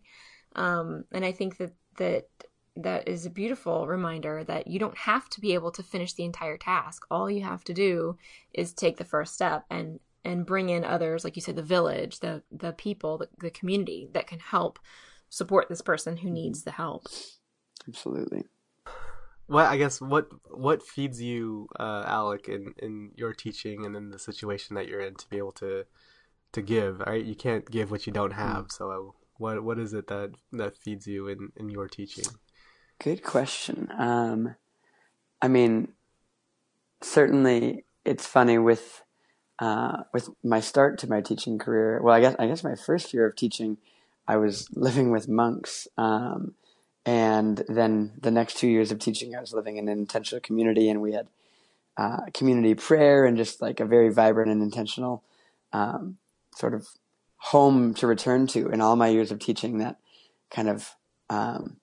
Um, 0.56 1.06
and 1.12 1.24
I 1.24 1.32
think 1.32 1.58
that 1.58 1.74
that 1.98 2.28
that 2.76 3.08
is 3.08 3.26
a 3.26 3.30
beautiful 3.30 3.88
reminder 3.88 4.44
that 4.46 4.68
you 4.68 4.80
don't 4.80 4.98
have 4.98 5.30
to 5.30 5.42
be 5.42 5.54
able 5.54 5.72
to 5.72 5.84
finish 5.84 6.14
the 6.14 6.24
entire 6.24 6.58
task. 6.58 7.06
All 7.12 7.30
you 7.30 7.44
have 7.44 7.64
to 7.66 7.74
do 7.74 8.18
is 8.54 8.74
take 8.74 8.98
the 8.98 9.04
first 9.04 9.34
step 9.34 9.66
and 9.70 10.00
and 10.26 10.46
bring 10.46 10.70
in 10.70 10.84
others, 10.84 11.24
like 11.24 11.36
you 11.36 11.42
said, 11.42 11.56
the 11.56 11.62
village, 11.62 12.20
the 12.20 12.44
the 12.52 12.74
people, 12.74 13.18
the, 13.18 13.30
the 13.40 13.50
community 13.52 14.10
that 14.14 14.28
can 14.28 14.40
help 14.40 14.80
support 15.30 15.70
this 15.70 15.82
person 15.82 16.18
who 16.18 16.30
needs 16.30 16.64
the 16.64 16.72
help. 16.72 17.08
Absolutely. 17.88 18.44
What 19.50 19.66
I 19.66 19.78
guess 19.78 20.00
what 20.00 20.30
what 20.52 20.84
feeds 20.84 21.22
you, 21.22 21.68
uh, 21.80 22.04
Alec, 22.06 22.48
in 22.48 22.74
in 22.78 23.12
your 23.16 23.34
teaching 23.34 23.86
and 23.86 23.96
in 23.96 24.12
the 24.12 24.20
situation 24.20 24.76
that 24.76 24.88
you're 24.88 25.02
in 25.02 25.16
to 25.16 25.30
be 25.30 25.38
able 25.38 25.54
to 25.54 25.86
to 26.52 26.62
give. 26.62 27.00
Right, 27.00 27.26
you 27.26 27.36
can't 27.36 27.70
give 27.70 27.92
what 27.92 28.06
you 28.08 28.14
don't 28.14 28.34
have. 28.34 28.68
So 28.70 29.16
what 29.38 29.64
what 29.64 29.80
is 29.80 29.94
it 29.94 30.08
that 30.08 30.32
that 30.52 30.78
feeds 30.78 31.08
you 31.08 31.28
in 31.28 31.52
in 31.58 31.70
your 31.70 31.88
teaching? 31.88 32.26
Good 33.00 33.24
question. 33.24 33.88
Um, 33.98 34.56
I 35.42 35.48
mean, 35.48 35.94
certainly 37.02 37.86
it's 38.06 38.26
funny 38.26 38.58
with 38.58 39.04
uh, 39.60 40.04
with 40.14 40.30
my 40.44 40.60
start 40.60 40.98
to 41.00 41.10
my 41.10 41.22
teaching 41.22 41.58
career. 41.58 42.02
Well, 42.04 42.14
I 42.14 42.22
guess 42.22 42.36
I 42.38 42.48
guess 42.48 42.64
my 42.64 42.76
first 42.76 43.14
year 43.14 43.26
of 43.26 43.36
teaching, 43.36 43.78
I 44.28 44.38
was 44.38 44.68
living 44.74 45.12
with 45.12 45.28
monks, 45.28 45.88
um, 45.98 46.54
and 47.06 47.64
then 47.68 48.14
the 48.20 48.32
next 48.32 48.58
two 48.58 48.68
years 48.68 48.92
of 48.92 49.00
teaching, 49.00 49.36
I 49.36 49.42
was 49.42 49.54
living 49.54 49.78
in 49.78 49.88
an 49.88 49.98
intentional 49.98 50.42
community, 50.42 50.90
and 50.90 51.02
we 51.02 51.14
had 51.14 51.28
uh, 51.98 52.26
community 52.34 52.76
prayer 52.76 53.26
and 53.26 53.38
just 53.38 53.62
like 53.62 53.80
a 53.80 53.86
very 53.86 54.10
vibrant 54.10 54.52
and 54.52 54.62
intentional 54.62 55.24
um, 55.74 56.18
sort 56.56 56.74
of 56.74 56.88
home 57.38 57.94
to 57.96 58.08
return 58.08 58.48
to. 58.48 58.70
In 58.70 58.82
all 58.82 58.96
my 58.96 59.08
years 59.08 59.32
of 59.32 59.40
teaching, 59.40 59.80
that 59.80 59.98
kind 60.50 60.70
of 60.70 60.96
um, 61.30 61.78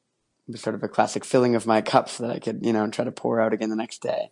was 0.48 0.60
sort 0.60 0.74
of 0.74 0.82
a 0.82 0.88
classic 0.88 1.24
filling 1.24 1.54
of 1.54 1.66
my 1.66 1.80
cup 1.80 2.08
so 2.08 2.26
that 2.26 2.34
I 2.34 2.38
could, 2.38 2.64
you 2.64 2.72
know, 2.72 2.88
try 2.88 3.04
to 3.04 3.12
pour 3.12 3.40
out 3.40 3.52
again 3.52 3.70
the 3.70 3.76
next 3.76 4.02
day. 4.02 4.30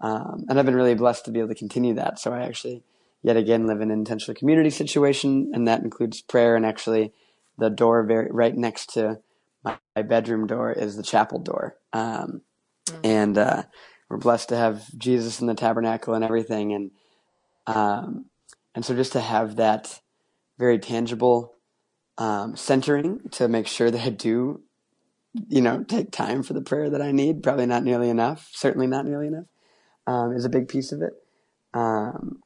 Um, 0.00 0.44
and 0.48 0.58
I've 0.58 0.66
been 0.66 0.74
really 0.74 0.94
blessed 0.94 1.24
to 1.24 1.30
be 1.30 1.38
able 1.38 1.48
to 1.48 1.54
continue 1.54 1.94
that. 1.94 2.18
So 2.18 2.32
I 2.32 2.42
actually, 2.42 2.82
yet 3.22 3.36
again, 3.36 3.66
live 3.66 3.80
in 3.80 3.90
an 3.90 3.98
intentional 3.98 4.36
community 4.38 4.70
situation, 4.70 5.52
and 5.54 5.66
that 5.68 5.82
includes 5.82 6.20
prayer. 6.20 6.56
And 6.56 6.66
actually, 6.66 7.12
the 7.56 7.70
door 7.70 8.02
very 8.02 8.30
right 8.30 8.56
next 8.56 8.92
to 8.94 9.20
my, 9.64 9.78
my 9.96 10.02
bedroom 10.02 10.46
door 10.46 10.72
is 10.72 10.96
the 10.96 11.02
chapel 11.02 11.38
door. 11.38 11.76
Um, 11.92 12.42
And 13.02 13.38
uh, 13.38 13.64
we're 14.08 14.18
blessed 14.18 14.50
to 14.50 14.56
have 14.56 14.86
Jesus 14.98 15.40
in 15.40 15.46
the 15.46 15.54
tabernacle 15.54 16.14
and 16.14 16.24
everything. 16.24 16.72
And 16.72 16.90
um, 17.66 18.26
and 18.74 18.84
so 18.84 18.94
just 18.94 19.12
to 19.12 19.20
have 19.20 19.56
that 19.56 20.00
very 20.58 20.78
tangible 20.78 21.54
um, 22.18 22.56
centering 22.56 23.20
to 23.32 23.48
make 23.48 23.66
sure 23.66 23.90
that 23.90 24.00
I 24.00 24.10
do 24.10 24.62
you 25.48 25.60
know, 25.60 25.82
take 25.82 26.12
time 26.12 26.42
for 26.42 26.52
the 26.52 26.60
prayer 26.60 26.90
that 26.90 27.02
I 27.02 27.12
need. 27.12 27.42
Probably 27.42 27.66
not 27.66 27.82
nearly 27.82 28.08
enough. 28.08 28.50
Certainly 28.52 28.86
not 28.86 29.04
nearly 29.04 29.26
enough. 29.26 29.46
Um, 30.06 30.32
is 30.32 30.44
a 30.44 30.50
big 30.50 30.68
piece 30.68 30.92
of 30.92 31.02
it. 31.02 31.14
Um, 31.72 32.40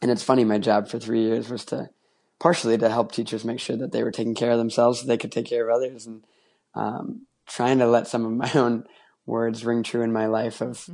and 0.00 0.10
it's 0.10 0.22
funny. 0.22 0.44
My 0.44 0.58
job 0.58 0.88
for 0.88 0.98
three 0.98 1.22
years 1.22 1.50
was 1.50 1.64
to 1.66 1.90
partially 2.38 2.78
to 2.78 2.88
help 2.88 3.12
teachers 3.12 3.44
make 3.44 3.60
sure 3.60 3.76
that 3.76 3.92
they 3.92 4.02
were 4.02 4.10
taking 4.10 4.34
care 4.34 4.50
of 4.50 4.58
themselves 4.58 5.00
so 5.00 5.06
they 5.06 5.18
could 5.18 5.32
take 5.32 5.46
care 5.46 5.68
of 5.68 5.74
others, 5.74 6.06
and 6.06 6.24
um, 6.74 7.26
trying 7.46 7.78
to 7.78 7.86
let 7.86 8.06
some 8.06 8.24
of 8.24 8.32
my 8.54 8.60
own 8.60 8.84
words 9.26 9.64
ring 9.64 9.82
true 9.82 10.02
in 10.02 10.12
my 10.12 10.26
life 10.26 10.60
of 10.60 10.88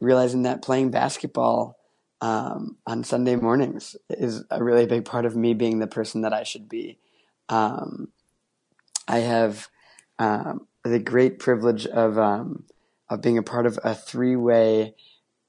realizing 0.00 0.42
that 0.42 0.62
playing 0.62 0.90
basketball 0.90 1.76
um, 2.20 2.76
on 2.86 3.02
Sunday 3.02 3.36
mornings 3.36 3.96
is 4.10 4.44
a 4.50 4.62
really 4.62 4.86
big 4.86 5.04
part 5.04 5.24
of 5.24 5.36
me 5.36 5.54
being 5.54 5.78
the 5.78 5.86
person 5.86 6.20
that 6.22 6.32
I 6.32 6.42
should 6.42 6.68
be. 6.68 6.98
Um, 7.48 8.08
I 9.08 9.18
have 9.18 9.68
um, 10.18 10.66
the 10.84 10.98
great 10.98 11.38
privilege 11.38 11.86
of 11.86 12.18
um, 12.18 12.64
of 13.08 13.20
being 13.22 13.38
a 13.38 13.42
part 13.42 13.66
of 13.66 13.78
a 13.82 13.94
three 13.94 14.36
way 14.36 14.94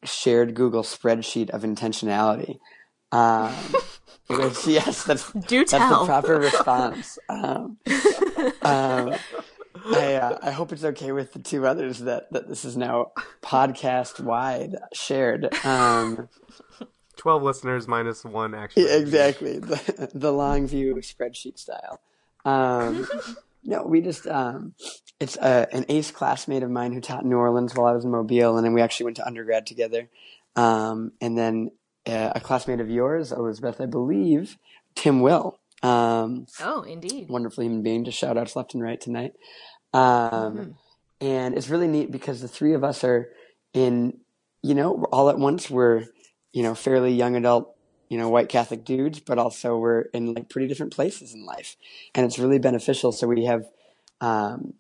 shared 0.04 0.56
Google 0.56 0.84
spreadsheet 0.84 1.50
of 1.52 1.62
intentionality. 1.62 2.60
Which 4.38 4.68
yes, 4.68 5.04
that's 5.04 5.32
Do 5.32 5.66
that's 5.66 5.72
the 5.72 6.06
proper 6.06 6.38
response. 6.38 7.20
Um, 7.30 7.78
um, 8.62 9.16
I 9.86 10.14
uh, 10.16 10.38
I 10.42 10.52
hope 10.52 10.72
it's 10.72 10.84
okay 10.84 11.12
with 11.12 11.34
the 11.34 11.40
two 11.40 11.66
others 11.66 12.00
that 12.00 12.32
that 12.32 12.48
this 12.48 12.66
is 12.66 12.78
now 12.78 13.12
podcast 13.42 14.20
wide 14.20 14.76
shared. 14.94 15.54
Um, 15.66 16.30
Twelve 17.18 17.44
listeners 17.44 17.88
minus 17.88 18.24
one 18.24 18.56
actually. 18.56 18.90
exactly 18.90 19.60
the, 19.60 20.10
the 20.14 20.32
long 20.32 20.68
view 20.68 20.96
spreadsheet 20.96 21.60
style. 21.60 22.00
Um, 22.46 23.08
no, 23.64 23.84
we 23.84 24.02
just 24.02 24.28
um, 24.28 24.74
it's 25.20 25.38
a, 25.38 25.68
an 25.72 25.86
ace 25.90 26.12
classmate 26.12 26.64
of 26.64 26.72
mine 26.72 26.94
who 26.94 27.02
taught 27.02 27.24
in 27.24 27.30
New 27.30 27.38
Orleans 27.38 27.76
while 27.76 27.88
I 27.88 27.94
was 27.94 28.06
in 28.06 28.12
Mobile, 28.12 28.58
and 28.58 28.66
then 28.66 28.74
we 28.74 28.82
actually 28.82 29.06
went 29.06 29.18
to 29.18 29.28
undergrad 29.28 29.68
together. 29.68 30.10
Um, 30.56 31.12
and 31.22 31.38
then 31.38 31.70
uh, 31.70 31.76
a 32.06 32.40
classmate 32.44 32.80
of 32.80 32.90
yours, 32.90 33.32
Elizabeth, 33.32 33.80
I 33.80 33.86
believe, 33.86 34.58
Tim 34.96 35.22
Will. 35.22 35.60
Um, 35.84 36.46
Oh, 36.62 36.82
indeed. 36.84 37.30
wonderful 37.30 37.64
human 37.64 37.82
being. 37.82 38.04
Just 38.06 38.18
shout 38.18 38.38
outs 38.38 38.56
left 38.56 38.74
and 38.74 38.84
right 38.84 39.00
tonight. 39.00 39.34
Um, 39.94 40.58
Mhm. 40.58 40.74
And 41.22 41.56
it's 41.56 41.70
really 41.70 41.88
neat 41.88 42.12
because 42.12 42.42
the 42.42 42.48
three 42.48 42.74
of 42.74 42.84
us 42.84 43.04
are 43.04 43.30
in, 43.74 44.20
you 44.64 44.74
know, 44.74 45.04
all 45.12 45.30
at 45.30 45.38
once 45.38 45.70
we're, 45.70 46.06
you 46.52 46.64
know, 46.64 46.74
fairly 46.74 47.14
young 47.14 47.36
adult, 47.36 47.76
you 48.10 48.18
know, 48.18 48.28
white 48.30 48.50
Catholic 48.50 48.84
dudes, 48.84 49.20
but 49.20 49.38
also 49.38 49.78
we're 49.78 50.02
in 50.14 50.34
like 50.34 50.50
pretty 50.50 50.68
different 50.68 50.94
places 50.94 51.34
in 51.34 51.46
life. 51.46 51.78
And 52.16 52.26
it's 52.26 52.40
really 52.40 52.58
beneficial. 52.60 53.12
So 53.12 53.28
we 53.28 53.46
have 53.46 53.66
um, 54.20 54.74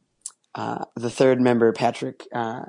uh, 0.56 0.86
the 0.96 1.10
third 1.10 1.40
member, 1.42 1.72
Patrick, 1.74 2.28
uh, 2.34 2.66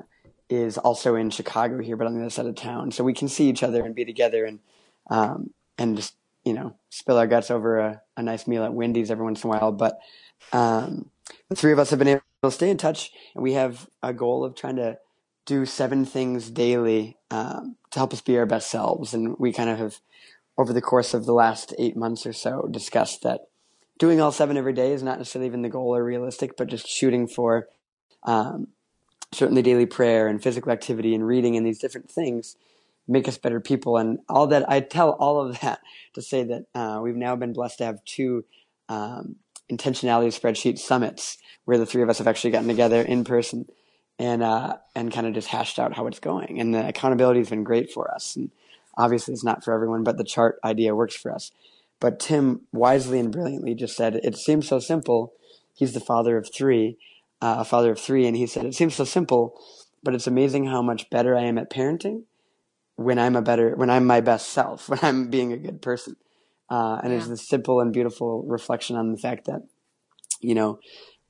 is 0.49 0.77
also 0.77 1.15
in 1.15 1.29
Chicago 1.29 1.81
here, 1.81 1.95
but 1.95 2.07
on 2.07 2.13
the 2.13 2.21
other 2.21 2.29
side 2.29 2.45
of 2.45 2.55
town. 2.55 2.91
So 2.91 3.03
we 3.03 3.13
can 3.13 3.27
see 3.27 3.49
each 3.49 3.63
other 3.63 3.83
and 3.83 3.95
be 3.95 4.05
together 4.05 4.45
and, 4.45 4.59
um, 5.09 5.51
and 5.77 5.95
just, 5.95 6.15
you 6.43 6.53
know, 6.53 6.75
spill 6.89 7.17
our 7.17 7.27
guts 7.27 7.49
over 7.49 7.79
a, 7.79 8.01
a 8.17 8.23
nice 8.23 8.45
meal 8.47 8.63
at 8.63 8.73
Wendy's 8.73 9.09
every 9.09 9.23
once 9.23 9.43
in 9.43 9.49
a 9.49 9.53
while. 9.53 9.71
But, 9.71 9.99
um, 10.51 11.09
the 11.49 11.55
three 11.55 11.71
of 11.71 11.79
us 11.79 11.89
have 11.89 11.99
been 11.99 12.07
able 12.09 12.21
to 12.43 12.51
stay 12.51 12.69
in 12.69 12.77
touch 12.77 13.11
and 13.33 13.43
we 13.43 13.53
have 13.53 13.87
a 14.01 14.13
goal 14.13 14.43
of 14.43 14.55
trying 14.55 14.75
to 14.75 14.97
do 15.45 15.65
seven 15.65 16.05
things 16.05 16.49
daily, 16.49 17.17
um, 17.31 17.75
to 17.91 17.99
help 17.99 18.13
us 18.13 18.21
be 18.21 18.37
our 18.37 18.45
best 18.45 18.69
selves. 18.69 19.13
And 19.13 19.35
we 19.39 19.51
kind 19.53 19.69
of 19.69 19.77
have, 19.77 19.99
over 20.57 20.73
the 20.73 20.81
course 20.81 21.13
of 21.13 21.25
the 21.25 21.33
last 21.33 21.73
eight 21.79 21.95
months 21.97 22.25
or 22.25 22.33
so, 22.33 22.67
discussed 22.69 23.23
that 23.23 23.41
doing 23.97 24.21
all 24.21 24.31
seven 24.31 24.57
every 24.57 24.73
day 24.73 24.91
is 24.91 25.03
not 25.03 25.17
necessarily 25.17 25.47
even 25.47 25.61
the 25.61 25.69
goal 25.69 25.95
or 25.95 26.03
realistic, 26.03 26.57
but 26.57 26.67
just 26.67 26.87
shooting 26.87 27.27
for, 27.27 27.67
um, 28.23 28.67
certainly 29.33 29.61
daily 29.61 29.85
prayer 29.85 30.27
and 30.27 30.41
physical 30.41 30.71
activity 30.71 31.13
and 31.13 31.25
reading 31.25 31.57
and 31.57 31.65
these 31.65 31.79
different 31.79 32.09
things 32.09 32.55
make 33.07 33.27
us 33.27 33.37
better 33.37 33.59
people. 33.59 33.97
And 33.97 34.19
all 34.29 34.47
that, 34.47 34.69
I 34.69 34.79
tell 34.79 35.11
all 35.11 35.39
of 35.41 35.59
that 35.61 35.79
to 36.13 36.21
say 36.21 36.43
that 36.43 36.65
uh, 36.73 36.99
we've 37.01 37.15
now 37.15 37.35
been 37.35 37.53
blessed 37.53 37.79
to 37.79 37.85
have 37.85 38.05
two 38.05 38.45
um, 38.89 39.37
intentionality 39.71 40.27
spreadsheet 40.27 40.77
summits 40.77 41.37
where 41.65 41.77
the 41.77 41.85
three 41.85 42.03
of 42.03 42.09
us 42.09 42.17
have 42.17 42.27
actually 42.27 42.51
gotten 42.51 42.67
together 42.67 43.01
in 43.01 43.23
person 43.23 43.65
and 44.19 44.43
uh, 44.43 44.77
and 44.95 45.11
kind 45.11 45.27
of 45.27 45.33
just 45.33 45.47
hashed 45.47 45.79
out 45.79 45.95
how 45.95 46.07
it's 46.07 46.19
going. 46.19 46.59
And 46.59 46.73
the 46.73 46.87
accountability 46.87 47.39
has 47.39 47.49
been 47.49 47.63
great 47.63 47.91
for 47.91 48.13
us. 48.13 48.35
And 48.35 48.51
obviously, 48.97 49.33
it's 49.33 49.43
not 49.43 49.63
for 49.63 49.73
everyone, 49.73 50.03
but 50.03 50.17
the 50.17 50.23
chart 50.23 50.59
idea 50.63 50.95
works 50.95 51.15
for 51.15 51.31
us. 51.31 51.51
But 51.99 52.19
Tim 52.19 52.61
wisely 52.71 53.19
and 53.19 53.31
brilliantly 53.31 53.75
just 53.75 53.95
said, 53.95 54.19
"It 54.23 54.37
seems 54.37 54.67
so 54.67 54.79
simple." 54.79 55.33
He's 55.73 55.93
the 55.93 55.99
father 55.99 56.37
of 56.37 56.53
three, 56.53 56.97
uh, 57.43 57.57
a 57.59 57.65
father 57.65 57.91
of 57.91 57.99
three, 57.99 58.25
and 58.25 58.37
he 58.37 58.47
said, 58.47 58.65
"It 58.65 58.73
seems 58.73 58.95
so 58.95 59.03
simple, 59.03 59.59
but 60.01 60.15
it's 60.15 60.27
amazing 60.27 60.65
how 60.67 60.81
much 60.81 61.09
better 61.09 61.35
I 61.37 61.41
am 61.41 61.57
at 61.57 61.69
parenting 61.69 62.23
when 62.95 63.19
I'm 63.19 63.35
a 63.35 63.41
better, 63.41 63.75
when 63.75 63.89
I'm 63.89 64.05
my 64.05 64.21
best 64.21 64.49
self, 64.49 64.87
when 64.89 64.99
I'm 65.03 65.29
being 65.29 65.51
a 65.51 65.57
good 65.57 65.81
person." 65.81 66.15
Uh, 66.69 66.99
and 67.03 67.11
it's 67.11 67.25
Yeah. 67.25 67.31
this 67.31 67.47
simple 67.47 67.81
and 67.81 67.91
beautiful 67.91 68.43
reflection 68.43 68.95
on 68.95 69.11
the 69.11 69.17
fact 69.17 69.45
that, 69.45 69.63
you 70.39 70.55
know, 70.55 70.79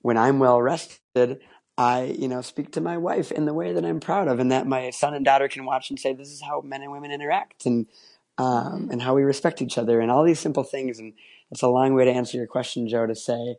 when 0.03 0.16
I'm 0.16 0.38
well 0.38 0.61
rested, 0.61 1.41
I, 1.78 2.03
you 2.03 2.28
know, 2.28 2.41
speak 2.41 2.72
to 2.74 2.82
my 2.82 2.97
wife 2.97 3.32
in 3.32 3.45
the 3.45 3.53
way 3.53 3.74
that 3.74 3.84
I'm 3.84 3.99
proud 3.99 4.28
of, 4.28 4.39
and 4.39 4.51
that 4.51 4.68
my 4.68 4.91
son 4.91 5.16
and 5.16 5.26
daughter 5.26 5.47
can 5.47 5.66
watch 5.66 5.89
and 5.89 5.99
say, 5.99 6.14
"This 6.14 6.30
is 6.30 6.43
how 6.43 6.61
men 6.61 6.84
and 6.84 6.91
women 6.91 7.11
interact," 7.11 7.66
and 7.66 7.88
um, 8.38 8.89
and 8.91 9.01
how 9.01 9.16
we 9.16 9.24
respect 9.24 9.64
each 9.64 9.80
other, 9.80 9.99
and 9.99 10.11
all 10.11 10.24
these 10.24 10.39
simple 10.39 10.64
things. 10.64 10.99
And 10.99 11.14
it's 11.49 11.64
a 11.64 11.68
long 11.68 11.95
way 11.95 12.05
to 12.05 12.11
answer 12.11 12.38
your 12.38 12.45
question, 12.47 12.88
Joe, 12.88 13.07
to 13.07 13.16
say 13.16 13.57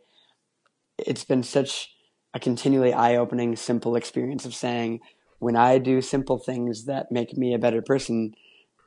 it's 0.99 1.25
been 1.25 1.43
such 1.43 1.94
a 2.35 2.41
continually 2.41 2.93
eye-opening, 2.93 3.57
simple 3.57 3.97
experience 3.97 4.45
of 4.45 4.55
saying, 4.55 5.01
when 5.39 5.57
I 5.57 5.79
do 5.79 6.01
simple 6.01 6.39
things 6.39 6.87
that 6.87 7.13
make 7.13 7.37
me 7.37 7.55
a 7.55 7.59
better 7.59 7.81
person, 7.81 8.35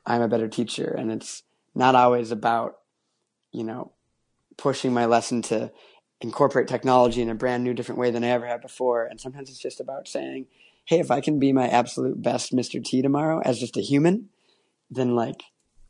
I'm 0.04 0.22
a 0.22 0.28
better 0.28 0.48
teacher, 0.48 0.94
and 0.96 1.10
it's 1.10 1.42
not 1.74 1.94
always 1.94 2.30
about, 2.30 2.78
you 3.50 3.64
know, 3.64 3.92
pushing 4.56 4.92
my 4.92 5.06
lesson 5.06 5.40
to 5.42 5.72
incorporate 6.20 6.68
technology 6.68 7.22
in 7.22 7.30
a 7.30 7.34
brand 7.34 7.64
new, 7.64 7.74
different 7.74 8.00
way 8.00 8.10
than 8.10 8.24
I 8.24 8.28
ever 8.28 8.46
have 8.46 8.60
before. 8.60 9.06
And 9.06 9.20
sometimes 9.20 9.48
it's 9.48 9.58
just 9.58 9.80
about 9.80 10.08
saying, 10.08 10.46
hey, 10.84 10.98
if 10.98 11.10
I 11.10 11.20
can 11.20 11.38
be 11.38 11.52
my 11.52 11.68
absolute 11.68 12.20
best 12.20 12.52
Mr. 12.52 12.82
T 12.82 13.02
tomorrow 13.02 13.40
as 13.44 13.60
just 13.60 13.76
a 13.76 13.82
human, 13.82 14.28
then 14.90 15.14
like 15.14 15.42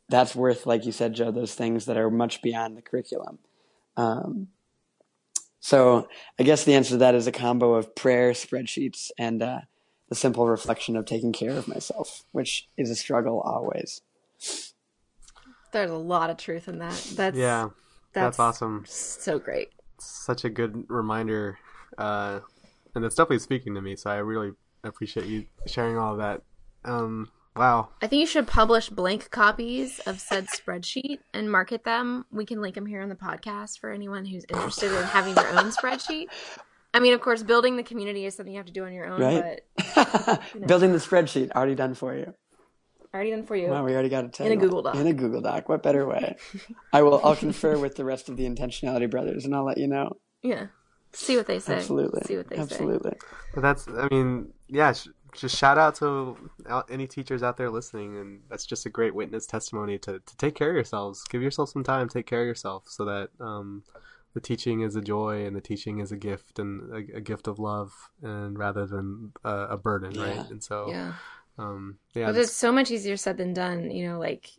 that's 0.07 0.35
worth, 0.35 0.65
like 0.65 0.85
you 0.85 0.91
said, 0.91 1.13
Joe, 1.13 1.31
those 1.31 1.55
things 1.55 1.85
that 1.85 1.97
are 1.97 2.11
much 2.11 2.41
beyond 2.41 2.77
the 2.77 2.81
curriculum. 2.81 3.39
Um, 3.97 4.49
so 5.59 6.07
I 6.39 6.43
guess 6.43 6.63
the 6.63 6.73
answer 6.73 6.91
to 6.91 6.97
that 6.97 7.15
is 7.15 7.27
a 7.27 7.31
combo 7.31 7.73
of 7.73 7.95
prayer, 7.95 8.31
spreadsheets, 8.31 9.11
and 9.17 9.41
uh, 9.41 9.61
the 10.07 10.15
simple 10.15 10.47
reflection 10.47 10.95
of 10.95 11.05
taking 11.05 11.33
care 11.33 11.51
of 11.51 11.67
myself, 11.67 12.23
which 12.31 12.67
is 12.77 12.89
a 12.89 12.95
struggle 12.95 13.41
always. 13.41 14.01
There's 15.71 15.91
a 15.91 15.95
lot 15.95 16.29
of 16.29 16.37
truth 16.37 16.67
in 16.67 16.79
that. 16.79 16.95
That's 17.15 17.37
Yeah, 17.37 17.69
That's, 18.13 18.37
that's 18.37 18.39
awesome. 18.39 18.85
So 18.87 19.37
great. 19.37 19.69
Such 19.99 20.45
a 20.45 20.49
good 20.49 20.85
reminder, 20.89 21.59
uh, 21.97 22.39
and 22.95 23.05
it's 23.05 23.15
definitely 23.15 23.39
speaking 23.39 23.75
to 23.75 23.81
me. 23.81 23.95
So 23.95 24.09
I 24.09 24.17
really 24.17 24.53
appreciate 24.83 25.25
you 25.25 25.45
sharing 25.67 25.97
all 25.97 26.13
of 26.13 26.19
that. 26.19 26.41
Um, 26.85 27.29
wow. 27.55 27.89
I 28.01 28.07
think 28.07 28.21
you 28.21 28.25
should 28.27 28.47
publish 28.47 28.89
blank 28.89 29.29
copies 29.31 29.99
of 30.05 30.19
said 30.19 30.47
spreadsheet 30.47 31.19
and 31.33 31.51
market 31.51 31.83
them. 31.83 32.25
We 32.31 32.45
can 32.45 32.61
link 32.61 32.75
them 32.75 32.85
here 32.85 33.01
on 33.01 33.09
the 33.09 33.15
podcast 33.15 33.79
for 33.79 33.91
anyone 33.91 34.25
who's 34.25 34.45
interested 34.49 34.91
in 34.91 35.03
having 35.03 35.33
their 35.35 35.49
own 35.49 35.71
spreadsheet. 35.71 36.25
I 36.93 36.99
mean, 36.99 37.13
of 37.13 37.21
course, 37.21 37.43
building 37.43 37.77
the 37.77 37.83
community 37.83 38.25
is 38.25 38.35
something 38.35 38.51
you 38.53 38.59
have 38.59 38.65
to 38.65 38.73
do 38.73 38.83
on 38.85 38.93
your 38.93 39.05
own, 39.07 39.21
Right. 39.21 39.61
but 39.95 40.41
Building 40.67 40.91
the 40.91 40.97
spreadsheet 40.97 41.51
already 41.51 41.75
done 41.75 41.93
for 41.93 42.15
you. 42.15 42.33
already 43.13 43.29
done 43.31 43.45
for 43.45 43.55
you. 43.55 43.67
Wow, 43.69 43.85
we 43.85 43.93
already 43.93 44.09
got 44.09 44.19
a 44.19 44.21
In 44.23 44.27
a 44.27 44.31
title. 44.31 44.57
Google 44.57 44.81
Doc. 44.83 44.95
In 44.95 45.05
a 45.07 45.13
Google 45.13 45.41
Doc. 45.41 45.69
What 45.69 45.83
better 45.83 46.07
way? 46.07 46.35
I 46.93 47.03
will. 47.03 47.21
I'll 47.23 47.35
confer 47.35 47.77
with 47.77 47.95
the 47.95 48.05
rest 48.05 48.27
of 48.29 48.37
the 48.37 48.49
intentionality 48.49 49.09
brothers, 49.09 49.45
and 49.45 49.53
I'll 49.55 49.65
let 49.65 49.77
you 49.77 49.87
know. 49.87 50.17
Yeah. 50.41 50.67
See 51.13 51.37
what 51.37 51.47
they 51.47 51.59
say. 51.59 51.75
Absolutely. 51.75 52.21
See 52.25 52.37
what 52.37 52.49
they 52.49 52.55
say. 52.55 52.61
Absolutely. 52.61 53.13
But 53.55 53.61
that's, 53.61 53.87
I 53.87 54.07
mean, 54.11 54.53
yeah, 54.67 54.93
sh- 54.93 55.07
just 55.33 55.57
shout 55.57 55.77
out 55.77 55.95
to 55.95 56.37
any 56.89 57.07
teachers 57.07 57.43
out 57.43 57.57
there 57.57 57.69
listening. 57.69 58.17
And 58.17 58.41
that's 58.49 58.65
just 58.65 58.85
a 58.85 58.89
great 58.89 59.13
witness 59.15 59.45
testimony 59.45 59.97
to, 59.99 60.19
to 60.19 60.37
take 60.37 60.55
care 60.55 60.69
of 60.69 60.75
yourselves. 60.75 61.23
Give 61.29 61.41
yourself 61.41 61.69
some 61.69 61.83
time, 61.83 62.09
take 62.09 62.25
care 62.27 62.41
of 62.41 62.47
yourself 62.47 62.83
so 62.87 63.05
that 63.05 63.29
um, 63.39 63.83
the 64.33 64.39
teaching 64.39 64.81
is 64.81 64.95
a 64.95 65.01
joy 65.01 65.45
and 65.45 65.55
the 65.55 65.61
teaching 65.61 65.99
is 65.99 66.11
a 66.11 66.17
gift 66.17 66.59
and 66.59 66.91
a, 66.93 67.17
a 67.17 67.21
gift 67.21 67.47
of 67.47 67.59
love 67.59 67.91
and 68.21 68.57
rather 68.57 68.85
than 68.85 69.33
a, 69.43 69.55
a 69.71 69.77
burden, 69.77 70.13
Yeah. 70.15 70.21
right? 70.23 70.49
And 70.51 70.63
so, 70.63 70.89
Yeah. 70.89 71.13
um, 71.57 71.97
yeah, 72.13 72.27
But 72.27 72.37
it's 72.37 72.51
so 72.53 72.71
much 72.71 72.91
easier 72.91 73.17
said 73.17 73.37
than 73.37 73.53
done. 73.53 73.91
You 73.91 74.09
know, 74.09 74.19
like 74.19 74.49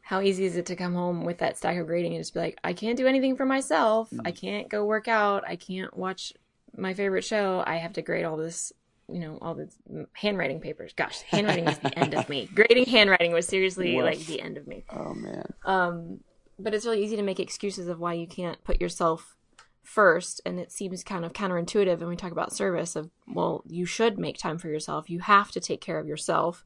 how 0.00 0.20
easy 0.20 0.44
is 0.44 0.56
it 0.56 0.66
to 0.66 0.76
come 0.76 0.94
home 0.94 1.24
with 1.24 1.38
that 1.38 1.56
stack 1.56 1.78
of 1.78 1.86
grading 1.86 2.14
and 2.14 2.20
just 2.20 2.34
be 2.34 2.40
like, 2.40 2.58
I 2.62 2.72
can't 2.74 2.96
do 2.98 3.06
anything 3.06 3.36
for 3.36 3.46
myself. 3.46 4.10
I 4.24 4.32
can't 4.32 4.68
go 4.68 4.84
work 4.84 5.08
out. 5.08 5.44
I 5.48 5.56
can't 5.56 5.96
watch 5.96 6.32
my 6.76 6.92
favorite 6.92 7.24
show. 7.24 7.62
I 7.66 7.76
have 7.76 7.94
to 7.94 8.02
grade 8.02 8.24
all 8.26 8.36
this, 8.36 8.70
you 9.08 9.20
know, 9.20 9.38
all 9.42 9.54
the 9.54 9.68
handwriting 10.12 10.60
papers. 10.60 10.92
Gosh, 10.94 11.20
handwriting 11.22 11.68
is 11.68 11.78
the 11.78 11.98
end 11.98 12.14
of 12.14 12.28
me. 12.28 12.48
Grading 12.54 12.86
handwriting 12.86 13.32
was 13.32 13.46
seriously 13.46 13.96
Woof. 13.96 14.04
like 14.04 14.18
the 14.26 14.40
end 14.40 14.56
of 14.56 14.66
me. 14.66 14.84
Oh 14.90 15.14
man. 15.14 15.52
Um, 15.64 16.20
but 16.58 16.74
it's 16.74 16.84
really 16.84 17.02
easy 17.02 17.16
to 17.16 17.22
make 17.22 17.40
excuses 17.40 17.88
of 17.88 17.98
why 17.98 18.14
you 18.14 18.26
can't 18.26 18.62
put 18.64 18.80
yourself 18.80 19.36
first 19.82 20.40
and 20.46 20.58
it 20.58 20.72
seems 20.72 21.04
kind 21.04 21.26
of 21.26 21.34
counterintuitive 21.34 21.98
when 21.98 22.08
we 22.08 22.16
talk 22.16 22.32
about 22.32 22.54
service 22.54 22.96
of 22.96 23.10
well 23.28 23.62
you 23.68 23.84
should 23.84 24.18
make 24.18 24.38
time 24.38 24.56
for 24.56 24.68
yourself 24.68 25.10
you 25.10 25.20
have 25.20 25.50
to 25.50 25.60
take 25.60 25.82
care 25.82 25.98
of 25.98 26.06
yourself 26.06 26.64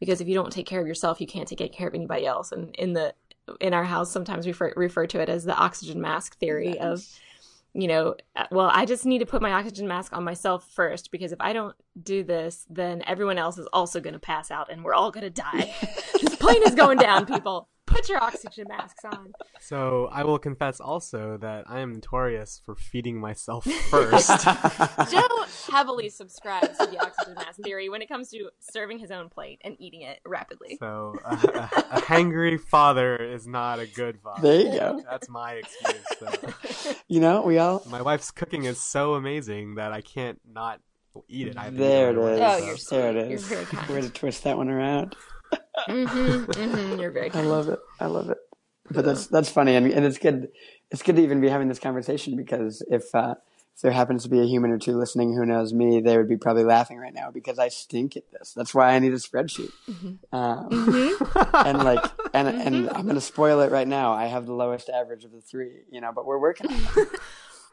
because 0.00 0.22
if 0.22 0.28
you 0.28 0.34
don't 0.34 0.50
take 0.50 0.64
care 0.64 0.80
of 0.80 0.86
yourself 0.86 1.20
you 1.20 1.26
can't 1.26 1.46
take 1.46 1.72
care 1.72 1.88
of 1.88 1.94
anybody 1.94 2.24
else 2.24 2.52
and 2.52 2.74
in 2.76 2.94
the 2.94 3.14
in 3.60 3.74
our 3.74 3.84
house 3.84 4.10
sometimes 4.10 4.46
we 4.46 4.52
refer, 4.52 4.72
refer 4.76 5.06
to 5.06 5.20
it 5.20 5.28
as 5.28 5.44
the 5.44 5.54
oxygen 5.54 6.00
mask 6.00 6.38
theory 6.38 6.78
of 6.80 7.06
you 7.74 7.88
know 7.88 8.14
uh, 8.36 8.46
well 8.50 8.70
i 8.72 8.84
just 8.84 9.04
need 9.04 9.18
to 9.18 9.26
put 9.26 9.42
my 9.42 9.52
oxygen 9.52 9.86
mask 9.86 10.16
on 10.16 10.24
myself 10.24 10.66
first 10.70 11.10
because 11.10 11.32
if 11.32 11.40
i 11.40 11.52
don't 11.52 11.74
do 12.02 12.22
this 12.22 12.66
then 12.70 13.02
everyone 13.06 13.38
else 13.38 13.58
is 13.58 13.66
also 13.72 14.00
going 14.00 14.14
to 14.14 14.18
pass 14.18 14.50
out 14.50 14.70
and 14.70 14.84
we're 14.84 14.94
all 14.94 15.10
going 15.10 15.24
to 15.24 15.30
die. 15.30 15.74
This 16.20 16.36
plane 16.36 16.62
is 16.64 16.74
going 16.74 16.98
down 16.98 17.26
people 17.26 17.68
put 17.94 18.08
your 18.08 18.22
oxygen 18.22 18.66
masks 18.68 19.04
on 19.04 19.32
so 19.60 20.08
I 20.12 20.24
will 20.24 20.38
confess 20.38 20.80
also 20.80 21.38
that 21.38 21.64
I 21.68 21.80
am 21.80 21.94
notorious 21.94 22.60
for 22.64 22.74
feeding 22.74 23.18
myself 23.18 23.64
first. 23.64 24.28
Joe 25.10 25.44
heavily 25.70 26.08
subscribes 26.10 26.76
to 26.78 26.86
the 26.86 26.98
oxygen 27.00 27.34
mask 27.34 27.60
theory 27.62 27.88
when 27.88 28.02
it 28.02 28.08
comes 28.08 28.28
to 28.30 28.50
serving 28.60 28.98
his 28.98 29.10
own 29.10 29.28
plate 29.30 29.60
and 29.64 29.76
eating 29.78 30.02
it 30.02 30.20
rapidly. 30.26 30.76
so 30.78 31.16
a, 31.24 31.34
a, 31.34 31.84
a 31.96 32.00
hangry 32.02 32.60
father 32.60 33.16
is 33.16 33.46
not 33.46 33.78
a 33.78 33.86
good 33.86 34.18
father. 34.20 34.42
There 34.42 34.60
you 34.60 34.78
go. 34.78 35.02
That's 35.10 35.28
my 35.30 35.52
excuse. 35.54 36.04
So. 36.18 36.94
You 37.08 37.20
know, 37.20 37.42
we 37.42 37.58
all. 37.58 37.82
My 37.88 38.02
wife's 38.02 38.30
cooking 38.30 38.64
is 38.64 38.78
so 38.80 39.14
amazing 39.14 39.76
that 39.76 39.92
I 39.92 40.00
can't 40.02 40.40
not 40.46 40.80
eat 41.28 41.48
it. 41.48 41.56
I 41.56 41.64
have 41.64 41.72
to 41.72 41.76
eat 41.76 41.78
There 41.78 42.10
it 42.10 42.16
right 42.16 42.18
away, 42.18 42.34
is. 42.34 42.40
Oh, 42.40 42.58
so- 42.58 42.66
you're 42.66 42.76
sweet. 42.76 42.96
there 42.98 43.08
it 43.10 43.14
You're 43.28 43.38
is. 43.38 43.44
very 43.48 43.64
kind. 43.64 43.88
Way 43.88 44.00
to 44.02 44.10
twist 44.10 44.44
that 44.44 44.56
one 44.58 44.68
around. 44.68 45.16
Hmm 45.86 46.44
hmm 46.44 47.00
you're 47.00 47.10
very 47.10 47.30
I 47.32 47.42
love 47.42 47.68
it. 47.68 47.80
I 48.00 48.06
love 48.06 48.30
it. 48.30 48.38
But 48.90 49.04
that's 49.04 49.26
that's 49.26 49.48
funny, 49.48 49.76
and 49.76 49.86
and 49.90 50.04
it's 50.04 50.18
good. 50.18 50.50
It's 50.90 51.02
good 51.02 51.16
to 51.16 51.22
even 51.22 51.40
be 51.40 51.48
having 51.48 51.68
this 51.68 51.78
conversation 51.78 52.36
because 52.36 52.84
if 52.90 53.14
uh, 53.14 53.36
if 53.74 53.80
there 53.80 53.92
happens 53.92 54.22
to 54.24 54.28
be 54.28 54.40
a 54.40 54.44
human 54.44 54.70
or 54.70 54.78
two 54.78 54.96
listening 54.96 55.34
who 55.34 55.46
knows 55.46 55.72
me, 55.72 56.00
they 56.00 56.16
would 56.16 56.28
be 56.28 56.36
probably 56.36 56.64
laughing 56.64 56.98
right 56.98 57.14
now 57.14 57.30
because 57.30 57.58
I 57.58 57.68
stink 57.68 58.16
at 58.16 58.30
this. 58.30 58.52
That's 58.52 58.74
why 58.74 58.94
I 58.94 58.98
need 58.98 59.12
a 59.12 59.16
spreadsheet. 59.16 59.72
Mm-hmm. 59.88 60.36
Um, 60.36 61.18
and 61.54 61.78
like, 61.78 62.04
and 62.34 62.48
and 62.48 62.90
I'm 62.90 63.06
gonna 63.06 63.20
spoil 63.22 63.60
it 63.60 63.72
right 63.72 63.88
now. 63.88 64.12
I 64.12 64.26
have 64.26 64.44
the 64.46 64.52
lowest 64.52 64.90
average 64.90 65.24
of 65.24 65.32
the 65.32 65.40
three, 65.40 65.80
you 65.90 66.00
know, 66.00 66.12
but 66.14 66.26
we're 66.26 66.38
working. 66.38 66.68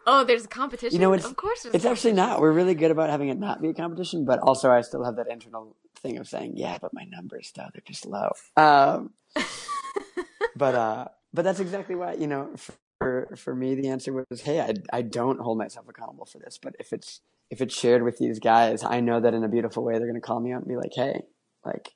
Oh, 0.07 0.23
there's 0.23 0.45
a 0.45 0.47
competition. 0.47 0.95
You 0.95 0.99
know, 0.99 1.13
it's 1.13 1.25
of 1.25 1.35
course. 1.35 1.65
it's 1.65 1.85
actually 1.85 2.13
not. 2.13 2.41
We're 2.41 2.51
really 2.51 2.73
good 2.73 2.91
about 2.91 3.09
having 3.09 3.29
it 3.29 3.37
not 3.37 3.61
be 3.61 3.69
a 3.69 3.73
competition, 3.73 4.25
but 4.25 4.39
also 4.39 4.71
I 4.71 4.81
still 4.81 5.03
have 5.03 5.17
that 5.17 5.27
internal 5.29 5.75
thing 6.01 6.17
of 6.17 6.27
saying, 6.27 6.53
yeah, 6.55 6.77
but 6.81 6.93
my 6.93 7.03
numbers 7.05 7.51
though 7.55 7.67
they're 7.73 7.83
just 7.85 8.05
low. 8.05 8.31
Um, 8.57 9.11
but 10.55 10.75
uh, 10.75 11.05
but 11.33 11.43
that's 11.43 11.59
exactly 11.59 11.95
why 11.95 12.13
you 12.13 12.27
know 12.27 12.53
for 12.99 13.33
for 13.35 13.55
me 13.55 13.75
the 13.75 13.89
answer 13.89 14.13
was, 14.13 14.41
hey, 14.41 14.59
I 14.59 14.73
I 14.91 15.01
don't 15.01 15.39
hold 15.39 15.57
myself 15.57 15.87
accountable 15.87 16.25
for 16.25 16.39
this, 16.39 16.59
but 16.61 16.75
if 16.79 16.93
it's 16.93 17.21
if 17.49 17.61
it's 17.61 17.77
shared 17.77 18.03
with 18.03 18.17
these 18.17 18.39
guys, 18.39 18.83
I 18.83 19.01
know 19.01 19.19
that 19.19 19.33
in 19.33 19.43
a 19.43 19.49
beautiful 19.49 19.83
way 19.83 19.93
they're 19.93 20.07
going 20.07 20.15
to 20.15 20.21
call 20.21 20.39
me 20.39 20.53
out 20.53 20.61
and 20.61 20.67
be 20.67 20.77
like, 20.77 20.93
hey, 20.95 21.21
like, 21.65 21.93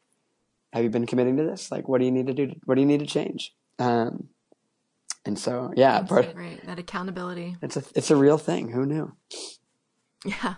have 0.74 0.84
you 0.84 0.90
been 0.90 1.06
committing 1.06 1.38
to 1.38 1.44
this? 1.44 1.72
Like, 1.72 1.88
what 1.88 2.00
do 2.00 2.06
you 2.06 2.12
need 2.12 2.28
to 2.28 2.34
do? 2.34 2.54
What 2.66 2.76
do 2.76 2.82
you 2.82 2.88
need 2.88 3.00
to 3.00 3.06
change? 3.06 3.54
Um, 3.80 4.30
and 5.26 5.40
so 5.40 5.72
yeah, 5.76 6.00
That's 6.00 6.10
part 6.10 6.26
so 6.26 6.34
great. 6.34 6.66
That 6.66 6.78
accountability. 6.80 7.58
it's 7.62 7.78
a 7.78 7.84
it's 7.96 8.12
a 8.12 8.16
real 8.16 8.38
thing. 8.38 8.70
Who 8.70 8.86
knew? 8.86 9.14
Yeah. 10.24 10.56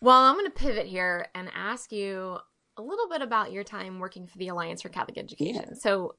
Well, 0.00 0.22
I'm 0.22 0.34
going 0.34 0.46
to 0.46 0.50
pivot 0.50 0.86
here 0.86 1.28
and 1.34 1.50
ask 1.54 1.92
you 1.92 2.38
a 2.76 2.82
little 2.82 3.08
bit 3.08 3.22
about 3.22 3.52
your 3.52 3.64
time 3.64 3.98
working 3.98 4.26
for 4.26 4.38
the 4.38 4.48
Alliance 4.48 4.82
for 4.82 4.88
Catholic 4.88 5.18
Education. 5.18 5.74
So, 5.76 6.14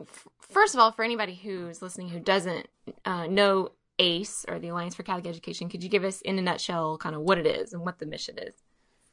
f- 0.00 0.28
first 0.40 0.74
of 0.74 0.80
all, 0.80 0.92
for 0.92 1.04
anybody 1.04 1.34
who's 1.34 1.80
listening 1.80 2.10
who 2.10 2.20
doesn't 2.20 2.68
uh, 3.04 3.26
know 3.26 3.70
ACE 3.98 4.44
or 4.48 4.58
the 4.58 4.68
Alliance 4.68 4.94
for 4.94 5.02
Catholic 5.02 5.26
Education, 5.26 5.68
could 5.68 5.82
you 5.82 5.88
give 5.88 6.04
us, 6.04 6.20
in 6.20 6.38
a 6.38 6.42
nutshell, 6.42 6.98
kind 6.98 7.14
of 7.14 7.22
what 7.22 7.38
it 7.38 7.46
is 7.46 7.72
and 7.72 7.82
what 7.82 7.98
the 7.98 8.06
mission 8.06 8.38
is? 8.38 8.54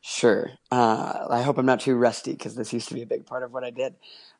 Sure. 0.02 0.52
Uh, 0.72 1.26
I 1.32 1.42
hope 1.42 1.58
I'm 1.58 1.66
not 1.66 1.80
too 1.80 1.96
rusty 1.96 2.34
because 2.34 2.54
this 2.56 2.72
used 2.72 2.90
to 2.90 2.94
be 2.94 3.02
a 3.02 3.08
big 3.08 3.26
part 3.26 3.42
of 3.42 3.54
what 3.54 3.64
I 3.64 3.72
did. 3.72 3.96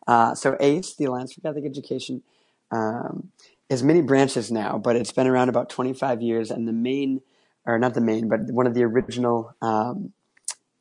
Uh, 0.06 0.36
so 0.36 0.56
ACE, 0.60 0.94
the 0.96 1.06
Alliance 1.06 1.34
for 1.34 1.42
Catholic 1.42 1.66
Education, 1.66 2.22
um, 2.70 3.32
has 3.70 3.82
many 3.82 4.02
branches 4.02 4.52
now, 4.52 4.78
but 4.78 4.96
it's 4.96 5.12
been 5.12 5.26
around 5.26 5.50
about 5.50 5.70
25 5.70 6.22
years, 6.22 6.52
and 6.52 6.68
the 6.68 6.74
main, 6.74 7.22
or 7.66 7.80
not 7.80 7.94
the 7.94 8.02
main, 8.02 8.30
but 8.30 8.42
one 8.52 8.68
of 8.68 8.74
the 8.74 8.84
original 8.84 9.56
um, 9.62 10.14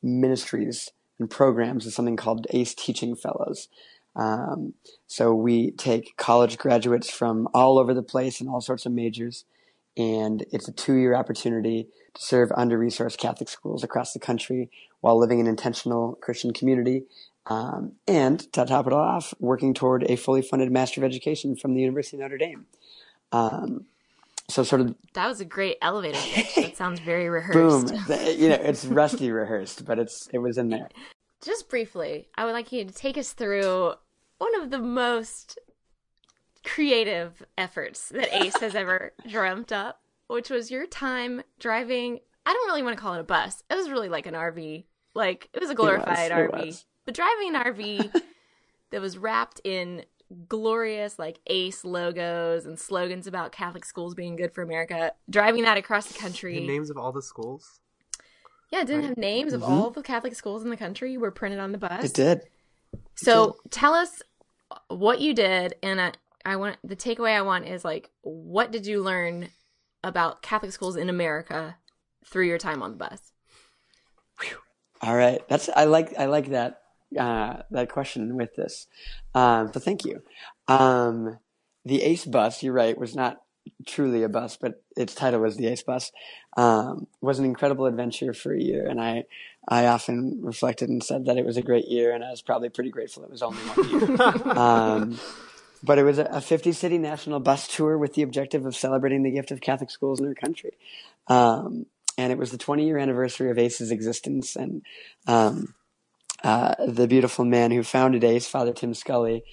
ministries 0.01 0.91
and 1.19 1.29
programs 1.29 1.85
is 1.85 1.95
something 1.95 2.15
called 2.15 2.47
ACE 2.51 2.73
Teaching 2.75 3.15
Fellows. 3.15 3.67
Um, 4.15 4.73
so 5.07 5.33
we 5.33 5.71
take 5.71 6.15
college 6.17 6.57
graduates 6.57 7.09
from 7.09 7.47
all 7.53 7.77
over 7.77 7.93
the 7.93 8.03
place 8.03 8.39
and 8.39 8.49
all 8.49 8.61
sorts 8.61 8.85
of 8.85 8.91
majors, 8.91 9.45
and 9.97 10.45
it's 10.51 10.67
a 10.67 10.71
two-year 10.71 11.15
opportunity 11.15 11.87
to 12.13 12.21
serve 12.21 12.51
under-resourced 12.55 13.17
Catholic 13.17 13.49
schools 13.49 13.83
across 13.83 14.13
the 14.13 14.19
country 14.19 14.69
while 15.01 15.19
living 15.19 15.39
in 15.39 15.47
an 15.47 15.51
intentional 15.51 16.15
Christian 16.21 16.53
community. 16.53 17.03
Um, 17.47 17.93
and 18.07 18.39
to 18.53 18.65
top 18.65 18.87
it 18.87 18.93
off, 18.93 19.33
working 19.39 19.73
toward 19.73 20.03
a 20.09 20.15
fully 20.15 20.41
funded 20.41 20.71
Master 20.71 20.99
of 21.01 21.05
Education 21.05 21.55
from 21.55 21.75
the 21.75 21.81
University 21.81 22.17
of 22.17 22.21
Notre 22.21 22.37
Dame. 22.37 22.65
Um, 23.31 23.85
so 24.49 24.63
sort 24.63 24.81
of 24.81 24.95
That 25.13 25.27
was 25.27 25.41
a 25.41 25.45
great 25.45 25.77
elevator 25.81 26.19
pitch. 26.19 26.55
That 26.55 26.77
sounds 26.83 26.99
very 26.99 27.29
rehearsed. 27.29 27.87
boom, 27.93 28.05
you 28.37 28.49
know, 28.49 28.55
it's 28.55 28.85
rusty 29.01 29.31
rehearsed, 29.31 29.85
but 29.85 29.99
it's 29.99 30.27
it 30.33 30.39
was 30.39 30.57
in 30.57 30.69
there. 30.69 30.89
Just 31.43 31.69
briefly, 31.69 32.27
I 32.35 32.45
would 32.45 32.53
like 32.53 32.71
you 32.71 32.85
to 32.85 32.93
take 32.93 33.17
us 33.17 33.33
through 33.33 33.93
one 34.37 34.61
of 34.61 34.69
the 34.71 34.79
most 34.79 35.57
creative 36.63 37.43
efforts 37.57 38.09
that 38.09 38.33
Ace 38.43 38.57
has 38.59 38.75
ever 38.75 39.13
dreamt 39.29 39.71
up, 39.71 40.01
which 40.27 40.49
was 40.49 40.71
your 40.71 40.85
time 40.87 41.43
driving. 41.59 42.19
I 42.45 42.53
don't 42.53 42.67
really 42.67 42.83
want 42.83 42.95
to 42.97 43.01
call 43.01 43.13
it 43.15 43.19
a 43.19 43.23
bus. 43.23 43.63
It 43.69 43.75
was 43.75 43.89
really 43.89 44.09
like 44.09 44.25
an 44.25 44.33
RV. 44.33 44.85
Like 45.13 45.49
it 45.53 45.59
was 45.61 45.69
a 45.69 45.75
glorified 45.75 46.31
it 46.31 46.51
RV. 46.51 46.65
was. 46.65 46.85
But 47.05 47.13
driving 47.15 47.55
an 47.55 47.63
RV 47.63 48.21
that 48.91 49.01
was 49.01 49.17
wrapped 49.17 49.61
in 49.63 50.03
glorious 50.47 51.19
like 51.19 51.39
ACE 51.47 51.83
logos 51.85 52.65
and 52.65 52.79
slogans 52.79 53.27
about 53.27 53.51
Catholic 53.51 53.85
schools 53.85 54.15
being 54.15 54.35
good 54.35 54.53
for 54.53 54.61
America, 54.63 55.11
driving 55.29 55.63
that 55.63 55.77
across 55.77 56.07
the 56.07 56.17
country. 56.17 56.59
The 56.59 56.67
names 56.67 56.89
of 56.89 56.97
all 56.97 57.11
the 57.11 57.21
schools. 57.21 57.79
yeah, 58.71 58.81
it 58.81 58.87
didn't 58.87 59.01
Right. 59.01 59.09
have 59.09 59.17
names 59.17 59.53
of 59.53 59.61
Mhm. 59.61 59.69
all 59.69 59.89
the 59.91 60.01
Catholic 60.01 60.35
schools 60.35 60.63
in 60.63 60.69
the 60.69 60.75
country 60.77 61.17
were 61.17 61.31
printed 61.31 61.59
on 61.59 61.71
the 61.71 61.77
bus. 61.77 62.03
It 62.03 62.13
did. 62.13 62.49
So 63.15 63.57
tell 63.69 63.93
us 63.93 64.21
what 64.89 65.21
you 65.21 65.33
did, 65.33 65.75
and 65.83 66.01
I, 66.01 66.13
I 66.43 66.55
want 66.57 66.77
the 66.83 66.95
takeaway 66.95 67.35
I 67.37 67.41
want 67.43 67.67
is 67.67 67.85
like, 67.85 68.09
what 68.21 68.71
did 68.71 68.85
you 68.85 69.01
learn 69.01 69.49
about 70.03 70.41
Catholic 70.41 70.71
schools 70.71 70.95
in 70.95 71.09
America 71.09 71.77
through 72.25 72.47
your 72.47 72.57
time 72.57 72.81
on 72.83 72.91
the 72.91 72.97
bus? 72.97 73.31
All 75.01 75.15
right, 75.15 75.47
that's 75.47 75.69
I 75.69 75.83
like 75.85 76.17
I 76.17 76.25
like 76.25 76.47
that 76.49 76.81
uh, 77.17 77.57
that 77.71 77.89
question 77.89 78.35
with 78.35 78.55
this. 78.55 78.87
Um, 79.33 79.71
so 79.73 79.79
thank 79.79 80.05
you. 80.05 80.21
Um, 80.67 81.39
the 81.83 82.03
Ace 82.03 82.25
bus, 82.25 82.63
you're 82.63 82.73
right, 82.73 82.97
was 82.97 83.15
not 83.15 83.41
truly 83.85 84.23
a 84.23 84.29
bus, 84.29 84.57
but 84.57 84.83
its 84.95 85.15
title 85.15 85.41
was 85.41 85.57
the 85.57 85.67
Ace 85.67 85.83
bus. 85.83 86.11
Um, 86.57 87.07
was 87.21 87.39
an 87.39 87.45
incredible 87.45 87.85
adventure 87.85 88.33
for 88.33 88.53
a 88.53 88.61
year, 88.61 88.87
and 88.87 89.01
I 89.01 89.25
I 89.67 89.87
often 89.87 90.39
reflected 90.41 90.89
and 90.89 91.03
said 91.03 91.25
that 91.25 91.37
it 91.37 91.45
was 91.45 91.57
a 91.57 91.61
great 91.61 91.87
year, 91.87 92.13
and 92.13 92.23
I 92.23 92.31
was 92.31 92.41
probably 92.41 92.69
pretty 92.69 92.91
grateful 92.91 93.23
it 93.23 93.31
was 93.31 93.41
only 93.41 93.59
one 93.59 93.89
year. 93.89 94.57
um, 94.57 95.19
but 95.83 95.99
it 95.99 96.03
was 96.03 96.17
a 96.17 96.41
50 96.41 96.71
city 96.71 96.97
national 96.97 97.39
bus 97.39 97.67
tour 97.67 97.97
with 97.97 98.15
the 98.15 98.23
objective 98.23 98.65
of 98.65 98.75
celebrating 98.75 99.23
the 99.23 99.31
gift 99.31 99.51
of 99.51 99.61
Catholic 99.61 99.91
schools 99.91 100.19
in 100.19 100.27
our 100.27 100.33
country. 100.33 100.71
Um, 101.27 101.85
and 102.17 102.31
it 102.31 102.39
was 102.39 102.51
the 102.51 102.57
20 102.57 102.85
year 102.85 102.97
anniversary 102.97 103.51
of 103.51 103.59
ACE's 103.59 103.91
existence. 103.91 104.55
And 104.55 104.81
um, 105.27 105.74
uh, 106.45 106.75
the 106.85 107.07
beautiful 107.07 107.43
man 107.43 107.71
who 107.71 107.81
founded 107.81 108.23
ACE, 108.23 108.47
Father 108.47 108.71
Tim 108.71 108.93
Scully, 108.93 109.43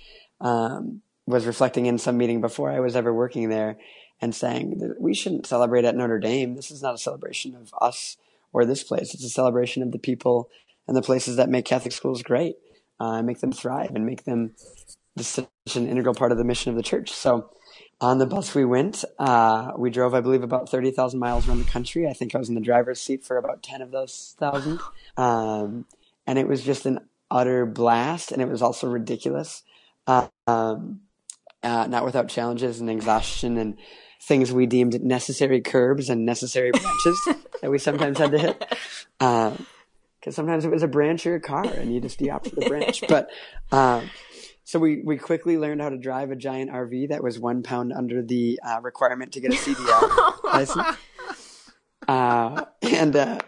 um, 0.43 1.01
was 1.27 1.47
reflecting 1.47 1.87
in 1.87 1.97
some 1.97 2.19
meeting 2.19 2.43
before 2.43 2.71
I 2.71 2.81
was 2.81 2.95
ever 2.95 3.15
working 3.15 3.49
there 3.49 3.79
and 4.21 4.35
saying 4.35 4.79
that 4.81 5.01
we 5.01 5.15
shouldn't 5.15 5.47
celebrate 5.47 5.87
at 5.87 5.97
Notre 5.97 6.19
Dame. 6.19 6.55
This 6.55 6.71
is 6.71 6.83
not 6.83 6.95
a 6.95 6.99
celebration 6.99 7.55
of 7.55 7.73
us 7.81 8.19
or 8.53 8.67
this 8.67 8.83
place. 8.83 9.15
It's 9.15 9.25
a 9.25 9.31
celebration 9.31 9.83
of 9.83 9.93
the 9.93 9.99
people 9.99 10.51
and 10.87 10.95
the 10.95 11.01
places 11.01 11.37
that 11.37 11.49
make 11.49 11.65
Catholic 11.65 11.93
schools 11.93 12.23
great, 12.23 12.57
uh, 13.01 13.23
make 13.23 13.41
them 13.41 13.53
thrive, 13.53 13.93
and 13.95 14.05
make 14.05 14.25
them 14.25 14.53
such 15.17 15.49
an 15.75 15.89
integral 15.89 16.15
part 16.15 16.31
of 16.31 16.37
the 16.37 16.45
mission 16.45 16.69
of 16.69 16.77
the 16.77 16.83
church. 16.83 17.11
So 17.11 17.49
on 18.03 18.19
the 18.19 18.27
bus 18.27 18.55
we 18.55 18.67
went. 18.67 19.03
Uh, 19.19 19.73
we 19.79 19.89
drove, 19.89 20.13
I 20.13 20.21
believe, 20.21 20.43
about 20.43 20.69
30,000 20.69 21.19
miles 21.19 21.49
around 21.49 21.61
the 21.61 21.71
country. 21.71 22.07
I 22.07 22.13
think 22.13 22.35
I 22.35 22.39
was 22.39 22.51
in 22.51 22.55
the 22.55 22.61
driver's 22.61 23.01
seat 23.01 23.25
for 23.25 23.39
about 23.39 23.63
10 23.63 23.81
of 23.81 23.93
those 23.93 24.35
thousand. 24.39 24.81
Um, 25.17 25.87
and 26.27 26.39
it 26.39 26.49
was 26.49 26.63
just 26.63 26.87
an 26.87 27.01
utter 27.31 27.67
blast. 27.67 28.33
And 28.33 28.43
it 28.43 28.49
was 28.49 28.63
also 28.63 28.89
ridiculous. 28.89 29.63
Uh, 30.07 30.29
um, 30.47 31.01
uh, 31.63 31.87
not 31.87 32.05
without 32.05 32.29
challenges 32.29 32.81
and 32.81 32.91
exhaustion 32.91 33.57
and 33.57 33.79
things 34.23 34.53
we 34.53 34.67
deemed 34.67 35.01
necessary 35.03 35.61
curbs 35.61 36.11
and 36.11 36.25
necessary 36.25 36.71
branches 36.71 37.19
that 37.63 37.71
we 37.71 37.79
sometimes 37.79 38.19
had 38.19 38.33
to 38.33 38.39
hit. 38.39 38.59
Because 39.19 40.35
sometimes 40.35 40.65
it 40.65 40.71
was 40.71 40.83
a 40.83 40.89
branch 40.89 41.27
or 41.27 41.37
a 41.37 41.41
car 41.41 41.65
and 41.65 41.93
you 41.93 42.01
just 42.01 42.19
de-opt 42.19 42.49
for 42.49 42.57
the 42.57 42.69
branch. 42.69 43.03
But 43.09 43.31
um, 43.71 44.11
so 44.65 44.79
we, 44.79 45.03
we 45.05 45.19
quickly 45.19 45.59
learned 45.59 45.81
how 45.81 45.89
to 45.89 45.99
drive 45.99 46.31
a 46.31 46.37
giant 46.37 46.71
RV 46.71 47.09
that 47.09 47.23
was 47.23 47.39
one 47.39 47.63
pound 47.63 47.93
under 47.93 48.23
the 48.23 48.61
uh, 48.65 48.81
requirement 48.81 49.33
to 49.33 49.41
get 49.41 49.53
a 49.53 49.57
CDL 49.57 50.45
license. 50.45 50.99
Uh, 52.09 52.65
and 52.83 53.15
uh, 53.15 53.39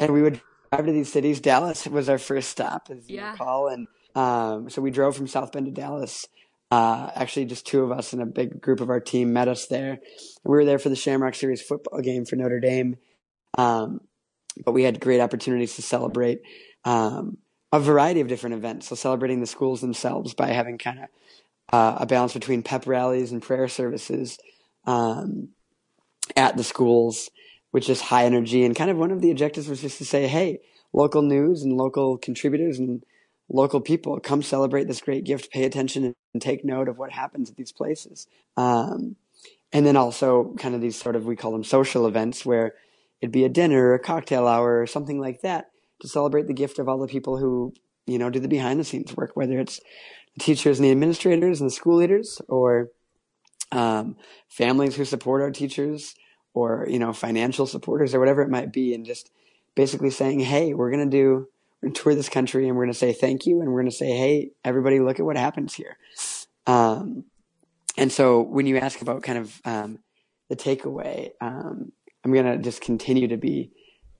and 0.00 0.12
we 0.12 0.20
would 0.20 0.40
drive 0.70 0.86
to 0.86 0.92
these 0.92 1.12
cities. 1.12 1.40
Dallas 1.40 1.86
was 1.86 2.08
our 2.08 2.18
first 2.18 2.50
stop, 2.50 2.88
as 2.90 3.08
you 3.08 3.22
recall. 3.24 3.68
And 3.68 3.86
um, 4.14 4.70
so 4.70 4.82
we 4.82 4.90
drove 4.90 5.16
from 5.16 5.26
South 5.26 5.52
Bend 5.52 5.66
to 5.66 5.72
Dallas. 5.72 6.26
Uh, 6.70 7.10
actually, 7.14 7.44
just 7.44 7.66
two 7.66 7.82
of 7.82 7.92
us 7.92 8.12
and 8.12 8.22
a 8.22 8.26
big 8.26 8.60
group 8.60 8.80
of 8.80 8.90
our 8.90 9.00
team 9.00 9.32
met 9.32 9.48
us 9.48 9.66
there. 9.66 9.92
And 9.92 10.00
we 10.44 10.56
were 10.56 10.64
there 10.64 10.78
for 10.78 10.88
the 10.88 10.96
Shamrock 10.96 11.34
Series 11.34 11.62
football 11.62 12.00
game 12.00 12.24
for 12.24 12.36
Notre 12.36 12.60
Dame. 12.60 12.96
Um, 13.56 14.00
but 14.64 14.72
we 14.72 14.82
had 14.82 15.00
great 15.00 15.20
opportunities 15.20 15.76
to 15.76 15.82
celebrate 15.82 16.40
um, 16.84 17.38
a 17.72 17.80
variety 17.80 18.20
of 18.20 18.28
different 18.28 18.56
events. 18.56 18.88
So 18.88 18.96
celebrating 18.96 19.40
the 19.40 19.46
schools 19.46 19.80
themselves 19.80 20.34
by 20.34 20.48
having 20.48 20.78
kind 20.78 21.00
of 21.00 21.08
uh, 21.72 21.98
a 22.00 22.06
balance 22.06 22.32
between 22.32 22.62
pep 22.62 22.86
rallies 22.86 23.32
and 23.32 23.42
prayer 23.42 23.68
services 23.68 24.38
um, 24.86 25.48
at 26.36 26.56
the 26.56 26.64
schools, 26.64 27.30
which 27.76 27.90
is 27.90 28.00
high 28.00 28.24
energy. 28.24 28.64
And 28.64 28.74
kind 28.74 28.90
of 28.90 28.96
one 28.96 29.10
of 29.10 29.20
the 29.20 29.30
objectives 29.30 29.68
was 29.68 29.82
just 29.82 29.98
to 29.98 30.06
say, 30.06 30.26
hey, 30.26 30.60
local 30.94 31.20
news 31.20 31.62
and 31.62 31.76
local 31.76 32.16
contributors 32.16 32.78
and 32.78 33.04
local 33.50 33.82
people 33.82 34.18
come 34.18 34.40
celebrate 34.40 34.88
this 34.88 35.02
great 35.02 35.24
gift, 35.24 35.50
pay 35.50 35.64
attention 35.64 36.14
and 36.32 36.40
take 36.40 36.64
note 36.64 36.88
of 36.88 36.96
what 36.96 37.12
happens 37.12 37.50
at 37.50 37.56
these 37.56 37.72
places. 37.72 38.28
Um, 38.56 39.16
and 39.74 39.84
then 39.84 39.94
also 39.94 40.54
kind 40.58 40.74
of 40.74 40.80
these 40.80 40.96
sort 40.96 41.16
of, 41.16 41.26
we 41.26 41.36
call 41.36 41.52
them 41.52 41.64
social 41.64 42.06
events 42.06 42.46
where 42.46 42.72
it'd 43.20 43.30
be 43.30 43.44
a 43.44 43.50
dinner 43.50 43.92
a 43.92 43.98
cocktail 43.98 44.48
hour 44.48 44.80
or 44.80 44.86
something 44.86 45.20
like 45.20 45.42
that 45.42 45.66
to 46.00 46.08
celebrate 46.08 46.46
the 46.46 46.54
gift 46.54 46.78
of 46.78 46.88
all 46.88 46.96
the 46.96 47.06
people 47.06 47.36
who, 47.36 47.74
you 48.06 48.18
know, 48.18 48.30
do 48.30 48.40
the 48.40 48.48
behind 48.48 48.80
the 48.80 48.84
scenes 48.84 49.14
work, 49.14 49.32
whether 49.34 49.60
it's 49.60 49.80
the 50.32 50.42
teachers 50.42 50.78
and 50.78 50.86
the 50.86 50.92
administrators 50.92 51.60
and 51.60 51.68
the 51.68 51.74
school 51.74 51.96
leaders 51.96 52.40
or 52.48 52.88
um, 53.70 54.16
families 54.48 54.96
who 54.96 55.04
support 55.04 55.42
our 55.42 55.50
teachers 55.50 56.14
or 56.56 56.86
you 56.88 56.98
know 56.98 57.12
financial 57.12 57.66
supporters 57.66 58.14
or 58.14 58.18
whatever 58.18 58.40
it 58.42 58.48
might 58.48 58.72
be, 58.72 58.94
and 58.94 59.04
just 59.04 59.30
basically 59.74 60.10
saying, 60.10 60.40
"Hey, 60.40 60.72
we're 60.72 60.90
gonna 60.90 61.06
do 61.06 61.48
we're 61.80 61.88
gonna 61.88 61.94
tour 61.94 62.14
this 62.14 62.30
country, 62.30 62.66
and 62.66 62.76
we're 62.76 62.84
gonna 62.84 62.94
say 62.94 63.12
thank 63.12 63.46
you, 63.46 63.60
and 63.60 63.70
we're 63.70 63.82
gonna 63.82 63.90
say, 63.90 64.08
hey, 64.08 64.50
everybody, 64.64 64.98
look 64.98 65.20
at 65.20 65.26
what 65.26 65.36
happens 65.36 65.74
here." 65.74 65.98
Um, 66.66 67.24
and 67.98 68.10
so 68.10 68.40
when 68.40 68.66
you 68.66 68.78
ask 68.78 69.02
about 69.02 69.22
kind 69.22 69.38
of 69.38 69.60
um, 69.64 69.98
the 70.48 70.56
takeaway, 70.56 71.32
um, 71.40 71.92
I'm 72.24 72.32
gonna 72.32 72.58
just 72.58 72.80
continue 72.80 73.28
to 73.28 73.36
be 73.36 73.70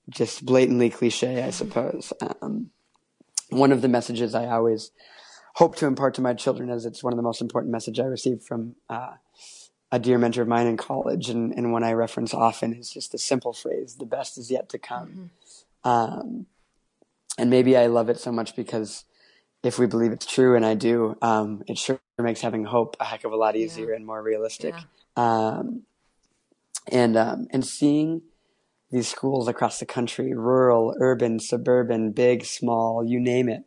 just 0.09 0.45
blatantly 0.45 0.91
cliche, 0.91 1.43
I 1.43 1.49
suppose. 1.49 2.13
Um, 2.41 2.69
one 3.49 3.71
of 3.71 3.81
the 3.81 3.87
messages 3.87 4.35
I 4.35 4.45
always 4.47 4.91
hope 5.55 5.75
to 5.77 5.87
impart 5.87 6.13
to 6.13 6.21
my 6.21 6.35
children, 6.35 6.69
is 6.69 6.85
it's 6.85 7.03
one 7.03 7.13
of 7.13 7.17
the 7.17 7.23
most 7.23 7.41
important 7.41 7.71
messages 7.71 8.05
I 8.05 8.07
received 8.07 8.43
from 8.43 8.75
uh, 8.91 9.15
a 9.91 9.99
dear 9.99 10.17
mentor 10.17 10.41
of 10.41 10.47
mine 10.47 10.67
in 10.67 10.77
college, 10.77 11.29
and, 11.29 11.53
and 11.53 11.71
one 11.71 11.83
I 11.83 11.93
reference 11.93 12.33
often, 12.33 12.73
is 12.73 12.89
just 12.89 13.11
the 13.11 13.17
simple 13.17 13.53
phrase, 13.53 13.95
"The 13.95 14.05
best 14.05 14.37
is 14.37 14.51
yet 14.51 14.69
to 14.69 14.79
come." 14.79 15.31
Mm-hmm. 15.85 15.89
Um, 15.89 16.45
and 17.37 17.49
maybe 17.49 17.77
I 17.77 17.87
love 17.87 18.09
it 18.09 18.19
so 18.19 18.31
much 18.31 18.55
because 18.55 19.05
if 19.63 19.79
we 19.79 19.85
believe 19.85 20.11
it's 20.11 20.25
true, 20.25 20.55
and 20.55 20.65
I 20.65 20.73
do, 20.73 21.15
um, 21.21 21.63
it 21.67 21.77
sure 21.77 21.99
makes 22.17 22.41
having 22.41 22.65
hope 22.65 22.97
a 22.99 23.05
heck 23.05 23.23
of 23.23 23.31
a 23.31 23.37
lot 23.37 23.55
easier 23.55 23.89
yeah. 23.89 23.95
and 23.95 24.05
more 24.05 24.21
realistic. 24.21 24.73
Yeah. 24.75 25.57
Um, 25.57 25.83
and 26.91 27.15
um, 27.17 27.47
and 27.51 27.65
seeing 27.65 28.23
these 28.91 29.07
schools 29.07 29.47
across 29.47 29.79
the 29.79 29.85
country, 29.85 30.33
rural, 30.33 30.95
urban, 30.99 31.39
suburban, 31.39 32.11
big, 32.11 32.45
small, 32.45 33.03
you 33.05 33.19
name 33.19 33.49
it, 33.49 33.63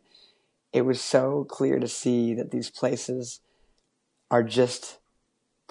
it 0.73 0.81
was 0.81 1.01
so 1.01 1.45
clear 1.47 1.79
to 1.79 1.87
see 1.87 2.33
that 2.33 2.51
these 2.51 2.69
places 2.69 3.39
are 4.31 4.43
just 4.43 4.97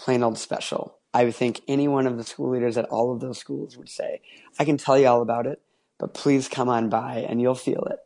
plain 0.00 0.22
old 0.22 0.38
special. 0.38 0.96
I 1.12 1.24
would 1.24 1.34
think 1.34 1.60
any 1.68 1.86
one 1.88 2.06
of 2.06 2.16
the 2.16 2.24
school 2.24 2.50
leaders 2.50 2.78
at 2.78 2.86
all 2.86 3.12
of 3.12 3.20
those 3.20 3.38
schools 3.38 3.76
would 3.76 3.90
say, 3.90 4.22
I 4.58 4.64
can 4.64 4.78
tell 4.78 4.98
you 4.98 5.06
all 5.08 5.20
about 5.20 5.46
it, 5.46 5.60
but 5.98 6.14
please 6.14 6.48
come 6.48 6.70
on 6.70 6.88
by 6.88 7.26
and 7.28 7.40
you'll 7.40 7.54
feel 7.54 7.84
it. 7.84 7.98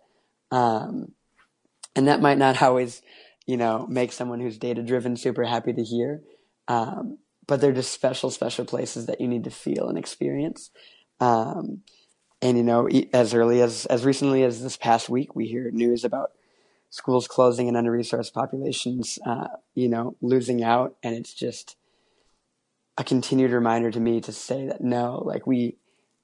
Um, 0.50 1.12
and 1.94 2.08
that 2.08 2.20
might 2.20 2.38
not 2.38 2.60
always, 2.60 3.00
you 3.46 3.56
know, 3.56 3.86
make 3.88 4.10
someone 4.10 4.40
who's 4.40 4.58
data 4.58 4.82
driven 4.82 5.16
super 5.16 5.44
happy 5.44 5.72
to 5.72 5.84
hear. 5.84 6.22
Um, 6.66 7.18
but 7.46 7.60
they're 7.60 7.72
just 7.72 7.92
special, 7.92 8.30
special 8.30 8.64
places 8.64 9.06
that 9.06 9.20
you 9.20 9.28
need 9.28 9.44
to 9.44 9.50
feel 9.50 9.88
and 9.88 9.96
experience. 9.98 10.70
Um, 11.20 11.82
and 12.42 12.56
you 12.56 12.64
know, 12.64 12.88
as 13.12 13.34
early 13.34 13.62
as 13.62 13.86
as 13.86 14.04
recently 14.04 14.42
as 14.42 14.62
this 14.62 14.76
past 14.76 15.08
week, 15.08 15.36
we 15.36 15.46
hear 15.46 15.70
news 15.70 16.04
about 16.04 16.32
schools 16.90 17.26
closing 17.26 17.68
and 17.68 17.76
under-resourced 17.76 18.32
populations, 18.32 19.18
uh, 19.26 19.48
you 19.74 19.88
know, 19.88 20.16
losing 20.20 20.62
out, 20.62 20.96
and 21.02 21.14
it's 21.14 21.32
just 21.32 21.76
a 22.96 23.04
continued 23.04 23.50
reminder 23.50 23.90
to 23.90 24.00
me 24.00 24.20
to 24.20 24.32
say 24.32 24.66
that 24.66 24.80
no, 24.80 25.22
like 25.24 25.46
we 25.46 25.76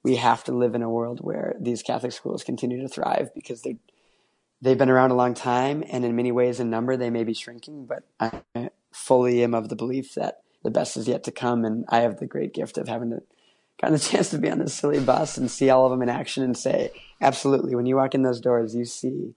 we 0.03 0.15
have 0.15 0.43
to 0.45 0.51
live 0.51 0.73
in 0.73 0.81
a 0.81 0.89
world 0.89 1.19
where 1.21 1.55
these 1.59 1.83
Catholic 1.83 2.11
schools 2.11 2.43
continue 2.43 2.81
to 2.81 2.87
thrive 2.87 3.31
because 3.35 3.61
they 3.61 3.77
they've 4.61 4.77
been 4.77 4.89
around 4.89 5.11
a 5.11 5.15
long 5.15 5.33
time, 5.33 5.83
and 5.89 6.05
in 6.05 6.15
many 6.15 6.31
ways, 6.31 6.59
in 6.59 6.69
number, 6.69 6.97
they 6.97 7.09
may 7.09 7.23
be 7.23 7.33
shrinking, 7.33 7.85
but 7.85 8.03
I 8.19 8.69
fully 8.91 9.43
am 9.43 9.53
of 9.53 9.69
the 9.69 9.75
belief 9.75 10.15
that 10.15 10.41
the 10.63 10.71
best 10.71 10.97
is 10.97 11.07
yet 11.07 11.23
to 11.25 11.31
come, 11.31 11.65
and 11.65 11.85
I 11.89 11.99
have 11.99 12.19
the 12.19 12.27
great 12.27 12.53
gift 12.53 12.77
of 12.77 12.87
having 12.87 13.11
to 13.11 13.21
gotten 13.81 13.93
the 13.93 13.99
chance 14.11 14.29
to 14.29 14.37
be 14.37 14.49
on 14.49 14.59
this 14.59 14.73
silly 14.73 14.99
bus 14.99 15.37
and 15.37 15.49
see 15.49 15.69
all 15.69 15.85
of 15.85 15.91
them 15.91 16.01
in 16.01 16.09
action 16.09 16.43
and 16.43 16.57
say, 16.57 16.91
absolutely, 17.19 17.75
when 17.75 17.85
you 17.85 17.95
walk 17.95 18.15
in 18.15 18.21
those 18.21 18.39
doors, 18.39 18.75
you 18.75 18.85
see 18.85 19.33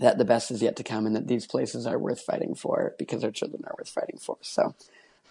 that 0.00 0.18
the 0.18 0.24
best 0.24 0.50
is 0.50 0.60
yet 0.60 0.74
to 0.76 0.82
come 0.82 1.06
and 1.06 1.14
that 1.14 1.28
these 1.28 1.46
places 1.46 1.86
are 1.86 1.98
worth 1.98 2.20
fighting 2.20 2.54
for 2.54 2.94
because 2.98 3.22
our 3.22 3.30
children 3.30 3.62
are 3.64 3.74
worth 3.78 3.88
fighting 3.88 4.18
for. 4.18 4.36
So 4.40 4.74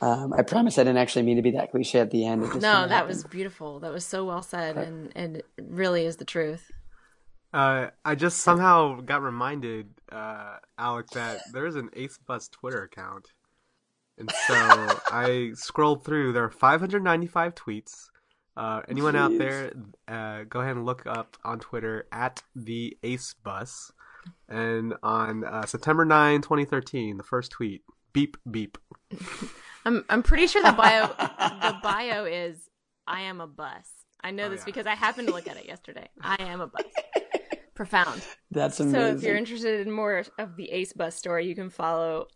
um, 0.02 0.34
I 0.34 0.42
promise 0.42 0.78
I 0.78 0.84
didn't 0.84 0.98
actually 0.98 1.24
mean 1.24 1.38
to 1.38 1.44
be 1.44 1.52
that 1.52 1.72
cliche 1.72 2.00
at 2.00 2.12
the 2.12 2.26
end. 2.26 2.42
No, 2.42 2.60
that 2.60 2.90
happen. 2.90 3.08
was 3.08 3.24
beautiful. 3.24 3.80
That 3.80 3.94
was 3.94 4.04
so 4.04 4.26
well 4.26 4.42
said 4.42 4.78
and, 4.78 5.12
and 5.16 5.38
it 5.38 5.46
really 5.58 6.06
is 6.06 6.18
the 6.18 6.26
truth. 6.26 6.72
Uh, 7.54 7.88
I 8.04 8.16
just 8.16 8.40
somehow 8.40 9.02
got 9.02 9.22
reminded, 9.22 9.90
uh, 10.12 10.58
Alec, 10.78 11.08
that 11.10 11.42
there 11.52 11.66
is 11.66 11.76
an 11.76 11.90
Ace 11.94 12.18
Bus 12.18 12.48
Twitter 12.48 12.84
account. 12.84 13.28
And 14.18 14.32
so 14.48 14.56
I 15.12 15.52
scrolled 15.54 16.04
through. 16.04 16.34
There 16.34 16.46
are 16.46 16.50
595 16.50 17.56
tweets. 17.56 18.08
Uh, 18.56 18.82
anyone 18.88 19.14
Jeez. 19.14 19.18
out 19.18 19.38
there, 19.38 19.74
uh, 20.08 20.44
go 20.50 20.62
ahead 20.62 20.78
and 20.78 20.86
look 20.86 21.06
up 21.06 21.38
on 21.44 21.60
Twitter 21.60 22.08
at 22.12 22.42
the 22.56 22.98
Ace 23.04 23.36
Bus. 23.44 23.92
And 24.48 24.94
on 25.04 25.44
uh, 25.44 25.66
September 25.66 26.06
9, 26.06 26.42
2013, 26.42 27.18
the 27.18 27.24
first 27.24 27.52
tweet, 27.52 27.84
beep, 28.14 28.38
beep. 28.50 28.78
I'm, 29.86 30.06
I'm 30.10 30.24
pretty 30.24 30.48
sure 30.48 30.62
the 30.64 30.72
bio, 30.72 31.08
the 31.08 31.78
bio 31.84 32.26
is, 32.26 32.58
I 33.08 33.22
am 33.22 33.42
a 33.42 33.48
bus. 33.48 33.90
I 34.24 34.32
know 34.32 34.46
oh, 34.46 34.50
this 34.50 34.60
yeah. 34.60 34.66
because 34.66 34.86
I 34.86 34.96
happened 34.96 35.28
to 35.28 35.34
look 35.34 35.48
at 35.48 35.58
it 35.58 35.66
yesterday. 35.66 36.08
I 36.22 36.38
am 36.40 36.62
a 36.62 36.68
bus. 36.68 36.84
Profound. 37.74 38.22
That's 38.52 38.80
amazing. 38.80 39.00
So 39.00 39.16
if 39.16 39.24
you're 39.24 39.36
interested 39.36 39.86
in 39.86 39.92
more 39.92 40.24
of 40.38 40.56
the 40.56 40.72
Ace 40.72 40.94
Bus 40.94 41.16
story, 41.16 41.48
you 41.48 41.56
can 41.56 41.70
follow 41.70 42.28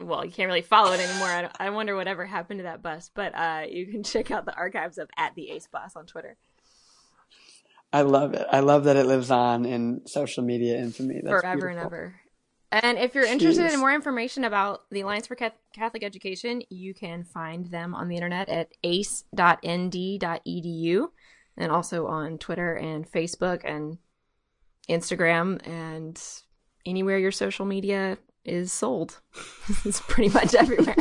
well, 0.00 0.24
you 0.24 0.30
can't 0.30 0.46
really 0.46 0.62
follow 0.62 0.92
it 0.92 1.00
anymore. 1.00 1.28
I, 1.28 1.50
I 1.58 1.70
wonder 1.70 1.96
whatever 1.96 2.26
happened 2.26 2.60
to 2.60 2.64
that 2.64 2.82
bus, 2.82 3.10
but 3.14 3.34
uh, 3.34 3.62
you 3.68 3.86
can 3.86 4.02
check 4.02 4.30
out 4.30 4.44
the 4.44 4.54
archives 4.54 4.98
of 4.98 5.08
at 5.16 5.34
the 5.34 5.50
Ace 5.50 5.68
Bus 5.70 5.96
on 5.96 6.06
Twitter. 6.06 6.36
I 7.92 8.02
love 8.02 8.34
it. 8.34 8.46
I 8.50 8.60
love 8.60 8.84
that 8.84 8.96
it 8.96 9.06
lives 9.06 9.30
on 9.30 9.64
in 9.64 10.06
social 10.06 10.44
media 10.44 10.76
infamy. 10.76 11.20
That's 11.22 11.40
Forever 11.40 11.68
beautiful. 11.68 11.78
and 11.78 11.86
ever. 11.86 12.20
And 12.72 12.98
if 12.98 13.14
you're 13.14 13.24
interested 13.24 13.72
in 13.72 13.78
more 13.78 13.94
information 13.94 14.44
about 14.44 14.90
the 14.90 15.02
Alliance 15.02 15.28
for 15.28 15.36
Catholic 15.36 16.02
Education, 16.02 16.62
you 16.68 16.94
can 16.94 17.22
find 17.22 17.66
them 17.66 17.94
on 17.94 18.08
the 18.08 18.16
internet 18.16 18.48
at 18.48 18.70
ace.nd.edu 18.82 19.26
and 21.56 21.72
also 21.72 22.06
on 22.06 22.38
Twitter 22.38 22.74
and 22.74 23.10
Facebook 23.10 23.62
and 23.64 23.98
Instagram 24.88 25.66
and 25.66 26.20
anywhere 26.84 27.18
your 27.18 27.32
social 27.32 27.66
media 27.66 28.18
is 28.44 28.72
sold. 28.72 29.20
it's 29.84 30.00
pretty 30.00 30.30
much 30.30 30.54
everywhere. 30.54 30.96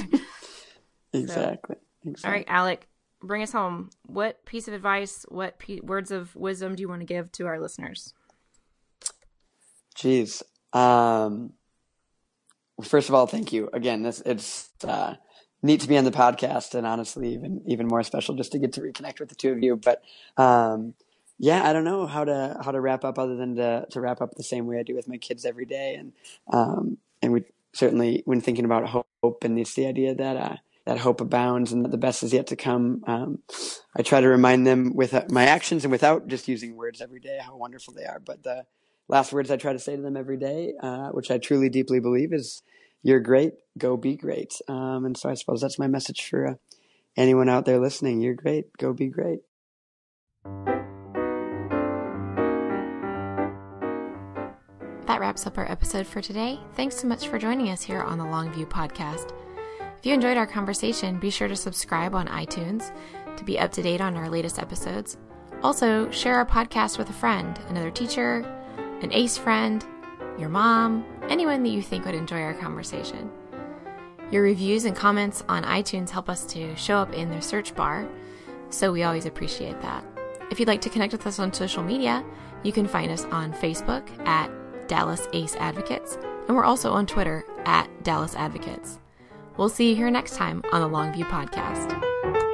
exactly. 1.14 1.78
So, 2.04 2.10
exactly. 2.10 2.24
All 2.24 2.32
right, 2.32 2.46
Alec, 2.48 2.88
bring 3.22 3.42
us 3.42 3.52
home. 3.52 3.90
What 4.04 4.46
piece 4.46 4.68
of 4.68 4.74
advice, 4.74 5.26
what 5.30 5.60
pe- 5.60 5.82
words 5.82 6.12
of 6.12 6.36
wisdom 6.36 6.76
do 6.76 6.82
you 6.82 6.90
want 6.90 7.02
to 7.02 7.06
give 7.06 7.32
to 7.34 7.48
our 7.48 7.60
listeners? 7.60 8.14
Jeez. 9.96 10.44
Um, 10.76 11.54
first 12.84 13.10
of 13.10 13.16
all, 13.16 13.28
thank 13.28 13.54
you 13.54 13.70
again. 13.74 14.04
This 14.04 14.22
it's 14.26 14.70
uh, 14.84 15.16
neat 15.64 15.82
to 15.82 15.88
be 15.88 15.98
on 15.98 16.04
the 16.04 16.12
podcast, 16.12 16.76
and 16.76 16.86
honestly, 16.86 17.34
even 17.34 17.62
even 17.66 17.88
more 17.88 18.04
special 18.04 18.36
just 18.36 18.52
to 18.52 18.60
get 18.60 18.74
to 18.74 18.82
reconnect 18.82 19.20
with 19.20 19.30
the 19.30 19.36
two 19.36 19.52
of 19.52 19.64
you. 19.64 19.78
But 19.78 20.04
um, 20.38 20.94
yeah, 21.40 21.68
I 21.68 21.74
don't 21.74 21.86
know 21.86 22.06
how 22.06 22.26
to 22.26 22.60
how 22.64 22.72
to 22.72 22.82
wrap 22.82 23.06
up 23.06 23.18
other 23.18 23.36
than 23.36 23.56
to 23.56 23.88
to 23.90 24.02
wrap 24.02 24.22
up 24.22 24.36
the 24.36 24.44
same 24.44 24.68
way 24.68 24.80
I 24.80 24.84
do 24.84 24.96
with 24.96 25.08
my 25.08 25.18
kids 25.18 25.46
every 25.46 25.66
day, 25.66 25.96
and 25.96 26.14
um, 26.52 26.98
and 27.22 27.32
we 27.32 27.46
certainly, 27.74 28.24
when 28.26 28.42
thinking 28.42 28.66
about 28.66 29.06
hope, 29.22 29.44
and 29.44 29.60
it's 29.60 29.74
the 29.76 29.86
idea 29.86 30.16
that 30.16 30.38
uh, 30.38 30.56
that 30.86 31.00
hope 31.00 31.22
abounds 31.22 31.72
and 31.72 31.84
that 31.84 31.92
the 31.92 31.98
best 31.98 32.24
is 32.24 32.34
yet 32.34 32.48
to 32.48 32.56
come. 32.56 33.04
Um, 33.08 33.40
I 33.96 34.02
try 34.02 34.22
to 34.22 34.28
remind 34.28 34.68
them 34.68 34.96
with 34.96 35.30
my 35.32 35.46
actions 35.46 35.84
and 35.84 35.92
without 35.92 36.28
just 36.28 36.48
using 36.48 36.76
words 36.76 37.02
every 37.02 37.20
day 37.20 37.40
how 37.42 37.56
wonderful 37.56 37.94
they 37.94 38.06
are. 38.06 38.20
But 38.20 38.44
the 38.44 38.66
last 39.08 39.34
words 39.34 39.52
I 39.52 39.58
try 39.58 39.74
to 39.74 39.80
say 39.80 39.96
to 39.96 40.02
them 40.02 40.18
every 40.18 40.38
day, 40.38 40.74
uh, 40.82 41.10
which 41.10 41.32
I 41.32 41.38
truly 41.38 41.70
deeply 41.70 42.00
believe, 42.00 42.34
is 42.34 42.64
"You're 43.04 43.20
great. 43.20 43.54
Go 43.78 43.98
be 43.98 44.16
great." 44.16 44.54
Um, 44.68 45.06
and 45.06 45.18
so 45.18 45.30
I 45.30 45.34
suppose 45.36 45.62
that's 45.62 45.80
my 45.80 45.88
message 45.88 46.28
for 46.28 46.48
uh, 46.48 46.54
anyone 47.18 47.50
out 47.50 47.66
there 47.66 47.80
listening. 47.80 48.22
You're 48.22 48.34
great. 48.34 48.76
Go 48.78 48.94
be 48.94 49.08
great. 49.08 49.40
That 55.08 55.20
wraps 55.20 55.46
up 55.46 55.58
our 55.58 55.70
episode 55.72 56.08
for 56.08 56.22
today. 56.22 56.60
Thanks 56.74 56.98
so 56.98 57.08
much 57.08 57.28
for 57.28 57.38
joining 57.38 57.70
us 57.70 57.84
here 57.84 58.02
on 58.02 58.18
the 58.18 58.26
Longview 58.26 58.68
Podcast. 58.68 59.32
If 59.98 60.06
you 60.06 60.14
enjoyed 60.14 60.38
our 60.38 60.48
conversation, 60.48 61.20
be 61.20 61.30
sure 61.30 61.48
to 61.48 61.56
subscribe 61.56 62.14
on 62.14 62.28
iTunes 62.28 62.92
to 63.38 63.44
be 63.44 63.58
up 63.60 63.72
to 63.74 63.82
date 63.82 64.02
on 64.02 64.16
our 64.18 64.30
latest 64.30 64.60
episodes. 64.60 65.18
Also, 65.64 66.10
share 66.12 66.36
our 66.36 66.46
podcast 66.46 66.98
with 66.98 67.10
a 67.10 67.14
friend, 67.14 67.60
another 67.70 67.92
teacher, 67.92 68.44
an 69.02 69.12
ACE 69.12 69.38
friend, 69.38 69.86
your 70.38 70.50
mom, 70.50 71.06
anyone 71.30 71.64
that 71.64 71.70
you 71.70 71.82
think 71.82 72.06
would 72.06 72.16
enjoy 72.16 72.42
our 72.42 72.54
conversation. 72.54 73.32
Your 74.32 74.44
reviews 74.44 74.86
and 74.86 74.96
comments 74.96 75.44
on 75.48 75.64
iTunes 75.64 76.10
help 76.10 76.30
us 76.30 76.46
to 76.48 76.76
show 76.76 76.98
up 76.98 77.14
in 77.14 77.30
their 77.30 77.42
search 77.42 77.76
bar, 77.76 78.08
so 78.70 78.92
we 78.92 79.04
always 79.04 79.26
appreciate 79.26 79.80
that. 79.82 80.04
If 80.52 80.60
you'd 80.60 80.68
like 80.68 80.82
to 80.82 80.90
connect 80.90 81.14
with 81.14 81.26
us 81.28 81.40
on 81.40 81.54
social 81.54 81.84
media, 81.84 82.24
you 82.64 82.72
can 82.72 82.88
find 82.88 83.12
us 83.12 83.26
on 83.26 83.54
Facebook 83.54 84.08
at 84.28 84.50
Dallas 84.88 85.28
Ace 85.34 85.56
Advocates, 85.58 86.18
and 86.48 86.56
we're 86.56 86.66
also 86.66 86.92
on 86.92 87.06
Twitter 87.06 87.46
at 87.66 87.88
Dallas 88.04 88.36
Advocates. 88.36 89.00
We'll 89.58 89.70
see 89.70 89.90
you 89.90 89.96
here 89.96 90.12
next 90.12 90.36
time 90.36 90.64
on 90.72 90.82
the 90.82 90.90
Longview 90.90 91.26
Podcast. 91.26 92.45